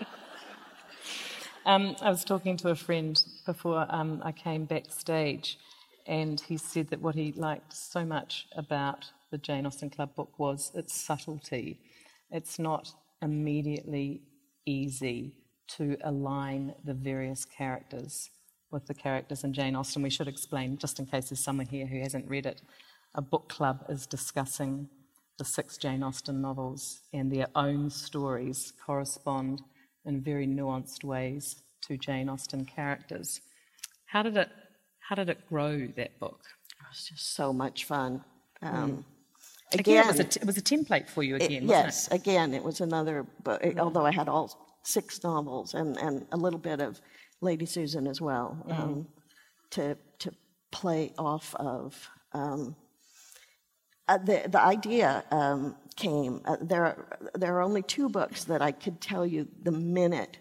Um, 1.67 1.97
I 2.01 2.09
was 2.09 2.23
talking 2.23 2.55
to 2.57 2.69
a 2.69 2.75
friend 2.75 3.21
before 3.45 3.85
um, 3.89 4.21
I 4.23 4.31
came 4.31 4.63
backstage, 4.63 5.59
and 6.05 6.39
he 6.39 6.55
said 6.55 6.89
that 6.91 7.01
what 7.01 7.13
he 7.13 7.33
liked 7.33 7.73
so 7.73 8.05
much 8.05 8.47
about 8.55 9.11
the 9.31 9.37
Jane 9.37 9.65
Austen 9.65 9.89
Club 9.89 10.15
book 10.15 10.39
was 10.39 10.71
its 10.73 10.93
subtlety. 10.93 11.81
It's 12.31 12.57
not 12.57 12.93
immediately 13.21 14.21
easy 14.65 15.33
to 15.67 15.97
align 16.03 16.73
the 16.83 16.93
various 16.93 17.45
characters 17.45 18.29
with 18.71 18.85
the 18.87 18.93
characters 18.93 19.43
in 19.43 19.53
Jane 19.53 19.75
Austen. 19.75 20.01
We 20.01 20.09
should 20.09 20.27
explain, 20.27 20.77
just 20.77 20.99
in 20.99 21.05
case 21.05 21.29
there's 21.29 21.43
someone 21.43 21.67
here 21.67 21.85
who 21.85 21.99
hasn't 21.99 22.29
read 22.29 22.45
it, 22.45 22.61
a 23.15 23.21
book 23.21 23.49
club 23.49 23.85
is 23.89 24.05
discussing 24.05 24.89
the 25.37 25.45
six 25.45 25.77
Jane 25.77 26.03
Austen 26.03 26.41
novels, 26.41 27.01
and 27.13 27.31
their 27.31 27.47
own 27.55 27.89
stories 27.89 28.73
correspond 28.83 29.61
in 30.05 30.21
very 30.21 30.47
nuanced 30.47 31.03
ways 31.03 31.61
to 31.81 31.97
Jane 31.97 32.27
Austen 32.27 32.65
characters. 32.65 33.41
How 34.05 34.23
did 34.23 34.35
it? 34.35 34.49
How 34.99 35.15
did 35.15 35.29
it 35.29 35.47
grow 35.47 35.87
that 35.95 36.19
book? 36.19 36.41
It 36.79 36.85
was 36.89 37.05
just 37.05 37.35
so 37.35 37.53
much 37.53 37.85
fun. 37.85 38.23
Um, 38.61 39.05
Again, 39.73 39.79
again, 39.79 40.03
it 40.03 40.07
was, 40.07 40.19
a 40.37 40.39
it 40.41 40.45
was 40.45 40.57
a 40.57 40.61
template 40.61 41.09
for 41.09 41.23
you 41.23 41.35
it- 41.35 41.43
again, 41.43 41.67
wasn't 41.67 41.85
yes, 41.85 42.07
again, 42.09 42.53
it 42.53 42.63
was 42.63 42.79
another 42.81 43.25
book, 43.43 43.61
although 43.77 44.05
I 44.05 44.11
had 44.11 44.29
all 44.29 44.79
six 44.83 45.21
novels 45.23 45.73
and, 45.73 45.97
and 45.97 46.25
a 46.31 46.37
little 46.37 46.59
bit 46.59 46.79
of 46.79 47.01
Lady 47.41 47.65
Susan 47.65 48.07
as 48.07 48.21
well 48.21 48.57
um, 48.69 49.07
to, 49.71 49.97
to 50.19 50.31
play 50.71 51.13
off 51.17 51.53
of. 51.55 52.09
Um, 52.33 52.75
uh, 54.07 54.17
the, 54.19 54.43
the 54.47 54.61
idea 54.61 55.25
um, 55.31 55.75
came. 55.97 56.41
Uh, 56.45 56.55
there, 56.61 56.85
are, 56.85 57.19
there 57.35 57.55
are 57.57 57.61
only 57.61 57.81
two 57.81 58.07
books 58.07 58.45
that 58.45 58.61
I 58.61 58.71
could 58.71 59.01
tell 59.01 59.25
you 59.25 59.47
the 59.63 59.71
minute 59.71 60.37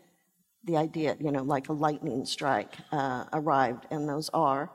the 0.64 0.76
idea, 0.76 1.16
you 1.20 1.32
know, 1.32 1.42
like 1.42 1.68
a 1.68 1.72
lightning 1.72 2.24
strike, 2.24 2.74
uh, 2.92 3.24
arrived, 3.32 3.86
and 3.90 4.08
those 4.08 4.28
are, 4.32 4.70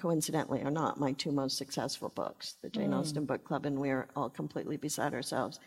coincidentally 0.00 0.62
or 0.62 0.70
not, 0.70 0.98
my 0.98 1.12
two 1.12 1.30
most 1.30 1.58
successful 1.58 2.10
books, 2.14 2.54
the 2.62 2.70
Jane 2.70 2.94
Austen 2.94 3.26
Book 3.26 3.44
Club 3.44 3.66
and 3.66 3.78
We're 3.78 4.08
All 4.16 4.30
Completely 4.30 4.78
Beside 4.78 5.12
Ourselves. 5.12 5.60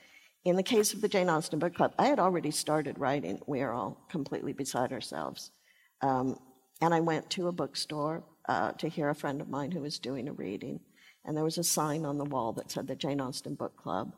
In 0.44 0.56
the 0.56 0.64
case 0.64 0.94
of 0.94 1.02
the 1.02 1.08
Jane 1.08 1.30
Austen 1.30 1.60
Book 1.60 1.76
Club, 1.76 1.94
I 2.00 2.08
had 2.08 2.20
already 2.20 2.50
started 2.50 2.98
writing 2.98 3.40
We're 3.46 3.72
All 3.72 4.06
Completely 4.10 4.52
Beside 4.52 4.92
Ourselves. 4.92 5.52
Um, 6.02 6.40
and 6.82 6.96
I 6.96 7.00
went 7.00 7.30
to 7.32 7.48
a 7.48 7.52
bookstore 7.52 8.24
uh, 8.50 8.72
to 8.74 8.90
hear 8.90 9.10
a 9.10 9.16
friend 9.16 9.40
of 9.40 9.50
mine 9.50 9.72
who 9.72 9.82
was 9.82 10.00
doing 10.00 10.28
a 10.28 10.34
reading, 10.34 10.80
and 11.24 11.38
there 11.38 11.44
was 11.44 11.60
a 11.60 11.64
sign 11.64 12.04
on 12.04 12.18
the 12.18 12.26
wall 12.26 12.54
that 12.54 12.72
said 12.72 12.88
the 12.88 12.96
Jane 12.96 13.22
Austen 13.22 13.54
Book 13.54 13.78
Club. 13.78 14.14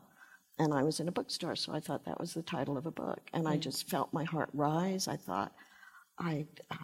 And 0.58 0.72
I 0.72 0.82
was 0.82 0.98
in 0.98 1.08
a 1.08 1.12
bookstore, 1.12 1.56
so 1.56 1.74
I 1.74 1.80
thought 1.80 2.06
that 2.06 2.18
was 2.18 2.32
the 2.32 2.42
title 2.42 2.78
of 2.78 2.86
a 2.86 2.90
book. 2.90 3.20
And 3.34 3.46
I 3.46 3.58
just 3.58 3.86
felt 3.90 4.14
my 4.14 4.24
heart 4.24 4.48
rise. 4.54 5.06
I 5.06 5.16
thought, 5.16 5.52
I, 6.18 6.46
uh, 6.70 6.76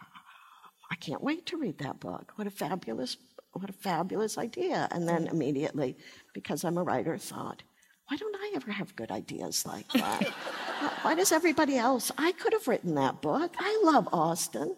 I 0.93 0.95
can't 0.97 1.23
wait 1.23 1.47
to 1.47 1.57
read 1.57 1.79
that 1.79 2.01
book. 2.01 2.35
What 2.37 2.47
a 2.47 2.51
fabulous, 2.51 3.17
what 3.55 3.71
a 3.71 3.73
fabulous 3.73 4.37
idea. 4.37 4.89
And 4.91 5.09
then 5.09 5.27
immediately, 5.27 5.97
because 6.35 6.65
I'm 6.65 6.77
a 6.77 6.83
writer, 6.83 7.17
thought, 7.17 7.63
why 8.09 8.19
don't 8.19 8.37
I 8.37 8.53
ever 8.57 8.71
have 8.71 8.95
good 8.95 9.11
ideas 9.11 9.65
like 9.65 9.89
that? 9.95 10.29
why, 11.01 11.15
does 11.15 11.33
everybody 11.33 11.79
else? 11.79 12.13
I 12.19 12.33
could 12.33 12.53
have 12.53 12.69
written 12.69 12.95
that 12.97 13.23
book. 13.23 13.55
I 13.59 13.81
love 13.85 14.07
Austen. 14.13 14.77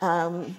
Um, 0.00 0.56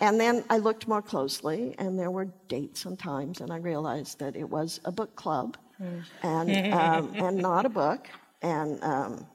and 0.00 0.20
then 0.20 0.44
I 0.48 0.58
looked 0.58 0.86
more 0.86 1.02
closely, 1.02 1.74
and 1.78 1.98
there 1.98 2.12
were 2.12 2.28
dates 2.46 2.84
and 2.84 2.96
times, 2.96 3.40
and 3.40 3.52
I 3.52 3.56
realized 3.56 4.20
that 4.20 4.36
it 4.36 4.48
was 4.48 4.80
a 4.84 4.92
book 4.92 5.16
club, 5.16 5.56
and 6.22 6.72
um, 6.72 7.12
and 7.16 7.36
not 7.36 7.66
a 7.66 7.68
book. 7.68 8.06
And 8.42 8.82
um, 8.82 9.26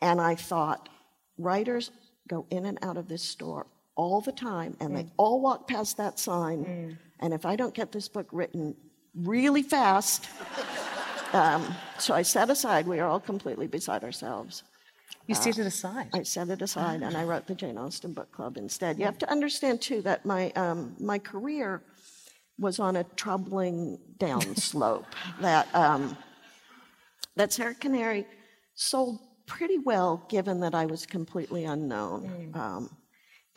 and 0.00 0.20
I 0.20 0.36
thought, 0.36 0.88
writers 1.36 1.90
go 2.28 2.46
in 2.48 2.64
and 2.64 2.78
out 2.80 2.96
of 2.96 3.08
this 3.08 3.22
store 3.22 3.66
all 3.98 4.20
the 4.20 4.32
time, 4.32 4.76
and 4.80 4.96
they 4.96 5.06
all 5.16 5.40
walk 5.40 5.68
past 5.68 5.96
that 5.98 6.18
sign. 6.18 6.96
And 7.20 7.34
if 7.34 7.44
I 7.44 7.56
don't 7.56 7.74
get 7.74 7.92
this 7.92 8.08
book 8.08 8.28
written 8.32 8.74
really 9.14 9.62
fast, 9.62 10.28
um, 11.32 11.74
so 11.98 12.14
I 12.14 12.22
set 12.22 12.48
aside, 12.48 12.86
we 12.86 13.00
are 13.00 13.08
all 13.08 13.20
completely 13.20 13.66
beside 13.66 14.04
ourselves. 14.04 14.62
You 15.26 15.34
set 15.34 15.58
it 15.58 15.66
aside. 15.66 16.08
I 16.14 16.22
set 16.22 16.48
it 16.48 16.62
aside 16.62 17.02
and 17.02 17.14
I 17.14 17.24
wrote 17.24 17.46
the 17.46 17.54
Jane 17.54 17.76
Austen 17.76 18.14
Book 18.14 18.32
Club 18.32 18.56
instead. 18.56 18.98
You 18.98 19.04
have 19.04 19.18
to 19.18 19.30
understand, 19.30 19.82
too, 19.82 20.00
that 20.02 20.24
my, 20.24 20.50
um, 20.52 20.94
my 20.98 21.18
career 21.18 21.82
was 22.58 22.78
on 22.78 22.96
a 22.96 23.04
troubling 23.16 23.98
downslope. 24.18 25.04
that, 25.40 25.74
um, 25.74 26.16
that 27.36 27.52
Sarah 27.52 27.74
Canary 27.74 28.26
sold 28.74 29.18
pretty 29.44 29.78
well, 29.78 30.24
given 30.30 30.60
that 30.60 30.74
I 30.74 30.86
was 30.86 31.04
completely 31.04 31.64
unknown. 31.64 32.52
Um, 32.54 32.96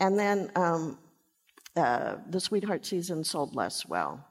and 0.01 0.19
then 0.19 0.51
um, 0.55 0.97
uh, 1.77 2.15
the 2.29 2.39
Sweetheart 2.39 2.85
season 2.85 3.23
sold 3.23 3.55
less 3.55 3.85
well. 3.85 4.25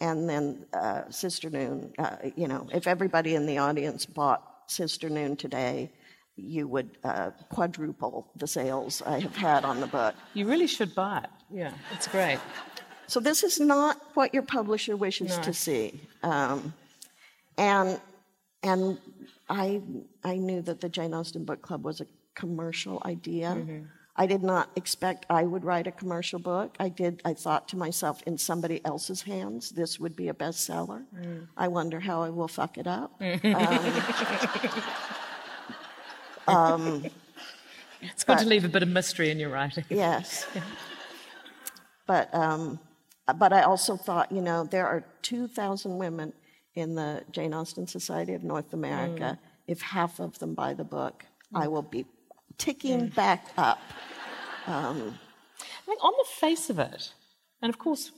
And 0.00 0.26
then 0.26 0.64
uh, 0.72 1.10
Sister 1.10 1.50
Noon, 1.50 1.92
uh, 1.98 2.16
you 2.34 2.48
know, 2.48 2.66
if 2.72 2.86
everybody 2.86 3.34
in 3.34 3.44
the 3.44 3.58
audience 3.58 4.06
bought 4.06 4.42
Sister 4.68 5.10
Noon 5.10 5.36
today, 5.36 5.92
you 6.36 6.66
would 6.68 6.96
uh, 7.04 7.32
quadruple 7.50 8.30
the 8.36 8.46
sales 8.46 9.02
I 9.04 9.18
have 9.20 9.36
had 9.36 9.64
on 9.66 9.80
the 9.80 9.86
book. 9.86 10.14
You 10.32 10.46
really 10.46 10.66
should 10.66 10.94
buy 10.94 11.18
it. 11.24 11.30
Yeah, 11.52 11.72
it's 11.92 12.06
great. 12.06 12.38
So 13.08 13.20
this 13.20 13.42
is 13.42 13.60
not 13.60 14.00
what 14.14 14.32
your 14.32 14.44
publisher 14.44 14.96
wishes 14.96 15.36
No. 15.36 15.42
to 15.42 15.52
see, 15.52 16.00
um, 16.22 16.72
and 17.58 18.00
and 18.62 18.98
I 19.50 19.82
I 20.24 20.36
knew 20.36 20.62
that 20.62 20.80
the 20.80 20.88
Jane 20.88 21.12
Austen 21.12 21.44
Book 21.44 21.60
Club 21.60 21.84
was 21.84 22.00
a 22.00 22.06
commercial 22.34 23.02
idea. 23.04 23.48
Mm-hmm. 23.48 23.84
I 24.20 24.26
did 24.26 24.42
not 24.42 24.68
expect 24.76 25.24
I 25.30 25.44
would 25.44 25.64
write 25.64 25.86
a 25.86 25.92
commercial 25.92 26.38
book. 26.38 26.76
I 26.78 26.90
did. 26.90 27.22
I 27.24 27.32
thought 27.32 27.68
to 27.68 27.78
myself, 27.78 28.22
in 28.26 28.36
somebody 28.36 28.84
else's 28.84 29.22
hands, 29.22 29.70
this 29.70 29.98
would 29.98 30.14
be 30.14 30.28
a 30.28 30.34
bestseller. 30.34 31.06
Mm. 31.16 31.48
I 31.56 31.68
wonder 31.68 32.00
how 32.00 32.22
I 32.22 32.28
will 32.28 32.46
fuck 32.46 32.76
it 32.76 32.86
up. 32.86 33.18
It's 38.02 38.24
good 38.24 38.38
to 38.38 38.46
leave 38.46 38.64
a 38.64 38.68
bit 38.68 38.82
of 38.82 38.88
mystery 38.88 39.30
in 39.30 39.38
your 39.38 39.50
writing. 39.50 39.84
Yes. 39.90 40.46
But 42.06 42.34
um, 42.34 42.80
but 43.38 43.52
I 43.52 43.62
also 43.62 43.96
thought, 43.96 44.32
you 44.32 44.42
know, 44.42 44.64
there 44.64 44.84
are 44.84 45.04
2,000 45.22 45.96
women 45.96 46.32
in 46.74 46.96
the 46.96 47.22
Jane 47.30 47.54
Austen 47.54 47.86
Society 47.86 48.34
of 48.34 48.42
North 48.42 48.72
America. 48.72 49.38
If 49.68 49.80
half 49.80 50.18
of 50.18 50.36
them 50.40 50.54
buy 50.54 50.74
the 50.74 50.82
book, 50.82 51.24
I 51.54 51.68
will 51.68 51.82
be 51.82 52.04
ticking 52.60 53.08
back 53.08 53.46
up. 53.56 53.80
I 55.58 55.86
think 55.86 56.04
on 56.04 56.12
the 56.18 56.28
face 56.38 56.70
of 56.70 56.78
it, 56.78 57.12
and 57.62 57.70
of 57.70 57.78
course, 57.78 58.12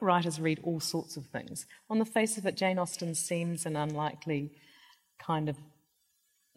writers 0.00 0.40
read 0.40 0.60
all 0.62 0.80
sorts 0.80 1.16
of 1.16 1.26
things. 1.26 1.66
On 1.90 1.98
the 1.98 2.04
face 2.04 2.38
of 2.38 2.46
it, 2.46 2.56
Jane 2.56 2.78
Austen 2.78 3.14
seems 3.14 3.66
an 3.66 3.76
unlikely 3.76 4.52
kind 5.18 5.48
of 5.48 5.56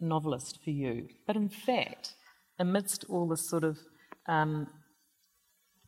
novelist 0.00 0.60
for 0.62 0.70
you. 0.70 1.08
But 1.26 1.36
in 1.36 1.48
fact, 1.48 2.14
amidst 2.58 3.04
all 3.08 3.26
the 3.26 3.36
sort 3.36 3.64
of 3.64 3.78
um, 4.26 4.68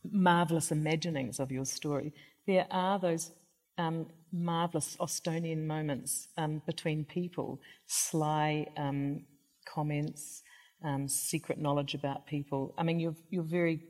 marvelous 0.03 0.71
imaginings 0.71 1.39
of 1.39 1.51
your 1.51 1.65
story, 1.65 2.13
there 2.45 2.67
are 2.69 2.99
those 2.99 3.31
um, 3.77 4.07
marvelous 4.33 4.97
Austenian 4.99 5.65
moments 5.65 6.27
um, 6.37 6.61
between 6.65 7.05
people, 7.05 7.59
sly 7.85 8.67
um, 8.75 9.21
comments, 9.65 10.43
um, 10.83 11.07
secret 11.07 11.59
knowledge 11.59 11.93
about 11.93 12.25
people. 12.25 12.73
I 12.77 12.83
mean, 12.83 12.99
you're, 12.99 13.15
you're 13.29 13.43
very 13.43 13.81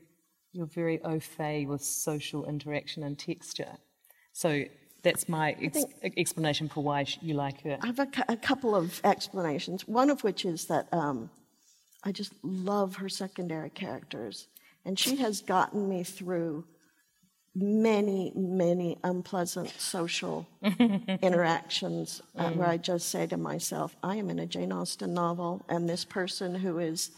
you're 0.52 0.66
very 0.66 1.00
au 1.04 1.20
fait 1.20 1.66
with 1.66 1.82
social 1.82 2.46
interaction 2.46 3.02
and 3.02 3.18
texture. 3.18 3.76
So 4.32 4.64
that's 5.02 5.28
my 5.28 5.56
ex- 5.62 5.84
explanation 6.16 6.68
for 6.68 6.82
why 6.82 7.04
you 7.20 7.34
like 7.34 7.62
her. 7.62 7.78
I 7.82 7.86
have 7.86 7.98
a, 7.98 8.06
cou- 8.06 8.24
a 8.28 8.36
couple 8.36 8.74
of 8.74 9.00
explanations. 9.04 9.86
One 9.86 10.10
of 10.10 10.24
which 10.24 10.44
is 10.44 10.64
that 10.66 10.88
um, 10.92 11.30
I 12.02 12.12
just 12.12 12.32
love 12.42 12.96
her 12.96 13.08
secondary 13.08 13.70
characters, 13.70 14.48
and 14.84 14.98
she 14.98 15.16
has 15.16 15.40
gotten 15.42 15.88
me 15.88 16.02
through 16.02 16.64
many, 17.60 18.32
many 18.34 18.98
unpleasant 19.04 19.70
social 19.78 20.46
interactions 21.22 22.22
uh, 22.36 22.50
where 22.50 22.68
I 22.68 22.76
just 22.76 23.08
say 23.10 23.26
to 23.26 23.36
myself, 23.36 23.96
I 24.02 24.16
am 24.16 24.30
in 24.30 24.38
a 24.38 24.46
Jane 24.46 24.72
Austen 24.72 25.14
novel, 25.14 25.64
and 25.68 25.88
this 25.88 26.04
person 26.04 26.54
who 26.54 26.78
is 26.78 27.10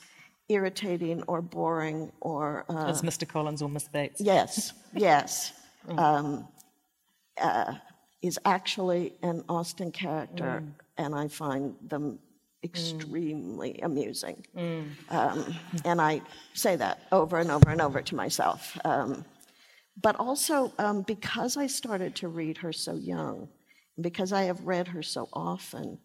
irritating 0.49 1.23
or 1.25 1.43
boring 1.43 2.11
or 2.21 2.65
uh, 2.69 2.87
As 2.87 3.03
Mr. 3.03 3.27
Collins 3.29 3.63
or 3.63 3.69
Miss 3.69 3.89
Bates. 3.89 4.21
Yes, 4.21 4.73
yes. 4.95 5.53
Um, 5.97 6.47
uh, 7.41 7.75
is 8.23 8.39
actually 8.45 9.15
an 9.23 9.43
Austen 9.49 9.91
character, 9.91 10.63
and 10.99 11.15
I 11.15 11.29
find 11.29 11.75
them 11.81 12.19
extremely 12.63 13.81
amusing. 13.83 14.45
Um, 15.09 15.55
and 15.87 16.01
I 16.03 16.21
say 16.53 16.77
that 16.77 17.01
over 17.13 17.39
and 17.39 17.51
over 17.51 17.71
and 17.71 17.81
over 17.81 18.03
to 18.03 18.15
myself. 18.15 18.79
Um, 18.85 19.25
but 20.03 20.17
also 20.17 20.73
um, 20.79 21.03
because 21.03 21.57
I 21.57 21.67
started 21.67 22.15
to 22.17 22.29
read 22.29 22.59
her 22.59 22.73
so 22.73 22.95
young, 22.95 23.49
because 24.01 24.33
I 24.33 24.43
have 24.45 24.61
read 24.67 24.89
her 24.89 25.03
so 25.03 25.29
often, 25.33 25.99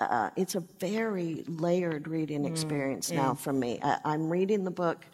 uh, 0.00 0.30
it's 0.36 0.54
a 0.54 0.60
very 0.78 1.44
layered 1.48 2.06
reading 2.08 2.44
experience 2.44 3.10
now 3.10 3.34
for 3.34 3.52
me. 3.52 3.80
I, 3.82 3.98
I'm 4.04 4.30
reading 4.30 4.64
the 4.64 4.70
book 4.70 5.04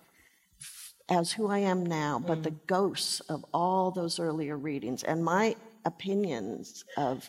as 1.09 1.33
who 1.33 1.49
I 1.49 1.59
am 1.59 1.85
now, 1.85 2.19
but 2.19 2.43
the 2.43 2.51
ghosts 2.67 3.21
of 3.21 3.45
all 3.53 3.91
those 3.91 4.19
earlier 4.19 4.57
readings 4.57 5.03
and 5.03 5.25
my 5.25 5.57
opinions 5.85 6.85
of 6.97 7.29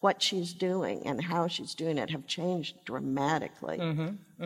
what 0.00 0.22
she's 0.22 0.52
doing 0.52 1.06
and 1.06 1.22
how 1.22 1.48
she's 1.48 1.74
doing 1.74 1.98
it 1.98 2.10
have 2.10 2.26
changed 2.26 2.76
dramatically. 2.84 3.78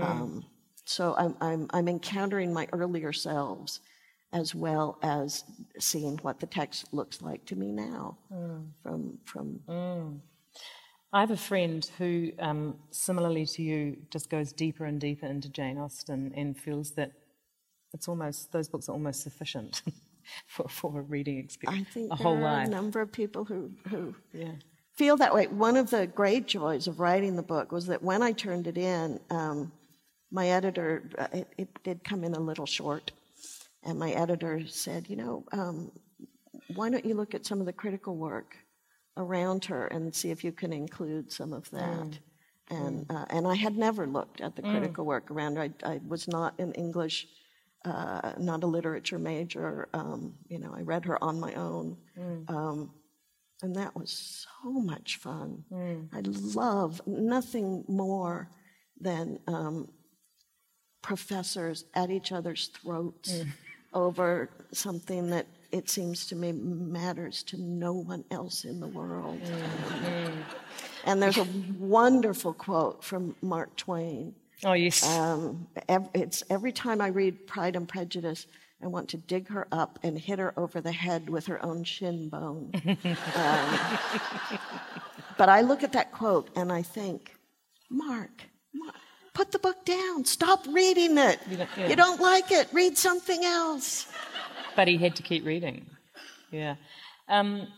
Um, 0.03 0.45
so 0.85 1.15
I'm, 1.19 1.37
I'm, 1.41 1.67
I'm 1.73 1.89
encountering 1.89 2.53
my 2.53 2.69
earlier 2.73 3.13
selves 3.13 3.81
as 4.33 4.55
well 4.55 4.99
as 5.03 5.45
seeing 5.79 6.17
what 6.19 6.39
the 6.41 6.47
text 6.47 6.93
looks 6.93 7.21
like 7.23 7.45
to 7.47 7.57
me 7.57 7.73
now 7.73 8.17
from, 8.83 9.19
from 9.25 9.61
I 11.13 11.21
have 11.21 11.33
a 11.33 11.37
friend 11.37 11.85
who, 11.99 12.31
um, 12.39 12.77
similarly 12.93 13.45
to 13.47 13.63
you, 13.63 13.97
just 14.11 14.31
goes 14.31 14.53
deeper 14.53 14.85
and 14.85 15.01
deeper 15.01 15.27
into 15.27 15.49
Jane 15.49 15.77
Austen 15.79 16.33
and 16.37 16.57
feels 16.57 16.93
that 16.93 17.11
it's 17.93 18.07
almost 18.07 18.53
those 18.53 18.69
books 18.69 18.89
are 18.89 18.93
almost 18.93 19.23
sufficient 19.23 19.83
for, 20.47 20.69
for 20.69 21.01
a 21.01 21.03
reading 21.03 21.39
experience. 21.39 21.89
I 21.89 21.93
think 21.93 22.13
a 22.13 22.17
there 22.17 22.25
whole 22.25 22.37
are 22.37 22.43
life. 22.59 22.69
a 22.69 22.71
number 22.71 23.01
of 23.01 23.11
people 23.11 23.45
who, 23.45 23.73
who 23.89 24.15
Yeah. 24.33 24.53
feel 24.95 25.17
that 25.17 25.35
way. 25.35 25.49
One 25.49 25.77
of 25.77 25.91
the 25.91 26.07
great 26.07 26.47
joys 26.47 26.87
of 26.87 27.01
writing 27.01 27.35
the 27.35 27.43
book 27.43 27.73
was 27.73 27.87
that 27.87 28.01
when 28.05 28.23
I 28.23 28.31
turned 28.31 28.69
it 28.69 28.79
in, 28.79 29.19
um, 29.31 29.73
my 30.31 30.51
editor, 30.51 31.11
uh, 31.19 31.27
it, 31.33 31.49
it 31.59 31.83
did 31.83 32.05
come 32.05 32.23
in 32.23 32.35
a 32.35 32.41
little 32.41 32.67
short, 32.67 33.11
and 33.85 33.99
my 33.99 34.11
editor 34.11 34.67
said, 34.67 35.09
you 35.09 35.17
know, 35.17 35.45
um, 35.53 35.91
why 36.75 36.91
don't 36.91 37.05
you 37.05 37.15
look 37.15 37.35
at 37.35 37.47
some 37.47 37.61
of 37.61 37.67
the 37.67 37.73
critical 37.73 38.17
work 38.17 38.57
around 39.17 39.65
her 39.67 39.87
and 39.89 40.15
see 40.15 40.31
if 40.31 40.45
you 40.45 40.53
can 40.53 40.73
include 40.73 41.31
some 41.33 41.53
of 41.53 41.69
that. 41.71 42.19
And, 42.69 43.07
uh, 43.11 43.25
and 43.31 43.47
I 43.47 43.55
had 43.57 43.77
never 43.77 44.07
looked 44.07 44.41
at 44.41 44.55
the 44.55 44.63
critical 44.63 45.05
work 45.05 45.31
around 45.31 45.57
her. 45.57 45.63
I, 45.63 45.71
I 45.85 46.01
was 46.07 46.29
not 46.29 46.59
an 46.61 46.73
English, 46.75 47.27
uh, 47.85 48.33
not 48.39 48.63
a 48.63 48.67
literature 48.67 49.19
major. 49.19 49.89
Um, 49.93 50.35
you 50.49 50.59
know, 50.61 50.73
I 50.77 50.83
read 50.83 51.05
her 51.07 51.23
on 51.23 51.41
my 51.41 51.53
own. 51.55 51.97
Um, 52.49 52.91
and 53.63 53.75
that 53.77 53.95
was 53.97 54.47
so 54.63 54.71
much 54.71 55.17
fun. 55.17 55.65
I 56.15 56.21
love 56.55 57.03
nothing 57.07 57.85
more 57.89 58.49
than 59.01 59.41
um, 59.49 59.89
professors 61.03 61.85
at 61.95 62.11
each 62.11 62.31
other's 62.33 62.69
throats 62.69 63.43
over 63.93 64.49
something 64.73 65.31
that 65.31 65.47
it 65.73 65.89
seems 65.89 66.27
to 66.27 66.37
me 66.37 66.53
matters 66.53 67.43
to 67.45 67.61
no 67.61 67.93
one 67.93 68.25
else 68.31 68.65
in 68.65 68.81
the 68.81 68.89
world. 68.89 69.41
And 71.05 71.23
there's 71.23 71.39
a 71.39 71.47
wonderful 71.79 72.53
quote 72.53 73.03
from 73.05 73.35
Mark 73.41 73.77
Twain. 73.77 74.35
Oh 74.65 74.75
yes. 74.75 75.07
Um, 75.07 75.69
it's 76.15 76.43
every 76.51 76.73
time 76.73 77.01
I 77.01 77.09
read 77.09 77.47
Pride 77.47 77.77
and 77.77 77.89
Prejudice, 77.89 78.47
I 78.83 78.87
want 78.87 79.09
to 79.11 79.17
dig 79.17 79.49
her 79.49 79.67
up 79.73 79.99
and 80.03 80.19
hit 80.19 80.39
her 80.39 80.59
over 80.59 80.81
the 80.81 80.93
head 80.93 81.29
with 81.29 81.47
her 81.47 81.65
own 81.65 81.85
shin 81.85 82.29
bone. 82.29 82.73
Um, 83.35 83.79
but 85.39 85.49
I 85.49 85.63
look 85.63 85.83
at 85.83 85.93
that 85.93 86.13
quote 86.13 86.51
and 86.55 86.71
I 86.71 86.83
think, 86.83 87.35
Mark, 87.89 88.43
Mark, 88.75 88.95
put 89.41 89.53
the 89.53 89.59
book 89.59 89.87
down. 89.87 90.23
Stop 90.27 90.67
reading 90.69 91.17
it. 91.17 91.39
You 91.49 91.57
don't- 91.57 91.71
yeah. 91.79 91.89
You 91.89 91.97
don't 91.97 92.21
like 92.21 92.51
it. 92.51 92.69
Read 92.75 92.99
something 92.99 93.43
else. 93.43 94.07
but 94.77 94.87
he 94.87 94.99
had 94.99 95.17
to 95.17 95.23
keep 95.23 95.47
reading. 95.47 95.87
Yeah. 96.51 96.75
Um, 97.27 97.69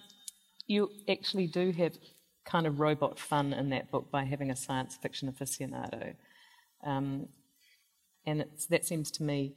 you 0.67 0.91
actually 1.09 1.47
do 1.47 1.71
have 1.71 1.97
kind 2.45 2.67
of 2.67 2.81
robot 2.81 3.17
fun 3.17 3.53
in 3.53 3.71
that 3.71 3.93
book 3.93 4.11
by 4.11 4.25
having 4.25 4.51
a 4.51 4.57
science 4.57 4.97
fiction 4.97 5.31
aficionado. 5.33 6.15
Um, 6.85 7.29
and 8.27 8.41
it's, 8.41 8.67
that 8.67 8.85
seems 8.85 9.13
to 9.13 9.23
me 9.23 9.55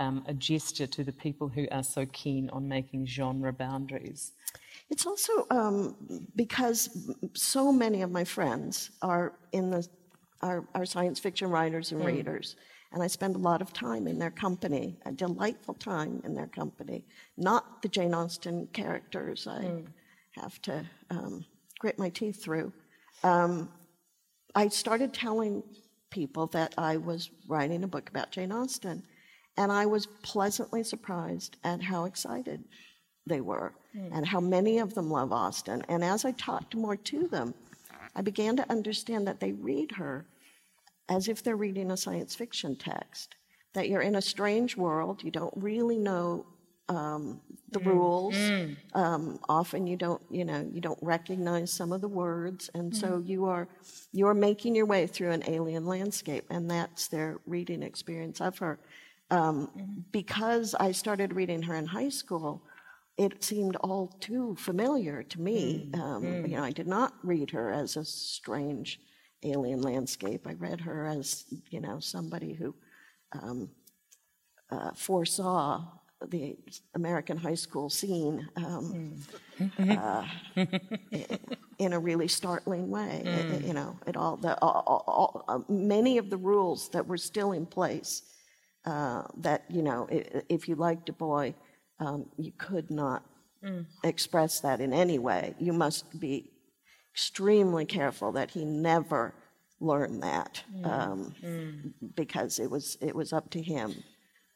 um, 0.00 0.24
a 0.26 0.34
gesture 0.34 0.88
to 0.88 1.04
the 1.04 1.12
people 1.12 1.48
who 1.48 1.68
are 1.70 1.84
so 1.84 2.04
keen 2.06 2.50
on 2.50 2.68
making 2.68 3.06
genre 3.06 3.52
boundaries? 3.52 4.32
It's 4.90 5.06
also 5.06 5.46
um, 5.50 5.94
because 6.34 6.80
so 7.34 7.70
many 7.70 8.02
of 8.02 8.10
my 8.10 8.24
friends 8.24 8.90
are 9.02 9.34
in 9.52 9.70
the 9.70 9.86
are, 10.44 10.64
are 10.74 10.84
science 10.84 11.18
fiction 11.18 11.48
writers 11.48 11.90
and 11.90 12.02
mm. 12.02 12.06
readers, 12.06 12.56
and 12.92 13.02
I 13.02 13.06
spend 13.06 13.34
a 13.34 13.38
lot 13.38 13.62
of 13.62 13.72
time 13.72 14.06
in 14.06 14.18
their 14.18 14.30
company, 14.30 14.96
a 15.06 15.10
delightful 15.10 15.74
time 15.74 16.20
in 16.24 16.34
their 16.34 16.46
company. 16.46 17.06
Not 17.36 17.80
the 17.80 17.88
Jane 17.88 18.14
Austen 18.14 18.68
characters 18.72 19.46
I 19.46 19.62
mm. 19.62 19.86
have 20.32 20.60
to 20.62 20.84
um, 21.10 21.44
grit 21.78 21.98
my 21.98 22.10
teeth 22.10 22.42
through. 22.42 22.72
Um, 23.22 23.70
I 24.54 24.68
started 24.68 25.14
telling 25.14 25.62
people 26.10 26.46
that 26.48 26.74
I 26.76 26.98
was 26.98 27.30
writing 27.48 27.82
a 27.82 27.88
book 27.88 28.10
about 28.10 28.30
Jane 28.30 28.52
Austen, 28.52 29.02
and 29.56 29.72
I 29.72 29.86
was 29.86 30.06
pleasantly 30.22 30.84
surprised 30.84 31.56
at 31.64 31.82
how 31.82 32.04
excited 32.04 32.62
they 33.26 33.40
were 33.40 33.72
mm. 33.96 34.10
and 34.12 34.26
how 34.26 34.40
many 34.40 34.78
of 34.78 34.92
them 34.92 35.10
love 35.10 35.32
Austen. 35.32 35.82
And 35.88 36.04
as 36.04 36.26
I 36.26 36.32
talked 36.32 36.74
more 36.74 36.96
to 36.96 37.28
them, 37.28 37.54
I 38.14 38.20
began 38.20 38.56
to 38.56 38.70
understand 38.70 39.26
that 39.26 39.40
they 39.40 39.52
read 39.52 39.90
her 39.92 40.26
as 41.08 41.28
if 41.28 41.42
they're 41.42 41.56
reading 41.56 41.90
a 41.90 41.96
science 41.96 42.34
fiction 42.34 42.76
text. 42.76 43.36
That 43.74 43.88
you're 43.88 44.02
in 44.02 44.14
a 44.14 44.22
strange 44.22 44.76
world, 44.76 45.24
you 45.24 45.30
don't 45.30 45.52
really 45.56 45.98
know 45.98 46.46
um, 46.88 47.40
the 47.70 47.80
mm. 47.80 47.86
rules. 47.86 48.34
Mm. 48.34 48.76
Um, 48.94 49.38
often 49.48 49.86
you 49.86 49.96
don't, 49.96 50.22
you 50.30 50.44
know, 50.44 50.68
you 50.70 50.80
don't 50.80 50.98
recognize 51.02 51.72
some 51.72 51.92
of 51.92 52.00
the 52.00 52.08
words, 52.08 52.70
and 52.74 52.92
mm. 52.92 52.96
so 52.96 53.22
you 53.24 53.46
are 53.46 53.68
you 54.12 54.26
are 54.26 54.34
making 54.34 54.74
your 54.74 54.86
way 54.86 55.06
through 55.06 55.30
an 55.30 55.42
alien 55.46 55.86
landscape, 55.86 56.44
and 56.50 56.70
that's 56.70 57.08
their 57.08 57.38
reading 57.46 57.82
experience 57.82 58.40
of 58.40 58.58
her. 58.58 58.78
Um, 59.30 59.68
mm-hmm. 59.68 60.00
because 60.12 60.74
I 60.78 60.92
started 60.92 61.32
reading 61.32 61.62
her 61.62 61.74
in 61.74 61.86
high 61.86 62.10
school, 62.10 62.62
it 63.16 63.42
seemed 63.42 63.74
all 63.76 64.08
too 64.20 64.54
familiar 64.58 65.22
to 65.22 65.40
me. 65.40 65.88
Mm. 65.90 66.00
Um, 66.00 66.22
mm. 66.22 66.48
You 66.50 66.56
know, 66.56 66.64
I 66.64 66.70
did 66.70 66.86
not 66.86 67.14
read 67.22 67.50
her 67.50 67.72
as 67.72 67.96
a 67.96 68.04
strange 68.04 69.00
alien 69.44 69.82
landscape. 69.82 70.46
I 70.46 70.54
read 70.54 70.80
her 70.80 71.06
as, 71.06 71.44
you 71.70 71.80
know, 71.80 72.00
somebody 72.00 72.54
who 72.54 72.74
um, 73.32 73.70
uh, 74.70 74.92
foresaw 74.94 75.84
the 76.28 76.56
American 76.94 77.36
high 77.36 77.54
school 77.54 77.90
scene 77.90 78.48
um, 78.56 79.20
uh, 79.78 80.26
in 81.78 81.92
a 81.92 81.98
really 81.98 82.28
startling 82.28 82.88
way. 82.90 83.22
Mm. 83.24 83.54
It, 83.54 83.66
you 83.66 83.74
know, 83.74 83.98
it 84.06 84.16
all 84.16 84.36
the 84.36 84.58
all, 84.62 85.04
all, 85.06 85.44
uh, 85.48 85.58
many 85.68 86.18
of 86.18 86.30
the 86.30 86.36
rules 86.36 86.88
that 86.90 87.06
were 87.06 87.18
still 87.18 87.52
in 87.52 87.66
place. 87.66 88.22
Uh, 88.86 89.22
that 89.38 89.64
you 89.70 89.82
know, 89.82 90.06
if 90.48 90.68
you 90.68 90.74
liked 90.74 91.08
a 91.08 91.12
boy, 91.12 91.54
um, 92.00 92.26
you 92.36 92.52
could 92.58 92.90
not 92.90 93.24
mm. 93.64 93.84
express 94.02 94.60
that 94.60 94.80
in 94.80 94.92
any 94.92 95.18
way. 95.18 95.54
You 95.58 95.72
must 95.72 96.20
be 96.20 96.50
extremely 97.14 97.84
careful 97.84 98.32
that 98.32 98.50
he 98.50 98.64
never 98.64 99.32
learned 99.78 100.20
that 100.20 100.64
mm. 100.74 100.84
Um, 100.84 101.34
mm. 101.40 101.92
because 102.16 102.58
it 102.58 102.68
was 102.68 102.98
it 103.00 103.14
was 103.14 103.32
up 103.32 103.50
to 103.50 103.62
him 103.62 104.02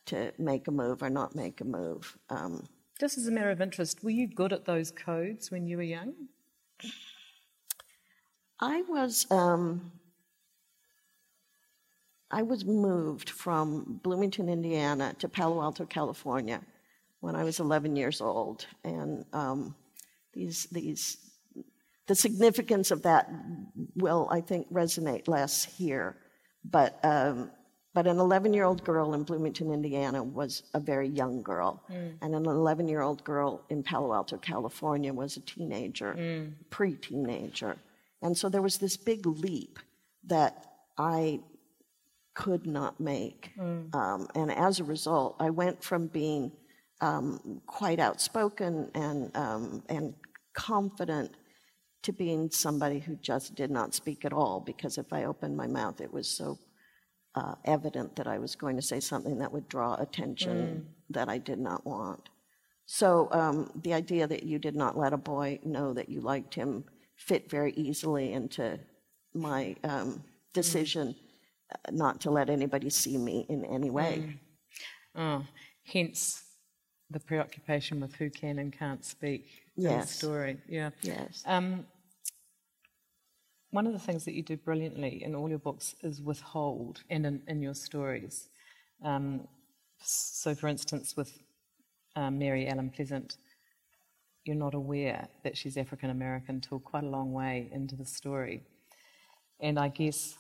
to 0.06 0.32
make 0.38 0.66
a 0.66 0.72
move 0.72 1.02
or 1.02 1.11
not 1.11 1.36
make 1.36 1.61
a 1.61 1.64
move. 1.64 2.18
Um, 2.30 2.66
Just 2.98 3.16
as 3.16 3.28
a 3.28 3.30
matter 3.30 3.50
of 3.50 3.61
interest, 3.61 4.02
were 4.02 4.11
you 4.11 4.26
good 4.26 4.52
at 4.52 4.64
those 4.64 4.90
codes 4.90 5.52
when 5.52 5.68
you 5.68 5.76
were 5.76 5.84
young? 5.84 6.14
I 8.59 8.82
was. 8.88 9.26
Um, 9.30 9.92
I 12.30 12.42
was 12.42 12.64
moved 12.64 13.30
from 13.30 14.00
Bloomington, 14.02 14.48
Indiana, 14.50 15.14
to 15.20 15.28
Palo 15.28 15.62
Alto, 15.62 15.86
California, 15.86 16.61
when 17.20 17.34
I 17.34 17.42
was 17.42 17.59
11 17.59 17.96
years 17.96 18.20
old, 18.20 18.66
and 18.84 19.24
um, 19.32 19.74
these 20.34 20.66
these 20.72 21.28
the 22.09 22.14
significance 22.14 22.90
of 22.90 23.02
that 23.02 23.30
will, 23.94 24.28
I 24.30 24.40
think, 24.40 24.72
resonate 24.72 25.28
less 25.28 25.64
here. 25.64 26.16
But 26.64 26.98
um, 27.04 27.50
but 27.94 28.06
an 28.06 28.18
11 28.18 28.52
year 28.52 28.64
old 28.64 28.84
girl 28.84 29.14
in 29.14 29.22
Bloomington, 29.24 29.72
Indiana, 29.72 30.22
was 30.22 30.62
a 30.74 30.80
very 30.80 31.09
young 31.09 31.42
girl, 31.42 31.82
mm. 31.90 32.14
and 32.20 32.34
an 32.34 32.46
11 32.46 32.88
year 32.88 33.02
old 33.02 33.24
girl 33.24 33.64
in 33.70 33.82
Palo 33.82 34.12
Alto, 34.12 34.36
California, 34.38 35.12
was 35.12 35.36
a 35.36 35.40
teenager, 35.40 36.14
mm. 36.14 36.52
pre 36.70 36.94
teenager, 36.94 37.76
and 38.22 38.36
so 38.36 38.48
there 38.48 38.62
was 38.62 38.78
this 38.78 38.96
big 38.96 39.26
leap 39.26 39.78
that 40.24 40.64
I 40.96 41.40
could 42.34 42.66
not 42.66 43.00
make, 43.00 43.50
mm. 43.59 43.94
um, 43.94 44.28
and 44.34 44.52
as 44.52 44.80
a 44.80 44.84
result, 44.84 45.36
I 45.40 45.50
went 45.50 45.82
from 45.82 46.06
being 46.06 46.52
um, 47.00 47.61
quite 47.66 47.98
outspoken 48.00 48.90
and, 48.94 49.36
um, 49.36 49.82
and 49.88 50.14
confident 50.54 51.32
to 52.03 52.12
being 52.12 52.51
somebody 52.51 53.01
who 53.01 53.16
just 53.16 53.55
did 53.55 53.70
not 53.70 53.94
speak 53.94 54.24
at 54.24 54.32
all 54.32 54.61
because 54.61 54.99
if 54.99 55.12
I 55.12 55.24
opened 55.24 55.57
my 55.57 55.66
mouth, 55.66 56.01
it 56.01 56.12
was 56.12 56.28
so 56.28 56.59
uh, 57.34 57.55
evident 57.64 58.16
that 58.16 58.26
I 58.26 58.38
was 58.38 58.55
going 58.55 58.76
to 58.76 58.82
say 58.82 59.01
something 59.01 59.38
that 59.38 59.53
would 59.53 59.68
draw 59.68 59.94
attention 59.94 60.57
mm. 60.57 61.14
that 61.14 61.28
I 61.28 61.38
did 61.38 61.59
not 61.59 61.86
want. 61.86 62.28
So 62.86 63.28
um, 63.32 63.70
the 63.82 63.94
idea 63.94 64.26
that 64.26 64.44
you 64.44 64.59
did 64.59 64.74
not 64.74 64.96
let 64.96 65.12
a 65.12 65.18
boy 65.18 65.59
know 65.64 65.92
that 65.92 66.09
you 66.09 66.20
liked 66.20 66.55
him 66.55 66.84
fit 67.16 67.51
very 67.51 67.72
easily 67.72 68.32
into 68.32 68.78
my 69.34 69.76
um, 69.84 70.24
decision 70.55 71.14
mm. 71.14 71.92
not 71.92 72.20
to 72.22 72.30
let 72.30 72.49
anybody 72.49 72.90
see 72.90 73.18
me 73.18 73.44
in 73.49 73.64
any 73.64 73.90
way. 73.90 74.38
Mm. 75.16 75.40
Oh, 75.42 75.46
hence 75.84 76.44
the 77.11 77.20
preoccupation 77.20 78.01
with 78.01 78.14
who 78.14 78.30
can 78.30 78.59
and 78.59 78.72
can't 78.72 79.05
speak 79.05 79.46
yes. 79.79 80.11
story. 80.11 80.59
Yeah. 80.68 80.91
Yes. 81.03 81.43
Um, 81.47 81.87
one 83.70 83.87
of 83.87 83.93
the 83.93 83.99
things 83.99 84.24
that 84.24 84.35
you 84.35 84.43
do 84.43 84.57
brilliantly 84.57 85.22
in 85.22 85.35
all 85.35 85.49
your 85.49 85.59
books 85.59 85.95
is 86.03 86.22
withhold 86.22 87.03
and 87.11 87.26
in, 87.26 87.43
in 87.47 87.62
your 87.62 87.74
stories. 87.74 88.49
Um, 89.05 89.47
so, 90.03 90.55
for 90.55 90.68
instance, 90.68 91.16
with 91.16 91.39
um, 92.16 92.39
Mary 92.39 92.66
Ellen 92.66 92.91
Pleasant, 92.91 93.37
you're 94.45 94.57
not 94.57 94.74
aware 94.74 95.29
that 95.45 95.57
she's 95.57 95.76
African 95.76 96.11
American 96.11 96.57
until 96.57 96.79
quite 96.79 97.05
a 97.05 97.09
long 97.09 97.33
way 97.33 97.68
into 97.72 97.95
the 97.95 98.05
story. 98.05 98.62
And 99.61 99.79
I 99.79 99.89
guess 99.89 100.37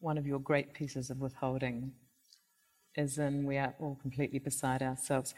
one 0.00 0.18
of 0.18 0.26
your 0.26 0.38
great 0.38 0.74
pieces 0.74 1.08
of 1.08 1.20
withholding 1.20 1.92
is 2.96 3.18
in 3.18 3.44
we 3.44 3.56
are 3.56 3.74
all 3.78 3.98
completely 4.00 4.38
beside 4.38 4.82
ourselves. 4.82 5.34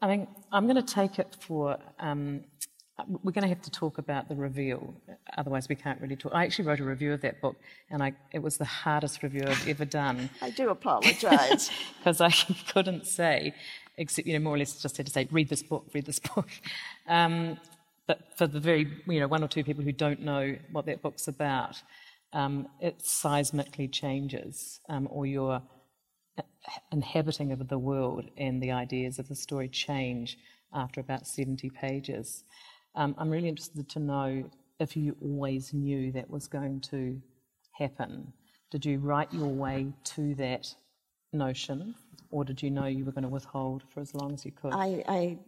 I 0.00 0.08
mean, 0.08 0.26
I'm 0.52 0.66
going 0.66 0.82
to 0.82 0.94
take 0.94 1.18
it 1.18 1.36
for. 1.40 1.78
Um, 1.98 2.44
we're 3.06 3.32
going 3.32 3.42
to 3.42 3.48
have 3.48 3.62
to 3.62 3.70
talk 3.70 3.98
about 3.98 4.28
the 4.28 4.34
reveal, 4.34 4.94
otherwise 5.36 5.68
we 5.68 5.74
can't 5.74 6.00
really 6.00 6.16
talk. 6.16 6.32
I 6.34 6.44
actually 6.44 6.66
wrote 6.66 6.80
a 6.80 6.84
review 6.84 7.12
of 7.12 7.20
that 7.20 7.40
book, 7.40 7.56
and 7.90 8.02
I, 8.02 8.12
it 8.32 8.40
was 8.40 8.56
the 8.56 8.64
hardest 8.64 9.22
review 9.22 9.44
I've 9.46 9.68
ever 9.68 9.84
done. 9.84 10.30
I 10.42 10.50
do 10.50 10.70
apologise 10.70 11.70
because 11.98 12.20
I 12.20 12.30
couldn't 12.72 13.06
say, 13.06 13.54
except 13.96 14.26
you 14.26 14.34
know, 14.34 14.42
more 14.42 14.54
or 14.54 14.58
less 14.58 14.80
just 14.80 14.96
had 14.96 15.06
to 15.06 15.12
say, 15.12 15.28
read 15.30 15.48
this 15.48 15.62
book, 15.62 15.86
read 15.94 16.06
this 16.06 16.18
book. 16.18 16.48
Um, 17.06 17.58
but 18.06 18.20
for 18.36 18.46
the 18.46 18.60
very, 18.60 18.90
you 19.06 19.20
know, 19.20 19.28
one 19.28 19.44
or 19.44 19.48
two 19.48 19.62
people 19.62 19.84
who 19.84 19.92
don't 19.92 20.20
know 20.20 20.56
what 20.72 20.86
that 20.86 21.02
book's 21.02 21.28
about, 21.28 21.80
um, 22.32 22.66
it 22.80 22.98
seismically 23.00 23.90
changes, 23.90 24.80
um, 24.88 25.06
or 25.10 25.26
your 25.26 25.62
inhabiting 26.92 27.52
of 27.52 27.68
the 27.68 27.78
world 27.78 28.24
and 28.36 28.62
the 28.62 28.72
ideas 28.72 29.18
of 29.18 29.28
the 29.28 29.34
story 29.34 29.68
change 29.68 30.38
after 30.72 31.00
about 31.00 31.26
70 31.26 31.70
pages. 31.70 32.44
Um, 32.94 33.14
I'm 33.18 33.30
really 33.30 33.48
interested 33.48 33.88
to 33.90 33.98
know 33.98 34.44
if 34.80 34.96
you 34.96 35.16
always 35.22 35.72
knew 35.72 36.12
that 36.12 36.30
was 36.30 36.46
going 36.46 36.80
to 36.80 37.20
happen. 37.72 38.32
Did 38.70 38.84
you 38.84 38.98
write 38.98 39.32
your 39.32 39.48
way 39.48 39.92
to 40.04 40.34
that 40.36 40.74
notion, 41.32 41.94
or 42.30 42.44
did 42.44 42.62
you 42.62 42.70
know 42.70 42.86
you 42.86 43.04
were 43.04 43.12
going 43.12 43.22
to 43.22 43.28
withhold 43.28 43.82
for 43.88 44.00
as 44.00 44.14
long 44.14 44.34
as 44.34 44.44
you 44.44 44.52
could? 44.52 44.72
I, 44.72 45.02
I 45.08 45.38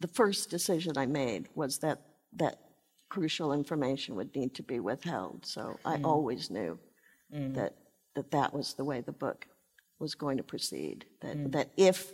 the 0.00 0.08
first 0.08 0.50
decision 0.50 0.98
I 0.98 1.06
made 1.06 1.48
was 1.54 1.78
that 1.78 2.02
that 2.34 2.58
crucial 3.08 3.52
information 3.52 4.14
would 4.16 4.34
need 4.34 4.54
to 4.54 4.62
be 4.62 4.80
withheld. 4.80 5.46
So 5.46 5.78
I 5.84 5.96
mm. 5.96 6.04
always 6.04 6.50
knew 6.50 6.78
mm. 7.34 7.54
that 7.54 7.74
that 8.14 8.30
that 8.30 8.52
was 8.52 8.74
the 8.74 8.84
way 8.84 9.00
the 9.00 9.12
book 9.12 9.46
was 9.98 10.14
going 10.14 10.36
to 10.36 10.42
proceed. 10.42 11.06
That, 11.22 11.36
mm. 11.36 11.52
that 11.52 11.70
if 11.76 12.12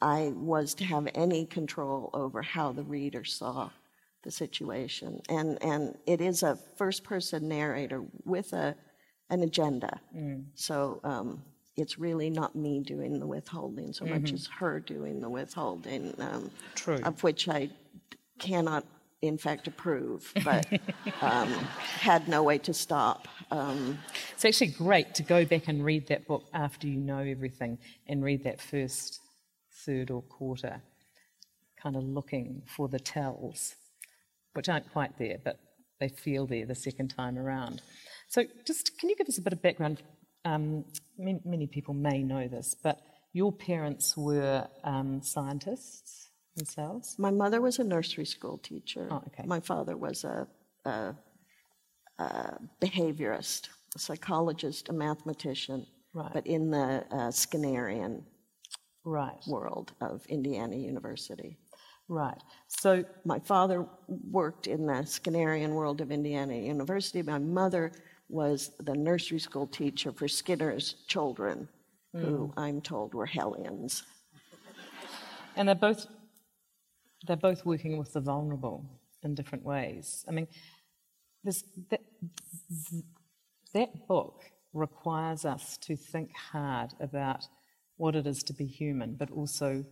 I 0.00 0.32
was 0.34 0.74
to 0.74 0.84
have 0.84 1.08
any 1.14 1.46
control 1.46 2.10
over 2.12 2.42
how 2.42 2.72
the 2.72 2.82
reader 2.82 3.24
saw 3.24 3.70
the 4.22 4.30
situation, 4.30 5.20
and, 5.28 5.62
and 5.62 5.96
it 6.06 6.20
is 6.20 6.42
a 6.42 6.58
first 6.76 7.04
person 7.04 7.48
narrator 7.48 8.02
with 8.24 8.52
a, 8.52 8.74
an 9.30 9.42
agenda. 9.42 10.00
Mm. 10.16 10.44
So 10.54 11.00
um, 11.04 11.42
it's 11.76 11.98
really 11.98 12.30
not 12.30 12.54
me 12.56 12.80
doing 12.80 13.18
the 13.18 13.26
withholding 13.26 13.92
so 13.92 14.04
mm-hmm. 14.04 14.22
much 14.22 14.32
as 14.32 14.46
her 14.58 14.80
doing 14.80 15.20
the 15.20 15.28
withholding, 15.28 16.14
um, 16.20 16.50
True. 16.74 17.00
of 17.04 17.22
which 17.22 17.48
I 17.48 17.70
cannot 18.38 18.84
in 19.26 19.38
fact, 19.38 19.66
approve, 19.66 20.32
but 20.44 20.66
um, 21.22 21.48
had 21.48 22.28
no 22.28 22.42
way 22.42 22.58
to 22.58 22.74
stop. 22.74 23.26
Um, 23.50 23.98
it's 24.32 24.44
actually 24.44 24.68
great 24.68 25.14
to 25.14 25.22
go 25.22 25.44
back 25.44 25.68
and 25.68 25.84
read 25.84 26.08
that 26.08 26.26
book 26.26 26.44
after 26.52 26.86
you 26.86 27.00
know 27.00 27.18
everything 27.18 27.78
and 28.06 28.22
read 28.22 28.44
that 28.44 28.60
first 28.60 29.20
third 29.74 30.10
or 30.10 30.22
quarter, 30.22 30.82
kind 31.80 31.96
of 31.96 32.04
looking 32.04 32.62
for 32.66 32.88
the 32.88 32.98
tells, 32.98 33.74
which 34.54 34.68
aren't 34.68 34.90
quite 34.92 35.18
there, 35.18 35.38
but 35.42 35.58
they 36.00 36.08
feel 36.08 36.46
there 36.46 36.66
the 36.66 36.74
second 36.74 37.08
time 37.08 37.38
around. 37.38 37.82
So, 38.28 38.44
just 38.66 38.98
can 38.98 39.08
you 39.08 39.16
give 39.16 39.28
us 39.28 39.38
a 39.38 39.42
bit 39.42 39.52
of 39.52 39.62
background? 39.62 40.02
Um, 40.44 40.84
many, 41.18 41.40
many, 41.44 41.66
people 41.66 41.94
may 41.94 42.22
know 42.22 42.48
this, 42.48 42.74
but 42.82 43.00
your 43.32 43.52
parents 43.52 44.16
were 44.16 44.66
um, 44.84 45.22
scientists 45.22 46.28
themselves? 46.56 47.16
My 47.18 47.30
mother 47.30 47.60
was 47.60 47.78
a 47.78 47.84
nursery 47.84 48.24
school 48.24 48.58
teacher. 48.58 49.08
Oh, 49.10 49.22
okay. 49.28 49.44
My 49.46 49.60
father 49.60 49.96
was 49.96 50.24
a, 50.24 50.46
a, 50.84 51.14
a 52.18 52.58
behaviorist, 52.80 53.68
a 53.94 53.98
psychologist, 53.98 54.88
a 54.88 54.92
mathematician, 54.92 55.86
right. 56.12 56.30
but 56.32 56.46
in 56.46 56.70
the 56.70 57.04
uh, 57.10 57.30
Skinnerian 57.30 58.22
right. 59.04 59.42
world 59.46 59.92
of 60.00 60.24
Indiana 60.26 60.76
University. 60.76 61.56
Right. 62.08 62.40
So 62.68 63.04
my 63.24 63.38
father 63.38 63.86
worked 64.08 64.66
in 64.66 64.86
the 64.86 65.04
Skinnerian 65.04 65.70
world 65.70 66.00
of 66.00 66.12
Indiana 66.12 66.54
University. 66.54 67.22
My 67.22 67.38
mother 67.38 67.92
was 68.28 68.72
the 68.80 68.94
nursery 68.94 69.38
school 69.38 69.66
teacher 69.66 70.12
for 70.12 70.28
Skinner's 70.28 70.96
children, 71.06 71.68
mm. 72.14 72.20
who 72.20 72.52
I'm 72.56 72.80
told 72.80 73.14
were 73.14 73.26
hellions. 73.26 74.02
And 75.56 75.68
they're 75.68 75.74
both 75.74 76.06
they're 77.26 77.36
both 77.36 77.64
working 77.64 77.96
with 77.96 78.12
the 78.12 78.20
vulnerable 78.20 78.84
in 79.22 79.34
different 79.34 79.64
ways. 79.64 80.24
I 80.28 80.32
mean, 80.32 80.46
this, 81.42 81.64
that, 81.90 82.00
that 83.72 84.06
book 84.06 84.44
requires 84.72 85.44
us 85.44 85.78
to 85.78 85.96
think 85.96 86.30
hard 86.36 86.92
about 87.00 87.46
what 87.96 88.16
it 88.16 88.26
is 88.26 88.42
to 88.44 88.52
be 88.52 88.66
human, 88.66 89.14
but 89.14 89.30
also 89.30 89.84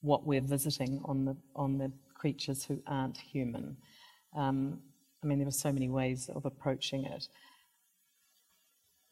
what 0.00 0.26
we're 0.26 0.40
visiting 0.40 1.00
on 1.04 1.24
the 1.24 1.36
on 1.54 1.78
the 1.78 1.92
creatures 2.14 2.64
who 2.64 2.80
aren't 2.86 3.16
human. 3.16 3.76
Um, 4.36 4.80
I 5.22 5.26
mean, 5.26 5.38
there 5.38 5.48
are 5.48 5.52
so 5.52 5.72
many 5.72 5.88
ways 5.88 6.28
of 6.34 6.44
approaching 6.44 7.04
it. 7.04 7.28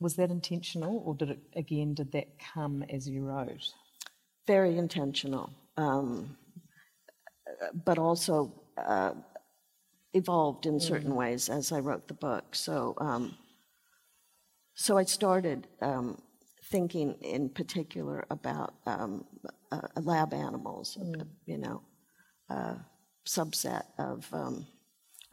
Was 0.01 0.17
that 0.17 0.31
intentional, 0.31 1.03
or 1.05 1.15
did 1.15 1.31
it 1.31 1.41
again? 1.55 1.95
Did 1.95 2.13
that 2.13 2.29
come 2.55 2.83
as 2.85 3.09
you 3.09 3.25
wrote? 3.25 3.73
Very 4.47 4.79
intentional, 4.79 5.51
um, 5.77 6.37
but 7.85 7.99
also 7.99 8.53
uh, 8.79 9.13
evolved 10.15 10.67
in 10.67 10.81
certain 10.81 11.13
mm. 11.13 11.17
ways 11.17 11.49
as 11.49 11.71
I 11.73 11.81
wrote 11.81 12.09
the 12.09 12.15
book. 12.15 12.55
So, 12.55 12.95
um, 12.99 13.37
so 14.75 14.97
I 14.97 15.05
started 15.05 15.69
um, 15.83 16.21
thinking 16.71 17.15
in 17.23 17.49
particular 17.49 18.25
about 18.31 18.75
um, 18.87 19.25
uh, 19.73 19.81
lab 20.01 20.33
animals, 20.33 20.97
mm. 21.01 21.27
you 21.45 21.59
know, 21.59 21.83
uh, 22.49 22.75
subset 23.27 23.85
of 23.99 24.27
um, 24.33 24.67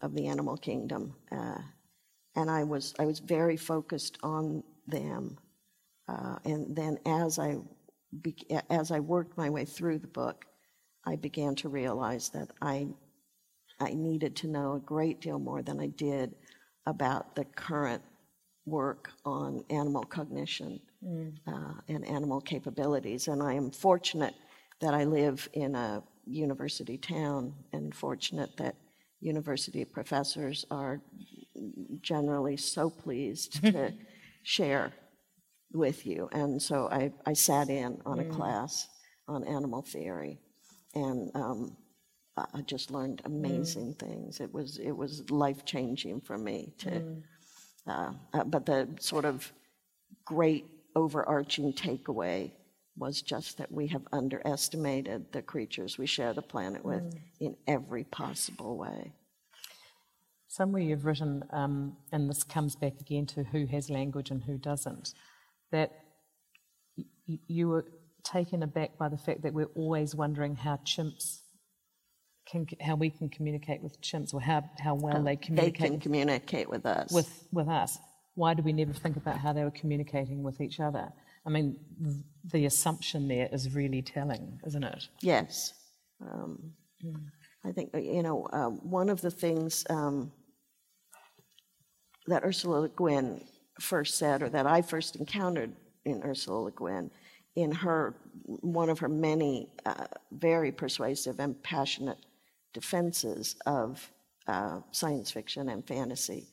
of 0.02 0.14
the 0.14 0.28
animal 0.28 0.58
kingdom, 0.58 1.16
uh, 1.32 1.60
and 2.36 2.50
I 2.50 2.64
was 2.64 2.94
I 3.00 3.06
was 3.06 3.20
very 3.20 3.58
focused 3.58 4.18
on 4.24 4.64
them, 4.88 5.38
uh, 6.08 6.38
and 6.46 6.76
then 6.76 6.98
as 7.06 7.40
I 7.40 7.58
be- 8.22 8.48
as 8.70 8.92
I 8.92 9.00
worked 9.00 9.38
my 9.38 9.50
way 9.50 9.66
through 9.66 10.00
the 10.00 10.08
book, 10.08 10.46
I 11.06 11.16
began 11.16 11.56
to 11.56 11.70
realize 11.70 12.30
that 12.30 12.50
I 12.62 12.88
I 13.80 13.94
needed 13.94 14.36
to 14.38 14.48
know 14.48 14.74
a 14.74 14.80
great 14.80 15.22
deal 15.22 15.40
more 15.40 15.62
than 15.62 15.80
I 15.80 15.88
did 15.88 16.36
about 16.86 17.36
the 17.36 17.46
current 17.46 18.02
work 18.66 19.12
on 19.24 19.64
animal 19.70 20.04
cognition 20.04 20.80
mm. 21.06 21.34
uh, 21.48 21.82
and 21.88 22.06
animal 22.08 22.42
capabilities. 22.42 23.28
And 23.28 23.42
I 23.42 23.54
am 23.54 23.72
fortunate 23.72 24.34
that 24.82 24.94
I 24.94 25.04
live 25.04 25.50
in 25.54 25.76
a 25.76 26.04
university 26.26 26.98
town 26.98 27.54
and 27.74 27.96
fortunate 27.96 28.58
that 28.58 28.76
university 29.20 29.86
professors 29.86 30.66
are 30.70 31.02
generally 32.02 32.58
so 32.58 32.90
pleased 32.90 33.62
to 33.64 33.94
share 34.44 34.94
with 35.74 36.06
you. 36.06 36.30
And 36.32 36.62
so 36.62 36.88
I, 36.90 37.12
I 37.26 37.34
sat 37.34 37.70
in 37.70 38.02
on 38.06 38.20
a 38.20 38.24
mm. 38.24 38.32
class 38.32 38.88
on 39.28 39.44
animal 39.44 39.82
theory 39.82 40.40
and 40.96 41.32
um, 41.36 41.78
I 42.38 42.62
just 42.62 42.92
learned 42.92 43.22
amazing 43.26 43.96
mm. 43.96 44.00
things. 44.00 44.40
It 44.40 44.54
was, 44.54 44.78
it 44.78 44.92
was 44.92 45.30
life 45.30 45.66
changing 45.66 46.22
for 46.22 46.38
me 46.38 46.74
to. 46.80 46.90
Mm. 46.90 47.24
Uh, 47.88 48.12
uh, 48.34 48.44
but 48.44 48.66
the 48.66 48.90
sort 49.00 49.26
of 49.26 49.52
great 50.26 50.66
overarching 50.98 51.74
takeaway 51.74 52.52
was 52.98 53.22
just 53.22 53.60
that 53.60 53.72
we 53.72 53.88
have 53.88 54.02
underestimated 54.12 55.32
the 55.32 55.44
creatures 55.44 56.00
we 56.00 56.08
share 56.08 56.34
the 56.34 56.42
planet 56.42 56.84
with 56.84 57.04
mm. 57.04 57.20
in 57.40 57.56
every 57.68 58.04
possible 58.04 58.76
way. 58.76 59.14
Somewhere 60.48 60.82
you've 60.82 61.06
written, 61.06 61.44
um, 61.54 61.98
and 62.12 62.28
this 62.28 62.42
comes 62.42 62.76
back 62.76 62.94
again 63.00 63.28
to 63.28 63.44
who 63.44 63.68
has 63.68 63.92
language 63.92 64.32
and 64.32 64.44
who 64.44 64.58
doesn't, 64.58 65.14
that 65.72 65.92
y- 66.98 67.38
you 67.48 67.68
were 67.68 67.86
taken 68.24 68.64
aback 68.64 68.98
by 68.98 69.08
the 69.08 69.18
fact 69.18 69.44
that 69.44 69.54
we're 69.54 69.74
always 69.76 70.16
wondering 70.16 70.56
how 70.56 70.78
chimps 70.78 71.42
can, 72.50 72.66
how 72.82 72.96
we 72.96 73.12
can 73.12 73.30
communicate 73.30 73.84
with 73.84 74.02
chimps 74.02 74.34
or 74.34 74.42
how, 74.42 74.64
how 74.80 74.96
well 74.96 75.22
they 75.22 75.36
communicate. 75.36 75.80
They 75.80 75.88
can 75.90 76.00
communicate 76.00 76.70
with 76.70 76.86
us. 76.88 77.12
With, 77.12 77.48
with 77.52 77.68
us. 77.68 78.00
Why 78.38 78.54
do 78.54 78.62
we 78.62 78.72
never 78.72 78.94
think 78.94 79.18
about 79.18 79.40
how 79.40 79.52
they 79.52 79.64
were 79.64 79.72
communicating 79.72 80.44
with 80.44 80.62
each 80.62 80.80
other? 80.80 81.12
I 81.44 81.50
mean, 81.50 81.76
the 82.46 82.68
assumption 82.68 83.28
there 83.28 83.50
is 83.52 83.74
really 83.74 84.04
telling, 84.04 84.60
isn't 84.64 84.84
it? 84.84 85.08
Yes. 85.22 85.74
Um, 86.22 86.74
mm. 87.04 87.16
I 87.66 87.72
think, 87.72 87.90
you 87.96 88.22
know, 88.22 88.48
uh, 88.54 88.68
one 88.68 89.10
of 89.10 89.22
the 89.22 89.32
things 89.32 89.84
um, 89.90 90.32
that 92.28 92.44
Ursula 92.44 92.82
Le 92.82 92.90
Guin 92.90 93.44
first 93.80 94.20
said, 94.20 94.44
or 94.44 94.50
that 94.50 94.68
I 94.68 94.84
first 94.84 95.16
encountered 95.16 95.72
in 96.06 96.22
Ursula 96.22 96.60
Le 96.60 96.72
Guin, 96.72 97.10
in 97.56 97.72
her, 97.72 98.14
one 98.44 98.92
of 98.92 99.00
her 99.00 99.10
many 99.10 99.68
uh, 99.88 100.06
very 100.32 100.72
persuasive 100.72 101.40
and 101.40 101.62
passionate 101.64 102.20
defenses 102.72 103.56
of 103.66 104.12
uh, 104.46 104.82
science 104.92 105.32
fiction 105.32 105.70
and 105.70 105.88
fantasy 105.88 106.50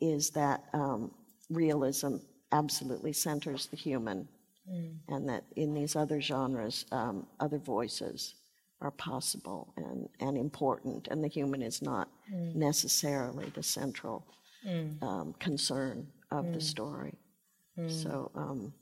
is 0.00 0.30
that 0.30 0.64
um, 0.72 1.10
realism 1.50 2.16
absolutely 2.52 3.12
centers 3.12 3.66
the 3.66 3.76
human, 3.76 4.28
mm. 4.70 4.94
and 5.08 5.28
that 5.28 5.44
in 5.56 5.74
these 5.74 5.96
other 5.96 6.20
genres, 6.20 6.86
um, 6.92 7.26
other 7.40 7.58
voices 7.58 8.34
are 8.80 8.90
possible 8.92 9.72
and, 9.76 10.08
and 10.20 10.38
important, 10.38 11.08
and 11.08 11.22
the 11.22 11.28
human 11.28 11.62
is 11.62 11.82
not 11.82 12.08
mm. 12.32 12.54
necessarily 12.54 13.50
the 13.54 13.62
central 13.62 14.24
mm. 14.66 15.02
um, 15.02 15.34
concern 15.38 16.06
of 16.30 16.52
the 16.52 16.58
mm. 16.58 16.62
story. 16.62 17.14
Mm. 17.76 17.90
So, 17.90 18.30
um, 18.34 18.72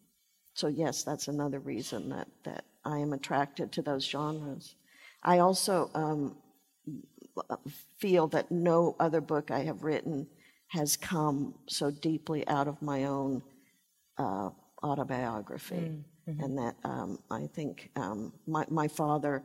so 0.54 0.68
yes, 0.68 1.02
that's 1.02 1.28
another 1.28 1.60
reason 1.60 2.08
that, 2.10 2.28
that 2.44 2.64
I 2.84 2.98
am 2.98 3.12
attracted 3.12 3.72
to 3.72 3.82
those 3.82 4.06
genres. 4.06 4.74
I 5.22 5.38
also 5.38 5.90
um, 5.94 6.36
feel 7.98 8.28
that 8.28 8.50
no 8.50 8.96
other 9.00 9.20
book 9.20 9.50
I 9.50 9.60
have 9.60 9.82
written 9.82 10.26
has 10.68 10.96
come 10.96 11.54
so 11.68 11.90
deeply 11.90 12.46
out 12.48 12.68
of 12.68 12.80
my 12.82 13.04
own 13.04 13.42
uh, 14.18 14.50
autobiography. 14.82 15.76
Mm, 15.76 16.04
mm-hmm. 16.28 16.40
And 16.42 16.58
that 16.58 16.76
um, 16.84 17.18
I 17.30 17.46
think 17.46 17.90
um, 17.96 18.32
my, 18.46 18.64
my 18.68 18.88
father 18.88 19.44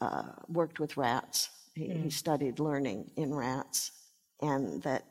uh, 0.00 0.32
worked 0.48 0.80
with 0.80 0.96
rats, 0.96 1.50
he, 1.74 1.88
mm. 1.88 2.02
he 2.04 2.10
studied 2.10 2.58
learning 2.58 3.10
in 3.16 3.32
rats, 3.34 3.92
and 4.40 4.82
that 4.82 5.04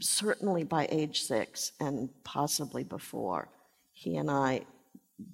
certainly 0.00 0.64
by 0.64 0.86
age 0.90 1.22
six 1.22 1.72
and 1.80 2.08
possibly 2.22 2.84
before, 2.84 3.48
he 3.92 4.16
and 4.16 4.30
I 4.30 4.62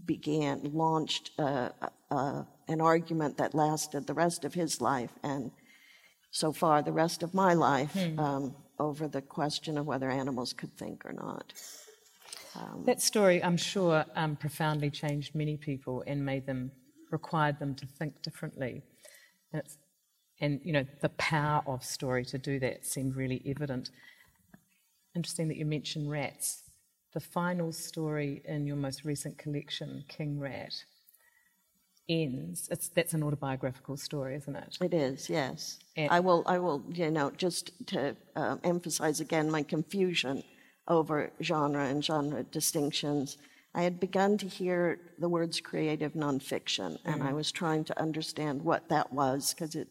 began, 0.05 0.70
launched 0.72 1.31
a, 1.39 1.72
a, 2.11 2.47
an 2.68 2.81
argument 2.81 3.39
that 3.39 3.55
lasted 3.55 4.07
the 4.07 4.14
rest 4.14 4.45
of 4.45 4.55
his 4.55 4.81
life 4.81 5.12
and 5.22 5.51
so 6.31 6.53
far 6.53 6.83
the 6.83 6.93
rest 6.93 7.22
of 7.22 7.35
my 7.35 7.55
life 7.55 7.93
hmm. 7.93 8.18
um, 8.18 8.55
over 8.81 9.07
the 9.07 9.22
question 9.22 9.78
of 9.78 9.87
whether 9.87 10.11
animals 10.11 10.53
could 10.53 10.76
think 10.76 11.05
or 11.05 11.12
not. 11.12 11.53
Um, 12.57 12.83
that 12.87 13.01
story, 13.01 13.43
I'm 13.45 13.57
sure, 13.57 14.05
um, 14.16 14.35
profoundly 14.35 14.91
changed 14.91 15.35
many 15.35 15.57
people 15.57 16.03
and 16.07 16.24
made 16.24 16.47
them, 16.47 16.72
required 17.12 17.59
them 17.61 17.74
to 17.76 17.87
think 17.87 18.22
differently. 18.22 18.83
And, 19.53 19.62
and, 20.41 20.61
you 20.64 20.72
know, 20.72 20.85
the 21.01 21.11
power 21.11 21.62
of 21.66 21.85
story 21.85 22.24
to 22.24 22.39
do 22.39 22.59
that 22.61 22.87
seemed 22.87 23.14
really 23.14 23.43
evident. 23.47 23.91
Interesting 25.14 25.49
that 25.49 25.59
you 25.59 25.66
mentioned 25.66 26.11
rats. 26.11 26.62
The 27.12 27.20
final 27.20 27.72
story 27.72 28.43
in 28.47 28.66
your 28.66 28.76
most 28.76 29.05
recent 29.05 29.37
collection, 29.37 30.05
King 30.09 30.39
Rat, 30.39 30.74
ends. 32.11 32.68
It's 32.70 32.88
that's 32.88 33.14
an 33.14 33.22
autobiographical 33.22 33.96
story, 33.96 34.34
isn't 34.36 34.56
it? 34.56 34.78
It 34.80 34.92
is, 34.94 35.30
yes. 35.30 35.78
And- 35.96 36.11
I 36.11 36.20
will, 36.20 36.42
I 36.46 36.58
will, 36.58 36.82
you 36.92 37.11
know, 37.11 37.30
just 37.30 37.72
to 37.88 38.16
uh, 38.36 38.56
emphasize 38.64 39.20
again 39.20 39.50
my 39.50 39.62
confusion 39.62 40.42
over 40.88 41.30
genre 41.42 41.84
and 41.86 42.04
genre 42.04 42.42
distinctions. 42.42 43.38
I 43.74 43.82
had 43.82 44.00
begun 44.00 44.36
to 44.38 44.46
hear 44.48 44.98
the 45.18 45.28
words 45.28 45.61
creative 45.61 46.14
nonfiction, 46.14 46.98
and 47.04 47.22
I 47.22 47.32
was 47.32 47.52
trying 47.52 47.84
to 47.84 48.00
understand 48.06 48.62
what 48.70 48.88
that 48.88 49.12
was 49.12 49.54
because 49.54 49.76
it, 49.76 49.86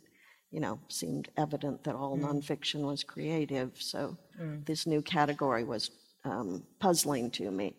you 0.51 0.59
know, 0.59 0.79
seemed 0.89 1.29
evident 1.37 1.83
that 1.85 1.95
all 1.95 2.17
nonfiction 2.17 2.81
was 2.81 3.03
creative. 3.05 3.71
So 3.79 4.17
this 4.65 4.85
new 4.85 5.01
category 5.01 5.63
was 5.63 5.91
um, 6.25 6.63
puzzling 6.79 7.31
to 7.31 7.49
me. 7.51 7.73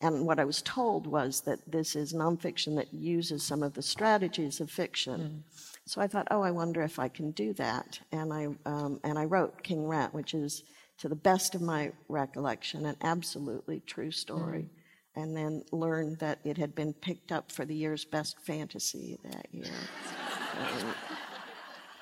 And 0.00 0.26
what 0.26 0.38
I 0.38 0.44
was 0.44 0.60
told 0.62 1.06
was 1.06 1.40
that 1.42 1.60
this 1.66 1.96
is 1.96 2.12
nonfiction 2.12 2.76
that 2.76 2.92
uses 2.92 3.42
some 3.42 3.62
of 3.62 3.72
the 3.72 3.82
strategies 3.82 4.60
of 4.60 4.70
fiction. 4.70 5.42
So 5.86 6.02
I 6.02 6.06
thought, 6.06 6.28
oh, 6.30 6.42
I 6.42 6.50
wonder 6.50 6.82
if 6.82 6.98
I 6.98 7.08
can 7.08 7.30
do 7.30 7.54
that. 7.54 7.98
And 8.12 8.32
I, 8.32 8.48
um, 8.66 9.00
and 9.04 9.18
I 9.18 9.24
wrote 9.24 9.62
King 9.62 9.86
Rat, 9.86 10.12
which 10.12 10.34
is, 10.34 10.64
to 10.98 11.08
the 11.08 11.16
best 11.16 11.54
of 11.54 11.62
my 11.62 11.92
recollection, 12.08 12.86
an 12.86 12.96
absolutely 13.02 13.80
true 13.86 14.10
story. 14.10 14.68
And 15.14 15.34
then 15.34 15.62
learned 15.72 16.18
that 16.18 16.40
it 16.44 16.58
had 16.58 16.74
been 16.74 16.92
picked 16.92 17.32
up 17.32 17.50
for 17.50 17.64
the 17.64 17.74
year's 17.74 18.04
best 18.04 18.38
fantasy 18.40 19.18
that 19.24 19.46
year. 19.50 19.64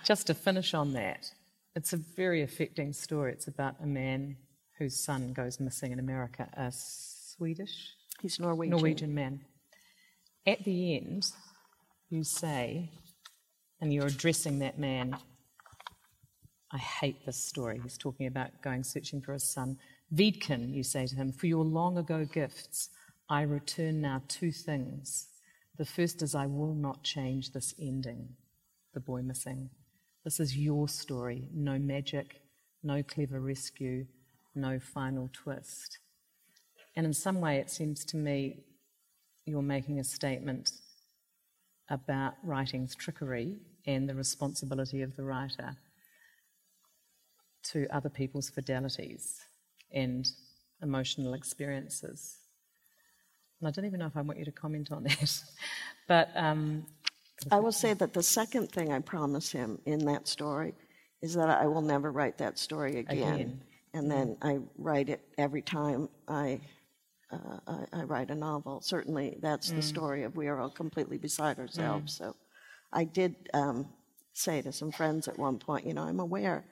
Just 0.04 0.26
to 0.26 0.34
finish 0.34 0.74
on 0.74 0.92
that, 0.94 1.30
it's 1.76 1.92
a 1.92 1.96
very 1.96 2.42
affecting 2.42 2.92
story. 2.92 3.32
It's 3.32 3.46
about 3.46 3.76
a 3.80 3.86
man 3.86 4.36
whose 4.78 4.96
son 4.96 5.32
goes 5.32 5.60
missing 5.60 5.92
in 5.92 6.00
America, 6.00 6.48
a 6.54 6.72
Swedish 7.36 7.94
He's 8.20 8.38
Norwegian. 8.38 8.70
Norwegian 8.70 9.14
man. 9.14 9.40
At 10.46 10.64
the 10.64 10.96
end, 10.96 11.26
you 12.08 12.22
say, 12.22 12.90
and 13.80 13.92
you're 13.92 14.06
addressing 14.06 14.60
that 14.60 14.78
man, 14.78 15.16
I 16.70 16.78
hate 16.78 17.26
this 17.26 17.36
story. 17.36 17.80
He's 17.82 17.98
talking 17.98 18.26
about 18.26 18.50
going 18.62 18.84
searching 18.84 19.20
for 19.20 19.32
his 19.32 19.52
son. 19.52 19.78
Wiedkin, 20.14 20.72
you 20.74 20.82
say 20.82 21.06
to 21.06 21.14
him, 21.14 21.32
for 21.32 21.46
your 21.46 21.64
long 21.64 21.98
ago 21.98 22.24
gifts, 22.24 22.90
I 23.28 23.42
return 23.42 24.00
now 24.00 24.22
two 24.28 24.52
things. 24.52 25.28
The 25.76 25.84
first 25.84 26.22
is 26.22 26.34
I 26.34 26.46
will 26.46 26.74
not 26.74 27.02
change 27.02 27.50
this 27.50 27.74
ending, 27.80 28.28
the 28.92 29.00
boy 29.00 29.22
missing. 29.22 29.70
This 30.24 30.40
is 30.40 30.56
your 30.56 30.88
story, 30.88 31.48
no 31.52 31.78
magic, 31.78 32.42
no 32.82 33.02
clever 33.02 33.40
rescue, 33.40 34.06
no 34.54 34.78
final 34.78 35.30
twist. 35.32 35.98
And 36.96 37.06
in 37.06 37.12
some 37.12 37.40
way, 37.40 37.58
it 37.58 37.70
seems 37.70 38.04
to 38.06 38.16
me 38.16 38.64
you're 39.46 39.62
making 39.62 39.98
a 39.98 40.04
statement 40.04 40.70
about 41.90 42.34
writing's 42.42 42.94
trickery 42.94 43.56
and 43.86 44.08
the 44.08 44.14
responsibility 44.14 45.02
of 45.02 45.16
the 45.16 45.22
writer 45.22 45.76
to 47.62 47.86
other 47.90 48.08
people's 48.08 48.50
fidelities 48.50 49.40
and 49.92 50.26
emotional 50.82 51.34
experiences. 51.34 52.36
And 53.60 53.68
I 53.68 53.70
don't 53.70 53.84
even 53.84 54.00
know 54.00 54.06
if 54.06 54.16
I 54.16 54.22
want 54.22 54.38
you 54.38 54.44
to 54.44 54.52
comment 54.52 54.92
on 54.92 55.04
that. 55.04 55.42
but 56.08 56.30
um, 56.34 56.86
I 57.50 57.60
will 57.60 57.72
say 57.72 57.94
that 57.94 58.12
the 58.12 58.22
second 58.22 58.70
thing 58.70 58.92
I 58.92 59.00
promise 59.00 59.50
him 59.50 59.78
in 59.86 60.04
that 60.06 60.28
story 60.28 60.74
is 61.22 61.34
that 61.34 61.48
I 61.48 61.66
will 61.66 61.82
never 61.82 62.12
write 62.12 62.38
that 62.38 62.58
story 62.58 62.98
again. 62.98 63.34
Again. 63.34 63.60
And 63.94 64.10
then 64.10 64.36
I 64.42 64.58
write 64.76 65.08
it 65.08 65.20
every 65.38 65.62
time 65.62 66.08
I, 66.26 66.60
uh, 67.34 67.58
I, 67.92 68.00
I 68.00 68.02
write 68.04 68.30
a 68.30 68.34
novel. 68.34 68.80
Certainly, 68.80 69.38
that's 69.40 69.70
the 69.70 69.82
story 69.82 70.22
of 70.22 70.36
We 70.36 70.48
Are 70.48 70.60
All 70.60 70.70
Completely 70.70 71.18
Beside 71.18 71.58
Ourselves. 71.58 72.14
So 72.16 72.36
I 72.92 73.04
did 73.04 73.34
um, 73.52 73.88
say 74.32 74.62
to 74.62 74.72
some 74.72 74.92
friends 74.92 75.28
at 75.28 75.38
one 75.38 75.58
point, 75.58 75.86
you 75.86 75.94
know, 75.94 76.02
I'm 76.02 76.20
aware 76.20 76.64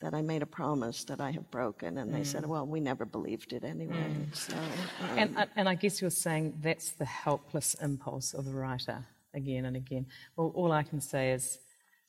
that 0.00 0.14
I 0.14 0.22
made 0.22 0.42
a 0.42 0.46
promise 0.46 1.04
that 1.04 1.20
I 1.20 1.30
have 1.30 1.50
broken. 1.50 1.98
And 1.98 2.14
they 2.14 2.24
said, 2.24 2.46
well, 2.46 2.66
we 2.66 2.80
never 2.80 3.04
believed 3.04 3.52
it 3.52 3.64
anyway. 3.64 4.14
So, 4.32 4.54
um, 4.56 5.18
And, 5.18 5.48
and 5.56 5.68
I 5.68 5.74
guess 5.74 6.00
you're 6.00 6.10
saying 6.10 6.54
that's 6.62 6.92
the 6.92 7.04
helpless 7.04 7.74
impulse 7.82 8.32
of 8.32 8.46
the 8.46 8.54
writer 8.54 9.04
again 9.34 9.66
and 9.66 9.76
again. 9.76 10.06
Well, 10.36 10.52
all 10.54 10.72
I 10.72 10.82
can 10.82 11.00
say 11.00 11.32
is, 11.32 11.58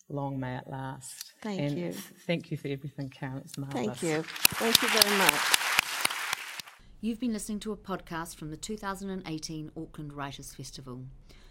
long 0.09 0.39
may 0.39 0.57
it 0.57 0.67
last. 0.67 1.33
Thank 1.41 1.59
and 1.59 1.77
you. 1.77 1.91
Thank 2.27 2.51
you 2.51 2.57
for 2.57 2.67
everything, 2.67 3.09
Karen. 3.09 3.41
It's 3.45 3.57
marvellous. 3.57 3.99
thank 3.99 4.03
you. 4.03 4.23
Thank 4.23 4.81
you 4.81 4.89
very 4.89 5.17
much. 5.17 5.60
You've 7.03 7.19
been 7.19 7.33
listening 7.33 7.59
to 7.61 7.71
a 7.71 7.77
podcast 7.77 8.35
from 8.35 8.51
the 8.51 8.57
2018 8.57 9.71
Auckland 9.75 10.13
Writers 10.13 10.53
Festival. 10.53 11.05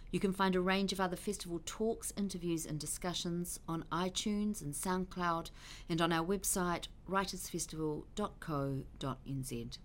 You 0.09 0.17
can 0.17 0.31
find 0.31 0.55
a 0.55 0.61
range 0.61 0.93
of 0.93 1.01
other 1.01 1.17
festival 1.17 1.59
talks, 1.65 2.13
interviews, 2.15 2.65
and 2.65 2.79
discussions 2.79 3.59
on 3.67 3.83
iTunes 3.91 4.61
and 4.61 4.73
SoundCloud 4.73 5.51
and 5.89 6.01
on 6.01 6.13
our 6.13 6.25
website 6.25 6.87
writersfestival.co.nz. 7.09 9.77